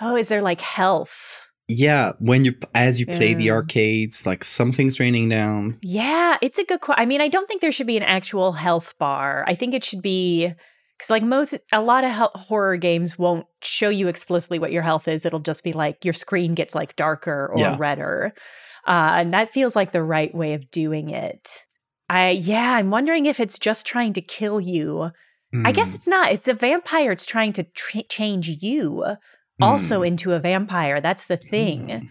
Oh, 0.00 0.16
is 0.16 0.28
there 0.28 0.42
like 0.42 0.60
health? 0.60 1.48
Yeah, 1.68 2.12
when 2.18 2.44
you 2.44 2.54
as 2.74 2.98
you 3.00 3.06
play 3.06 3.32
the 3.34 3.50
arcades, 3.50 4.26
like 4.26 4.44
something's 4.44 4.98
raining 5.00 5.28
down. 5.28 5.78
Yeah, 5.82 6.36
it's 6.42 6.58
a 6.58 6.64
good 6.64 6.80
question. 6.80 7.00
I 7.02 7.06
mean, 7.06 7.20
I 7.20 7.28
don't 7.28 7.46
think 7.46 7.60
there 7.62 7.72
should 7.72 7.86
be 7.86 7.96
an 7.96 8.02
actual 8.02 8.52
health 8.52 8.94
bar. 8.98 9.44
I 9.46 9.54
think 9.54 9.72
it 9.72 9.82
should 9.84 10.02
be 10.02 10.52
because, 10.98 11.10
like 11.10 11.22
most, 11.22 11.54
a 11.72 11.80
lot 11.80 12.04
of 12.04 12.10
horror 12.40 12.76
games 12.76 13.18
won't 13.18 13.46
show 13.62 13.88
you 13.88 14.08
explicitly 14.08 14.58
what 14.58 14.72
your 14.72 14.82
health 14.82 15.08
is. 15.08 15.24
It'll 15.24 15.38
just 15.40 15.64
be 15.64 15.72
like 15.72 16.04
your 16.04 16.12
screen 16.12 16.54
gets 16.54 16.74
like 16.74 16.96
darker 16.96 17.50
or 17.54 17.58
Yeah. 17.58 17.76
redder, 17.78 18.34
uh, 18.86 19.12
and 19.14 19.32
that 19.32 19.50
feels 19.50 19.74
like 19.76 19.92
the 19.92 20.02
right 20.02 20.34
way 20.34 20.52
of 20.54 20.70
doing 20.70 21.08
it. 21.08 21.64
I 22.10 22.30
yeah, 22.30 22.74
I'm 22.74 22.90
wondering 22.90 23.24
if 23.26 23.40
it's 23.40 23.58
just 23.58 23.86
trying 23.86 24.12
to 24.14 24.20
kill 24.20 24.60
you. 24.60 25.12
I 25.64 25.72
guess 25.72 25.90
Hmm, 25.90 25.96
it's 25.96 26.06
not. 26.06 26.32
It's 26.32 26.48
a 26.48 26.54
vampire. 26.54 27.12
It's 27.12 27.26
trying 27.26 27.52
to 27.54 27.64
tr- 27.64 27.98
change 28.08 28.48
you 28.48 29.04
also 29.60 29.98
hmm, 29.98 30.04
into 30.04 30.32
a 30.32 30.38
vampire. 30.40 31.00
That's 31.00 31.26
the 31.26 31.36
thing. 31.36 31.88
hmm. 31.88 32.06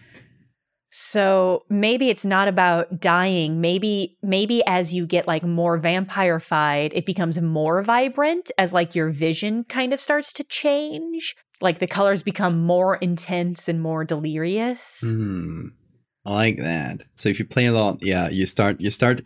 So 0.96 1.64
maybe 1.68 2.08
it's 2.08 2.24
not 2.24 2.46
about 2.46 3.00
dying. 3.00 3.60
Maybe 3.60 4.16
maybe 4.22 4.62
as 4.64 4.94
you 4.94 5.06
get 5.06 5.26
like 5.26 5.42
more 5.42 5.76
vampirified, 5.76 6.92
it 6.94 7.04
becomes 7.04 7.40
more 7.40 7.82
vibrant 7.82 8.52
as 8.56 8.72
like 8.72 8.94
your 8.94 9.10
vision 9.10 9.64
kind 9.64 9.92
of 9.92 9.98
starts 9.98 10.32
to 10.34 10.44
change. 10.44 11.34
Like 11.60 11.80
the 11.80 11.88
colors 11.88 12.22
become 12.22 12.64
more 12.64 12.94
intense 12.96 13.68
and 13.68 13.82
more 13.82 14.04
delirious. 14.04 15.00
Hmm. 15.02 15.68
I 16.24 16.32
like 16.32 16.58
that. 16.58 17.02
So 17.16 17.28
if 17.28 17.40
you 17.40 17.44
play 17.44 17.66
a 17.66 17.72
lot, 17.72 18.00
yeah, 18.00 18.28
you 18.28 18.46
start 18.46 18.80
you 18.80 18.90
start 18.90 19.22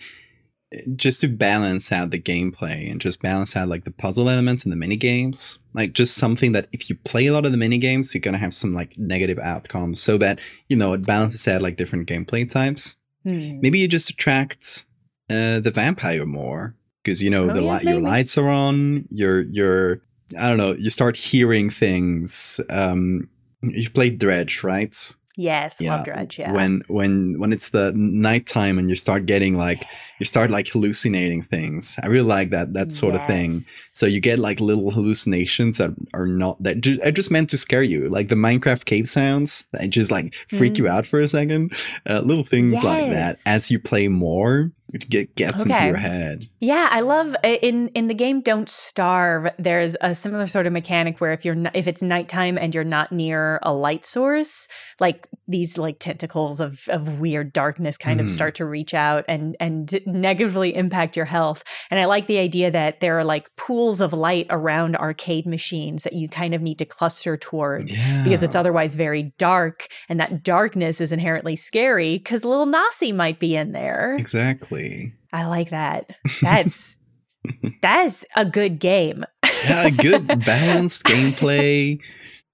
just 0.97 1.21
to 1.23 1.29
balance 1.29 1.91
out 1.93 2.11
the 2.11 2.21
gameplay 2.21 2.91
and 2.91 3.01
just 3.01 3.23
balance 3.23 3.57
out 3.57 3.69
like 3.69 3.85
the 3.85 3.91
puzzle 3.91 4.29
elements 4.29 4.65
and 4.65 4.73
the 4.73 4.77
mini 4.77 4.97
games. 4.97 5.59
Like 5.73 5.93
just 5.95 6.15
something 6.17 6.53
that 6.53 6.69
if 6.73 6.91
you 6.91 6.97
play 7.05 7.27
a 7.27 7.33
lot 7.33 7.47
of 7.47 7.53
the 7.53 7.59
mini 7.59 7.79
games, 7.79 8.15
you're 8.15 8.21
gonna 8.21 8.39
have 8.39 8.55
some 8.55 8.75
like 8.75 8.97
negative 8.99 9.39
outcomes. 9.39 10.01
So 10.03 10.19
that 10.19 10.39
you 10.69 10.77
know 10.77 10.93
it 10.93 11.07
balances 11.07 11.49
out 11.49 11.63
like 11.63 11.77
different 11.77 12.09
gameplay 12.09 12.49
types. 12.49 12.97
Hmm. 13.27 13.61
Maybe 13.61 13.79
you 13.79 13.89
just 13.89 14.11
attract 14.11 14.85
uh, 15.31 15.61
the 15.61 15.71
vampire 15.75 16.27
more 16.27 16.75
because 17.03 17.23
you 17.23 17.31
know 17.31 17.49
Oh, 17.51 17.55
the 17.55 17.63
yeah, 17.63 17.81
your 17.81 18.01
lights 18.01 18.37
are 18.37 18.49
on. 18.49 19.07
You're 19.11 19.43
you're 19.43 20.03
I 20.39 20.49
don't 20.49 20.59
know. 20.59 20.73
You 20.73 20.91
start 20.91 21.17
hearing 21.17 21.71
things. 21.71 22.61
Um, 22.69 23.29
you've 23.63 23.95
played 23.95 24.19
Dredge, 24.19 24.63
right? 24.63 24.95
Yes, 25.37 25.77
Yeah, 25.81 25.97
love 25.97 26.05
Dredge. 26.05 26.39
Yeah. 26.39 26.53
when 26.53 26.83
when 26.89 27.39
when 27.39 27.53
it's 27.53 27.71
the 27.71 27.93
nighttime 27.95 28.79
and 28.79 28.91
you 28.91 28.97
start 28.97 29.25
getting 29.25 29.57
like 29.57 29.87
you 30.19 30.27
start 30.27 30.51
like 30.51 30.69
hallucinating 30.69 31.43
things. 31.43 31.97
I 32.03 32.07
really 32.09 32.27
like 32.29 32.51
that 32.51 32.73
that 32.75 32.93
sort 32.93 33.15
of 33.15 33.27
thing. 33.27 33.63
So 33.93 34.07
you 34.07 34.21
get 34.21 34.39
like 34.39 34.61
little 34.61 34.91
hallucinations 34.93 35.79
that 35.79 35.91
are 36.15 36.27
not 36.27 36.63
that 36.63 36.81
ju- 36.81 37.01
are 37.05 37.11
just 37.11 37.31
meant 37.31 37.51
to 37.51 37.59
scare 37.59 37.83
you. 37.83 38.09
Like 38.09 38.29
the 38.29 38.35
minecraft 38.37 38.85
cave 38.85 39.09
sounds 39.09 39.67
that 39.73 39.91
just 39.91 40.11
like 40.11 40.35
freak 40.49 40.79
you 40.79 40.85
Mm. 40.85 40.91
out 40.91 41.07
for 41.07 41.21
a 41.21 41.29
second. 41.29 41.73
Uh, 42.09 42.21
little 42.21 42.45
things 42.45 42.73
like 42.85 43.11
that. 43.11 43.39
As 43.47 43.71
you 43.71 43.79
play 43.79 44.09
more 44.09 44.71
it 44.95 45.07
get, 45.11 45.35
gets 45.37 45.61
into 45.61 45.85
your 45.85 45.97
head. 45.97 46.49
Yeah, 46.61 46.89
I 46.91 47.01
love 47.01 47.37
in 47.45 47.89
in 47.89 48.07
the 48.07 48.15
game 48.15 48.41
Don't 48.41 48.71
Starve. 48.71 49.53
There's 49.59 49.97
a 50.01 50.15
similar 50.15 50.47
sort 50.47 50.67
of 50.67 50.73
mechanic 50.73 51.21
where 51.21 51.33
if 51.33 51.45
you're 51.45 51.55
not, 51.55 51.77
if 51.77 51.87
it's 51.87 52.01
nighttime 52.01 52.57
and 52.57 52.75
you're 52.75 52.85
not 52.85 53.13
near 53.13 53.59
a 53.63 53.71
light 53.75 54.07
source, 54.07 54.67
like 54.99 55.29
these 55.47 55.77
like 55.77 55.99
tentacles 55.99 56.61
of 56.63 56.89
of 56.89 57.21
weird 57.21 57.53
darkness 57.53 57.99
kind 57.99 58.19
of 58.19 58.27
Mhm. 58.27 58.31
start 58.31 58.55
to 58.55 58.65
reach 58.65 58.95
out 58.95 59.27
and 59.29 59.57
and 59.61 60.01
negatively 60.09 60.75
impact 60.75 61.17
your 61.17 61.27
health. 61.27 61.63
And 61.91 62.01
I 62.01 62.07
like 62.07 62.27
the 62.27 62.39
idea 62.39 62.71
that 62.71 63.01
there 63.01 63.19
are 63.19 63.25
like 63.25 63.55
pools 63.57 64.01
of 64.01 64.13
light 64.13 64.47
around 64.51 64.97
arcade 64.97 65.47
machines 65.47 66.05
that 66.05 66.15
you 66.15 66.29
kind 66.29 66.55
of 66.55 66.63
need 66.63 66.79
to 66.79 66.85
cluster 66.85 67.37
towards 67.37 67.97
yeah 67.97 68.25
because 68.25 68.43
it's 68.43 68.57
otherwise 68.57 68.95
very 68.95 69.35
dark 69.39 69.89
and 70.09 70.19
that 70.21 70.43
darkness 70.43 71.01
is 71.01 71.13
inherently 71.13 71.57
scary 71.57 72.19
because 72.19 72.45
little 72.45 72.67
Nasi 72.67 73.13
might 73.13 73.39
be 73.39 73.57
in 73.57 73.73
there. 73.73 74.17
exactly 74.19 75.13
I 75.33 75.47
like 75.47 75.71
that. 75.71 76.11
That's 76.41 76.99
that's 77.83 78.25
a 78.37 78.45
good 78.45 78.79
game. 78.79 79.25
yeah 79.65 79.91
good 79.91 80.27
balanced 80.47 81.05
gameplay 81.05 82.01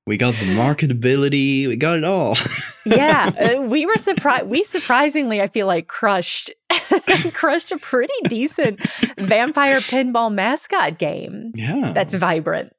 we 0.07 0.17
got 0.17 0.35
the 0.35 0.47
marketability 0.55 1.67
we 1.67 1.77
got 1.77 1.97
it 1.97 2.05
all 2.05 2.37
yeah, 2.87 3.31
uh, 3.41 3.63
we 3.63 3.87
were 3.87 3.97
surprised. 3.97 4.47
We 4.47 4.63
surprisingly, 4.65 5.41
I 5.41 5.47
feel 5.47 5.67
like 5.67 5.87
crushed 5.87 6.51
crushed 7.33 7.73
a 7.73 7.79
pretty 7.79 8.13
decent 8.29 8.81
vampire 9.19 9.79
pinball 9.79 10.33
mascot 10.33 10.99
game. 10.99 11.53
yeah 11.55 11.93
That's 11.95 12.15
vibrant. 12.15 12.75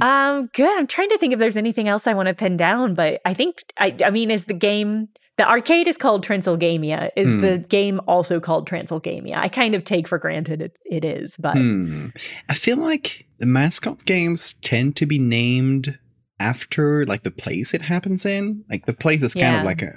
um, 0.00 0.48
good. 0.54 0.78
I'm 0.78 0.86
trying 0.86 1.10
to 1.10 1.18
think 1.18 1.32
if 1.32 1.38
there's 1.38 1.56
anything 1.56 1.88
else 1.88 2.06
I 2.06 2.14
want 2.14 2.28
to 2.28 2.34
pin 2.34 2.56
down, 2.56 2.94
but 2.94 3.20
I 3.24 3.34
think 3.34 3.64
I. 3.78 3.94
I 4.04 4.10
mean, 4.10 4.30
is 4.30 4.46
the 4.46 4.54
game 4.54 5.08
the 5.36 5.48
arcade 5.48 5.88
is 5.88 5.96
called 5.96 6.24
Transylgamia? 6.24 7.10
Is 7.16 7.28
Hmm. 7.28 7.40
the 7.40 7.58
game 7.68 8.00
also 8.06 8.40
called 8.40 8.68
Transylgamia? 8.68 9.36
I 9.36 9.48
kind 9.48 9.74
of 9.74 9.84
take 9.84 10.06
for 10.08 10.18
granted 10.18 10.62
it, 10.62 10.76
it 10.84 11.04
is, 11.04 11.36
but 11.38 11.56
Hmm. 11.56 12.08
I 12.48 12.54
feel 12.54 12.76
like 12.76 13.26
the 13.38 13.46
mascot 13.46 14.04
games 14.04 14.54
tend 14.62 14.96
to 14.96 15.06
be 15.06 15.18
named 15.18 15.98
after 16.40 17.06
like 17.06 17.22
the 17.22 17.30
place 17.30 17.74
it 17.74 17.82
happens 17.82 18.26
in. 18.26 18.64
Like 18.70 18.86
the 18.86 18.92
place 18.92 19.22
is 19.22 19.34
kind 19.34 19.54
Yeah. 19.54 19.60
of 19.60 19.64
like 19.66 19.82
a 19.82 19.92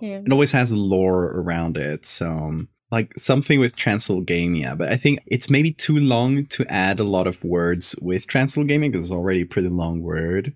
Yeah. 0.00 0.20
it 0.24 0.32
always 0.32 0.52
has 0.52 0.70
a 0.70 0.76
lore 0.76 1.26
around 1.26 1.76
it. 1.76 2.04
So 2.04 2.62
like 2.92 3.12
something 3.18 3.58
with 3.58 3.76
Transylgamia, 3.76 4.76
but 4.78 4.88
I 4.92 4.96
think 4.96 5.20
it's 5.26 5.50
maybe 5.50 5.72
too 5.72 5.98
long 5.98 6.46
to 6.46 6.64
add 6.68 7.00
a 7.00 7.04
lot 7.04 7.26
of 7.26 7.42
words 7.42 7.96
with 8.00 8.26
Transylgamia 8.26 8.90
because 8.92 9.06
it's 9.06 9.12
already 9.12 9.42
a 9.42 9.46
pretty 9.46 9.68
long 9.68 10.02
word. 10.02 10.52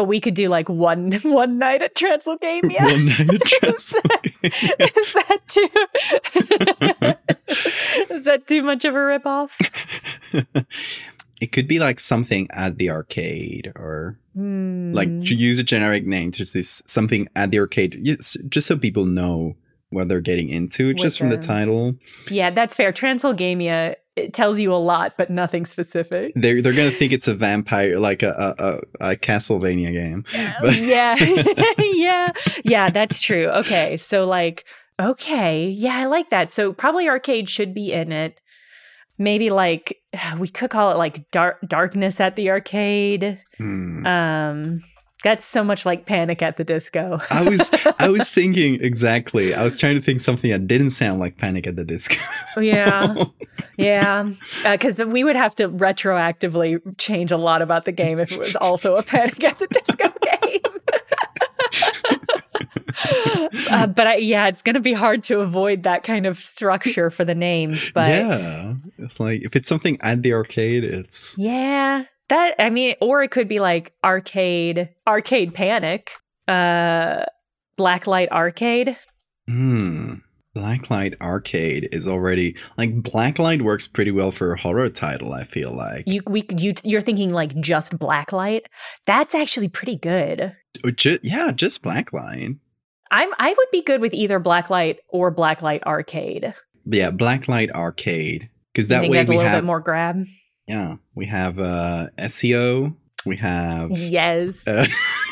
But 0.00 0.04
we 0.06 0.18
could 0.18 0.32
do 0.32 0.48
like 0.48 0.66
one 0.70 1.12
one 1.24 1.58
night 1.58 1.82
at 1.82 1.94
Transylgamia. 1.94 2.80
One 2.80 3.04
night 3.06 3.20
at 3.62 3.72
Is 3.74 3.90
that- 3.90 4.30
is 4.96 5.12
that 5.12 5.40
too? 8.08 8.14
is 8.14 8.24
that 8.24 8.46
too 8.46 8.62
much 8.62 8.84
of 8.86 8.94
a 8.94 8.98
ripoff? 8.98 9.52
it 11.42 11.52
could 11.52 11.68
be 11.68 11.78
like 11.78 12.00
something 12.00 12.48
at 12.52 12.78
the 12.78 12.88
arcade 12.90 13.72
or 13.76 14.16
Hmm. 14.34 14.92
like 14.94 15.08
to 15.24 15.34
use 15.34 15.58
a 15.58 15.64
generic 15.64 16.06
name 16.06 16.30
just 16.30 16.54
is 16.54 16.82
something 16.86 17.28
at 17.34 17.50
the 17.50 17.58
arcade 17.58 18.00
just 18.48 18.66
so 18.68 18.76
people 18.78 19.04
know 19.04 19.56
what 19.90 20.08
they're 20.08 20.20
getting 20.20 20.48
into 20.48 20.94
just 20.94 21.18
from 21.18 21.30
the 21.30 21.36
the- 21.36 21.42
title 21.42 21.96
yeah, 22.30 22.48
that's 22.50 22.76
fair. 22.76 22.92
Transylgamia 22.92 23.96
it 24.16 24.34
tells 24.34 24.58
you 24.58 24.72
a 24.72 24.76
lot, 24.76 25.14
but 25.16 25.30
nothing 25.30 25.64
specific. 25.64 26.32
they're, 26.34 26.60
they're 26.60 26.72
gonna 26.74 26.90
think 26.90 27.12
it's 27.12 27.28
a 27.28 27.34
vampire 27.34 27.98
like 27.98 28.22
a, 28.22 28.54
a, 28.58 29.08
a, 29.08 29.12
a 29.12 29.16
castlevania 29.16 29.92
game 29.92 30.24
But- 30.60 30.76
yeah, 30.76 31.16
yeah, 31.78 32.32
yeah. 32.64 32.90
That's 32.90 33.20
true. 33.20 33.46
Okay, 33.48 33.96
so 33.96 34.26
like, 34.26 34.64
okay, 35.00 35.68
yeah, 35.68 35.96
I 35.96 36.06
like 36.06 36.30
that. 36.30 36.50
So 36.50 36.72
probably 36.72 37.08
arcade 37.08 37.48
should 37.48 37.72
be 37.72 37.92
in 37.92 38.12
it. 38.12 38.40
Maybe 39.18 39.50
like 39.50 40.00
we 40.38 40.48
could 40.48 40.70
call 40.70 40.90
it 40.90 40.96
like 40.98 41.30
dark 41.30 41.58
darkness 41.66 42.20
at 42.20 42.36
the 42.36 42.50
arcade. 42.50 43.40
Hmm. 43.58 44.06
Um, 44.06 44.82
that's 45.22 45.44
so 45.44 45.62
much 45.62 45.84
like 45.84 46.06
Panic 46.06 46.42
at 46.42 46.56
the 46.56 46.64
Disco. 46.64 47.18
i 47.30 47.42
was 47.42 47.70
i 47.98 48.08
was 48.08 48.30
thinking 48.38 48.80
exactly 48.82 49.54
i 49.54 49.62
was 49.62 49.78
trying 49.78 49.94
to 49.94 50.00
think 50.00 50.20
something 50.20 50.50
that 50.50 50.66
didn't 50.66 50.90
sound 50.92 51.20
like 51.20 51.36
panic 51.36 51.66
at 51.66 51.76
the 51.76 51.84
disco 51.84 52.16
yeah, 52.56 53.14
yeah, 53.76 54.30
because 54.64 54.98
we 54.98 55.24
would 55.24 55.36
have 55.36 55.54
to 55.56 55.68
retroactively 55.68 56.80
change 56.98 57.32
a 57.32 57.36
lot 57.36 57.62
about 57.62 57.84
the 57.84 57.92
game 57.92 58.18
if 58.18 58.32
it 58.32 58.38
was 58.38 58.56
also 58.56 58.96
a 58.96 59.02
Panic 59.02 59.42
at 59.44 59.58
the 59.58 59.66
Disco 59.68 60.12
game. 60.20 60.60
uh, 63.70 63.86
but 63.86 64.06
I, 64.06 64.16
yeah, 64.16 64.48
it's 64.48 64.62
going 64.62 64.74
to 64.74 64.80
be 64.80 64.92
hard 64.92 65.22
to 65.24 65.40
avoid 65.40 65.84
that 65.84 66.02
kind 66.02 66.26
of 66.26 66.38
structure 66.38 67.10
for 67.10 67.24
the 67.24 67.34
name. 67.34 67.76
But 67.94 68.08
yeah 68.08 68.74
it's 68.98 69.20
like 69.20 69.42
if 69.42 69.56
it's 69.56 69.68
something 69.68 69.98
at 70.00 70.22
the 70.22 70.32
arcade 70.32 70.84
it's 70.84 71.36
Yeah. 71.38 72.04
That 72.30 72.54
I 72.58 72.70
mean, 72.70 72.94
or 73.00 73.22
it 73.22 73.30
could 73.30 73.48
be 73.48 73.60
like 73.60 73.92
arcade, 74.02 74.88
arcade 75.06 75.52
panic, 75.54 76.10
uh 76.48 77.26
blacklight 77.78 78.28
arcade. 78.30 78.96
Hmm. 79.46 80.14
Blacklight 80.56 81.14
Arcade 81.20 81.88
is 81.92 82.08
already 82.08 82.56
like 82.76 83.02
Blacklight 83.02 83.62
works 83.62 83.86
pretty 83.86 84.10
well 84.10 84.32
for 84.32 84.52
a 84.52 84.60
horror 84.60 84.88
title. 84.88 85.32
I 85.32 85.44
feel 85.44 85.72
like 85.72 86.04
You 86.08 86.22
we 86.26 86.44
you 86.56 86.74
you're 86.82 87.00
thinking 87.00 87.32
like 87.32 87.58
just 87.60 87.96
blacklight. 87.96 88.62
That's 89.06 89.32
actually 89.34 89.68
pretty 89.68 89.94
good. 89.94 90.56
Or 90.82 90.90
ju- 90.90 91.20
yeah, 91.22 91.52
just 91.52 91.84
Blacklight. 91.84 92.58
I'm 93.12 93.30
I 93.38 93.54
would 93.56 93.68
be 93.70 93.82
good 93.82 94.00
with 94.00 94.12
either 94.12 94.40
blacklight 94.40 94.96
or 95.08 95.32
blacklight 95.32 95.84
arcade. 95.84 96.52
Yeah, 96.84 97.10
Blacklight 97.12 97.70
Arcade 97.70 98.50
because 98.72 98.90
You 98.90 98.96
that 98.96 99.02
way 99.02 99.18
that's 99.18 99.28
a 99.28 99.32
little 99.32 99.46
have 99.46 99.62
bit 99.62 99.66
more 99.66 99.80
grab? 99.80 100.24
Yeah 100.70 100.96
we 101.18 101.24
have 101.26 101.58
uh 101.58 102.06
SEO 102.32 102.94
we 103.26 103.36
have 103.36 103.90
Yes. 103.90 104.66
uh, 104.66 104.86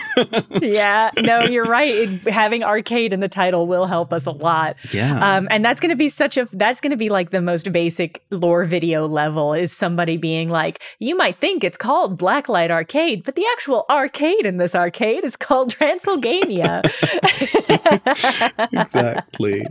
yeah, 0.63 1.11
no, 1.21 1.41
you're 1.45 1.65
right. 1.67 1.95
It, 1.95 2.09
having 2.29 2.63
arcade 2.63 3.13
in 3.13 3.21
the 3.21 3.29
title 3.29 3.67
will 3.67 3.87
help 3.87 4.13
us 4.13 4.27
a 4.27 4.31
lot. 4.31 4.77
Yeah. 4.93 5.37
Um, 5.37 5.49
and 5.51 5.65
that's 5.65 5.81
going 5.81 5.91
to 5.91 5.97
be 5.97 6.09
such 6.09 6.37
a, 6.37 6.47
that's 6.53 6.81
going 6.81 6.91
to 6.91 6.97
be 6.97 7.09
like 7.09 7.31
the 7.31 7.41
most 7.41 7.71
basic 7.73 8.23
lore 8.31 8.65
video 8.65 9.07
level 9.07 9.53
is 9.55 9.73
somebody 9.73 10.17
being 10.17 10.49
like, 10.49 10.83
you 10.99 11.17
might 11.17 11.41
think 11.41 11.65
it's 11.65 11.77
called 11.77 12.19
Blacklight 12.21 12.71
Arcade, 12.71 13.25
but 13.25 13.35
the 13.35 13.45
actual 13.53 13.85
arcade 13.91 14.45
in 14.47 14.57
this 14.59 14.75
arcade 14.75 15.25
is 15.25 15.37
called 15.37 15.71
Transylvania. 15.71 16.83
exactly. 18.73 19.67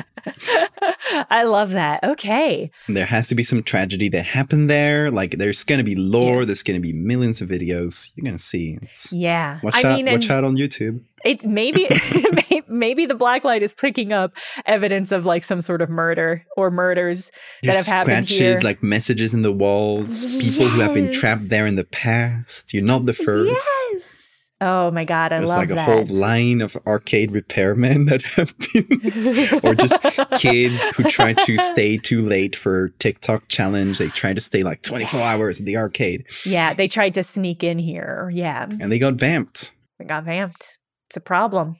I 1.29 1.43
love 1.43 1.71
that. 1.71 2.03
Okay. 2.03 2.69
There 2.87 3.05
has 3.05 3.27
to 3.29 3.35
be 3.35 3.43
some 3.43 3.63
tragedy 3.63 4.09
that 4.09 4.25
happened 4.25 4.69
there. 4.69 5.09
Like 5.11 5.37
there's 5.37 5.63
gonna 5.63 5.83
be 5.83 5.95
lore. 5.95 6.45
There's 6.45 6.63
gonna 6.63 6.79
be 6.79 6.93
millions 6.93 7.41
of 7.41 7.49
videos. 7.49 8.11
You're 8.15 8.25
gonna 8.25 8.37
see. 8.37 8.77
It's, 8.81 9.13
Yeah. 9.13 9.59
watch 9.63 9.75
I 9.75 9.83
out! 9.87 9.95
mean, 9.95 10.05
watch 10.05 10.13
and 10.15 10.23
out 10.37 10.43
on 10.43 10.55
YouTube. 10.55 11.01
it 11.25 11.43
maybe 11.45 11.87
maybe 12.67 13.05
the 13.05 13.15
blacklight 13.15 13.61
is 13.61 13.73
picking 13.73 14.13
up 14.13 14.37
evidence 14.65 15.11
of 15.11 15.25
like 15.25 15.43
some 15.43 15.61
sort 15.61 15.81
of 15.81 15.89
murder 15.89 16.45
or 16.55 16.69
murders 16.71 17.31
that 17.63 17.75
have 17.75 17.85
happened 17.85 18.27
scratches, 18.27 18.37
here. 18.59 18.59
like 18.63 18.83
messages 18.83 19.33
in 19.33 19.41
the 19.41 19.51
walls. 19.51 20.25
People 20.37 20.67
who 20.67 20.79
have 20.81 20.93
been 20.93 21.11
trapped 21.11 21.49
there 21.49 21.67
in 21.67 21.75
the 21.75 21.83
past. 21.85 22.73
You're 22.73 22.83
not 22.83 23.05
the 23.05 23.13
first. 23.13 23.51
Yes. 23.51 24.13
Oh 24.59 24.89
my 24.89 25.05
god, 25.05 25.31
I 25.31 25.37
There's 25.37 25.49
love 25.49 25.59
like 25.59 25.69
a 25.69 25.75
that. 25.75 25.85
whole 25.85 26.05
line 26.05 26.61
of 26.61 26.75
arcade 26.87 27.29
repairmen 27.29 28.09
that 28.09 28.23
have 28.23 28.55
been, 28.57 29.59
or 29.63 29.75
just 29.75 30.01
kids 30.39 30.81
who 30.95 31.03
try 31.03 31.33
to 31.33 31.57
stay 31.59 31.97
too 31.97 32.25
late 32.25 32.55
for 32.55 32.89
TikTok 32.97 33.49
challenge. 33.49 33.99
They 33.99 34.07
try 34.07 34.33
to 34.33 34.41
stay 34.41 34.63
like 34.63 34.81
24 34.81 35.21
hours 35.21 35.59
in 35.59 35.67
the 35.67 35.77
arcade, 35.77 36.25
yeah, 36.43 36.73
they 36.73 36.87
tried 36.87 37.13
to 37.13 37.23
sneak 37.23 37.63
in 37.63 37.77
here. 37.77 38.31
Yeah, 38.33 38.63
and 38.79 38.91
they 38.91 38.97
got 38.97 39.13
vamped. 39.13 39.73
We 39.99 40.05
got 40.05 40.23
vamped. 40.25 40.77
It's 41.07 41.17
a 41.17 41.21
problem. 41.21 41.75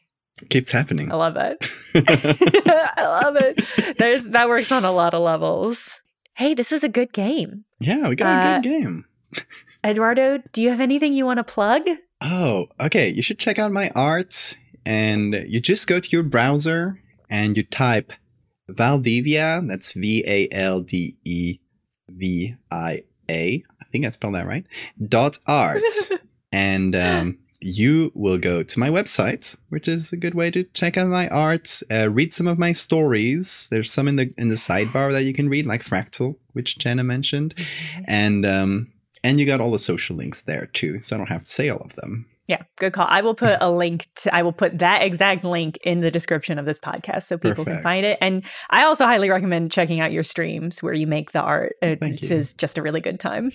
keeps 0.49 0.72
happening. 0.72 1.11
I 1.11 1.15
love 1.15 1.36
it. 1.38 1.57
I 1.95 3.03
love 3.05 3.36
it. 3.38 3.97
There's 3.97 4.26
that 4.26 4.47
works 4.49 4.72
on 4.72 4.86
a 4.86 4.91
lot 4.91 5.13
of 5.13 5.22
levels. 5.22 5.99
Hey, 6.36 6.53
this 6.53 6.72
was 6.72 6.84
a 6.84 6.89
good 6.89 7.11
game. 7.13 7.65
yeah, 7.80 8.07
we 8.09 8.15
got 8.15 8.28
Uh, 8.28 8.59
a 8.59 8.61
good 8.61 8.70
game. 8.70 9.05
Eduardo, 9.86 10.39
do 10.51 10.61
you 10.61 10.70
have 10.70 10.80
anything 10.80 11.13
you 11.13 11.26
want 11.26 11.38
to 11.38 11.43
plug? 11.43 11.82
Oh, 12.22 12.68
okay. 12.80 13.09
You 13.09 13.22
should 13.22 13.39
check 13.39 13.59
out 13.59 13.72
my 13.72 13.89
art. 13.95 14.55
And 14.86 15.34
you 15.47 15.59
just 15.59 15.88
go 15.88 15.99
to 15.99 16.09
your 16.09 16.24
browser 16.24 17.01
and 17.30 17.57
you 17.57 17.63
type 17.63 18.13
Valdevia. 18.70 19.61
That's 19.68 19.93
V 19.93 20.24
A 20.26 20.47
L 20.51 20.82
D 20.82 21.18
E 21.26 21.59
V 22.09 22.55
I 22.72 23.03
A. 23.30 23.63
I 23.82 23.86
think 23.91 24.05
I 24.05 24.09
spelled 24.09 24.36
that 24.36 24.47
right. 24.47 24.65
Dot 25.07 25.38
art. 25.47 25.82
and 26.51 26.95
um, 26.95 27.38
you 27.60 28.12
will 28.14 28.38
go 28.38 28.64
to 28.64 28.80
my 28.80 28.89
website, 28.89 29.58
which 29.70 29.88
is 29.88 30.14
a 30.14 30.18
good 30.18 30.36
way 30.36 30.51
to 30.51 30.64
check 30.74 30.97
out 30.97 31.08
my 31.08 31.28
art, 31.30 31.82
uh, 31.91 32.10
read 32.10 32.34
some 32.34 32.47
of 32.47 32.60
my 32.60 32.72
stories. 32.72 33.68
There's 33.72 33.91
some 33.91 34.08
in 34.08 34.16
the 34.16 34.34
in 34.38 34.49
the 34.49 34.55
sidebar 34.55 35.12
that 35.12 35.24
you 35.24 35.34
can 35.34 35.49
read, 35.49 35.66
like 35.66 35.84
Fractal, 35.84 36.36
which 36.53 36.78
Jenna 36.78 37.03
mentioned, 37.03 37.55
and 38.05 38.45
um, 38.45 38.91
and 39.24 39.39
you 39.39 39.45
got 39.45 39.60
all 39.60 39.72
the 39.72 39.80
social 39.80 40.16
links 40.16 40.43
there 40.43 40.68
too, 40.68 41.01
so 41.01 41.16
I 41.16 41.18
don't 41.18 41.30
have 41.30 41.43
to 41.43 41.49
say 41.49 41.70
all 41.70 41.82
of 41.82 41.93
them. 41.93 42.28
Yeah, 42.47 42.62
good 42.78 42.93
call. 42.93 43.08
I 43.10 43.22
will 43.22 43.34
put 43.34 43.58
a 43.62 43.70
link 43.70 44.08
to, 44.18 44.34
I 44.34 44.41
will 44.41 44.53
put 44.53 44.80
that 44.80 45.03
exact 45.03 45.43
link 45.43 45.78
in 45.84 45.99
the 45.99 46.10
description 46.10 46.58
of 46.58 46.66
this 46.66 46.80
podcast 46.80 47.24
so 47.24 47.38
people 47.38 47.66
can 47.66 47.84
find 47.84 48.05
it. 48.05 48.18
And 48.22 48.43
I 48.70 48.86
also 48.86 49.05
highly 49.05 49.30
recommend 49.30 49.72
checking 49.72 49.99
out 49.99 50.14
your 50.14 50.24
streams 50.24 50.82
where 50.82 50.93
you 50.93 51.08
make 51.08 51.34
the 51.34 51.41
art. 51.41 51.76
It 51.82 51.99
Thank 51.99 52.22
this 52.22 52.30
you. 52.30 52.38
is 52.38 52.53
just 52.53 52.78
a 52.78 52.82
really 52.82 53.01
good 53.01 53.20
time. 53.20 53.51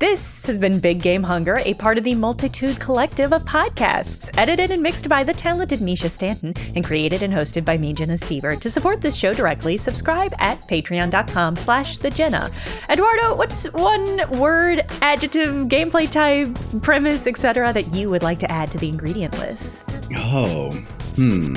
This 0.00 0.46
has 0.46 0.56
been 0.56 0.80
Big 0.80 1.02
Game 1.02 1.22
Hunger, 1.22 1.58
a 1.58 1.74
part 1.74 1.98
of 1.98 2.04
the 2.04 2.14
Multitude 2.14 2.80
Collective 2.80 3.34
of 3.34 3.44
podcasts, 3.44 4.30
edited 4.38 4.70
and 4.70 4.82
mixed 4.82 5.10
by 5.10 5.22
the 5.22 5.34
talented 5.34 5.80
Mischa 5.80 6.10
Stanton, 6.10 6.54
and 6.74 6.82
created 6.82 7.22
and 7.22 7.34
hosted 7.34 7.66
by 7.66 7.76
me, 7.76 7.92
Jenna 7.92 8.14
Stoeber. 8.14 8.58
To 8.60 8.70
support 8.70 9.02
this 9.02 9.14
show 9.14 9.34
directly, 9.34 9.76
subscribe 9.76 10.32
at 10.38 10.58
patreon.com 10.68 11.54
slash 11.56 11.98
the 11.98 12.08
Jenna. 12.08 12.50
Eduardo, 12.88 13.34
what's 13.34 13.70
one 13.74 14.22
word, 14.40 14.86
adjective, 15.02 15.66
gameplay 15.66 16.10
type, 16.10 16.56
premise, 16.80 17.26
etc. 17.26 17.70
that 17.74 17.92
you 17.92 18.08
would 18.08 18.22
like 18.22 18.38
to 18.38 18.50
add 18.50 18.70
to 18.70 18.78
the 18.78 18.88
ingredient 18.88 19.38
list? 19.38 20.00
Oh, 20.16 20.72
hmm. 21.14 21.56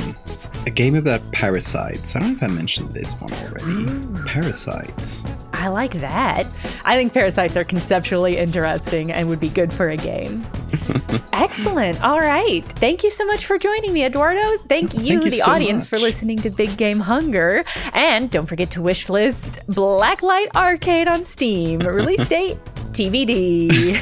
A 0.66 0.70
game 0.70 0.95
about 0.95 1.20
parasites. 1.34 2.16
I 2.16 2.20
don't 2.20 2.30
know 2.30 2.36
if 2.38 2.43
I 2.43 2.47
mentioned 2.47 2.91
this 2.91 3.14
one 3.20 3.34
already. 3.34 3.99
Parasites. 4.30 5.26
I 5.51 5.68
like 5.68 5.91
that. 5.99 6.47
I 6.86 6.95
think 6.95 7.12
parasites 7.14 7.58
are 7.58 7.66
conceptually 7.66 8.38
interesting 8.38 9.12
and 9.12 9.28
would 9.28 9.41
be 9.41 9.49
good 9.49 9.74
for 9.74 9.89
a 9.89 9.97
game. 9.97 10.47
Excellent. 11.34 12.01
All 12.01 12.20
right. 12.20 12.64
Thank 12.64 13.04
you 13.04 13.12
so 13.12 13.26
much 13.26 13.45
for 13.45 13.58
joining 13.58 13.91
me, 13.91 14.06
Eduardo. 14.06 14.58
Thank 14.70 14.93
you, 14.93 15.20
Thank 15.20 15.26
you 15.26 15.32
the 15.32 15.38
so 15.39 15.51
audience, 15.51 15.86
for 15.88 15.99
listening 15.99 16.39
to 16.39 16.49
Big 16.49 16.78
Game 16.78 17.01
Hunger. 17.01 17.66
And 17.91 18.32
don't 18.32 18.45
forget 18.45 18.72
to 18.72 18.80
wishlist 18.80 19.66
Blacklight 19.68 20.56
Arcade 20.56 21.10
on 21.10 21.26
Steam. 21.26 21.80
Release 21.80 22.26
date 22.30 22.58
TBD. 22.93 23.99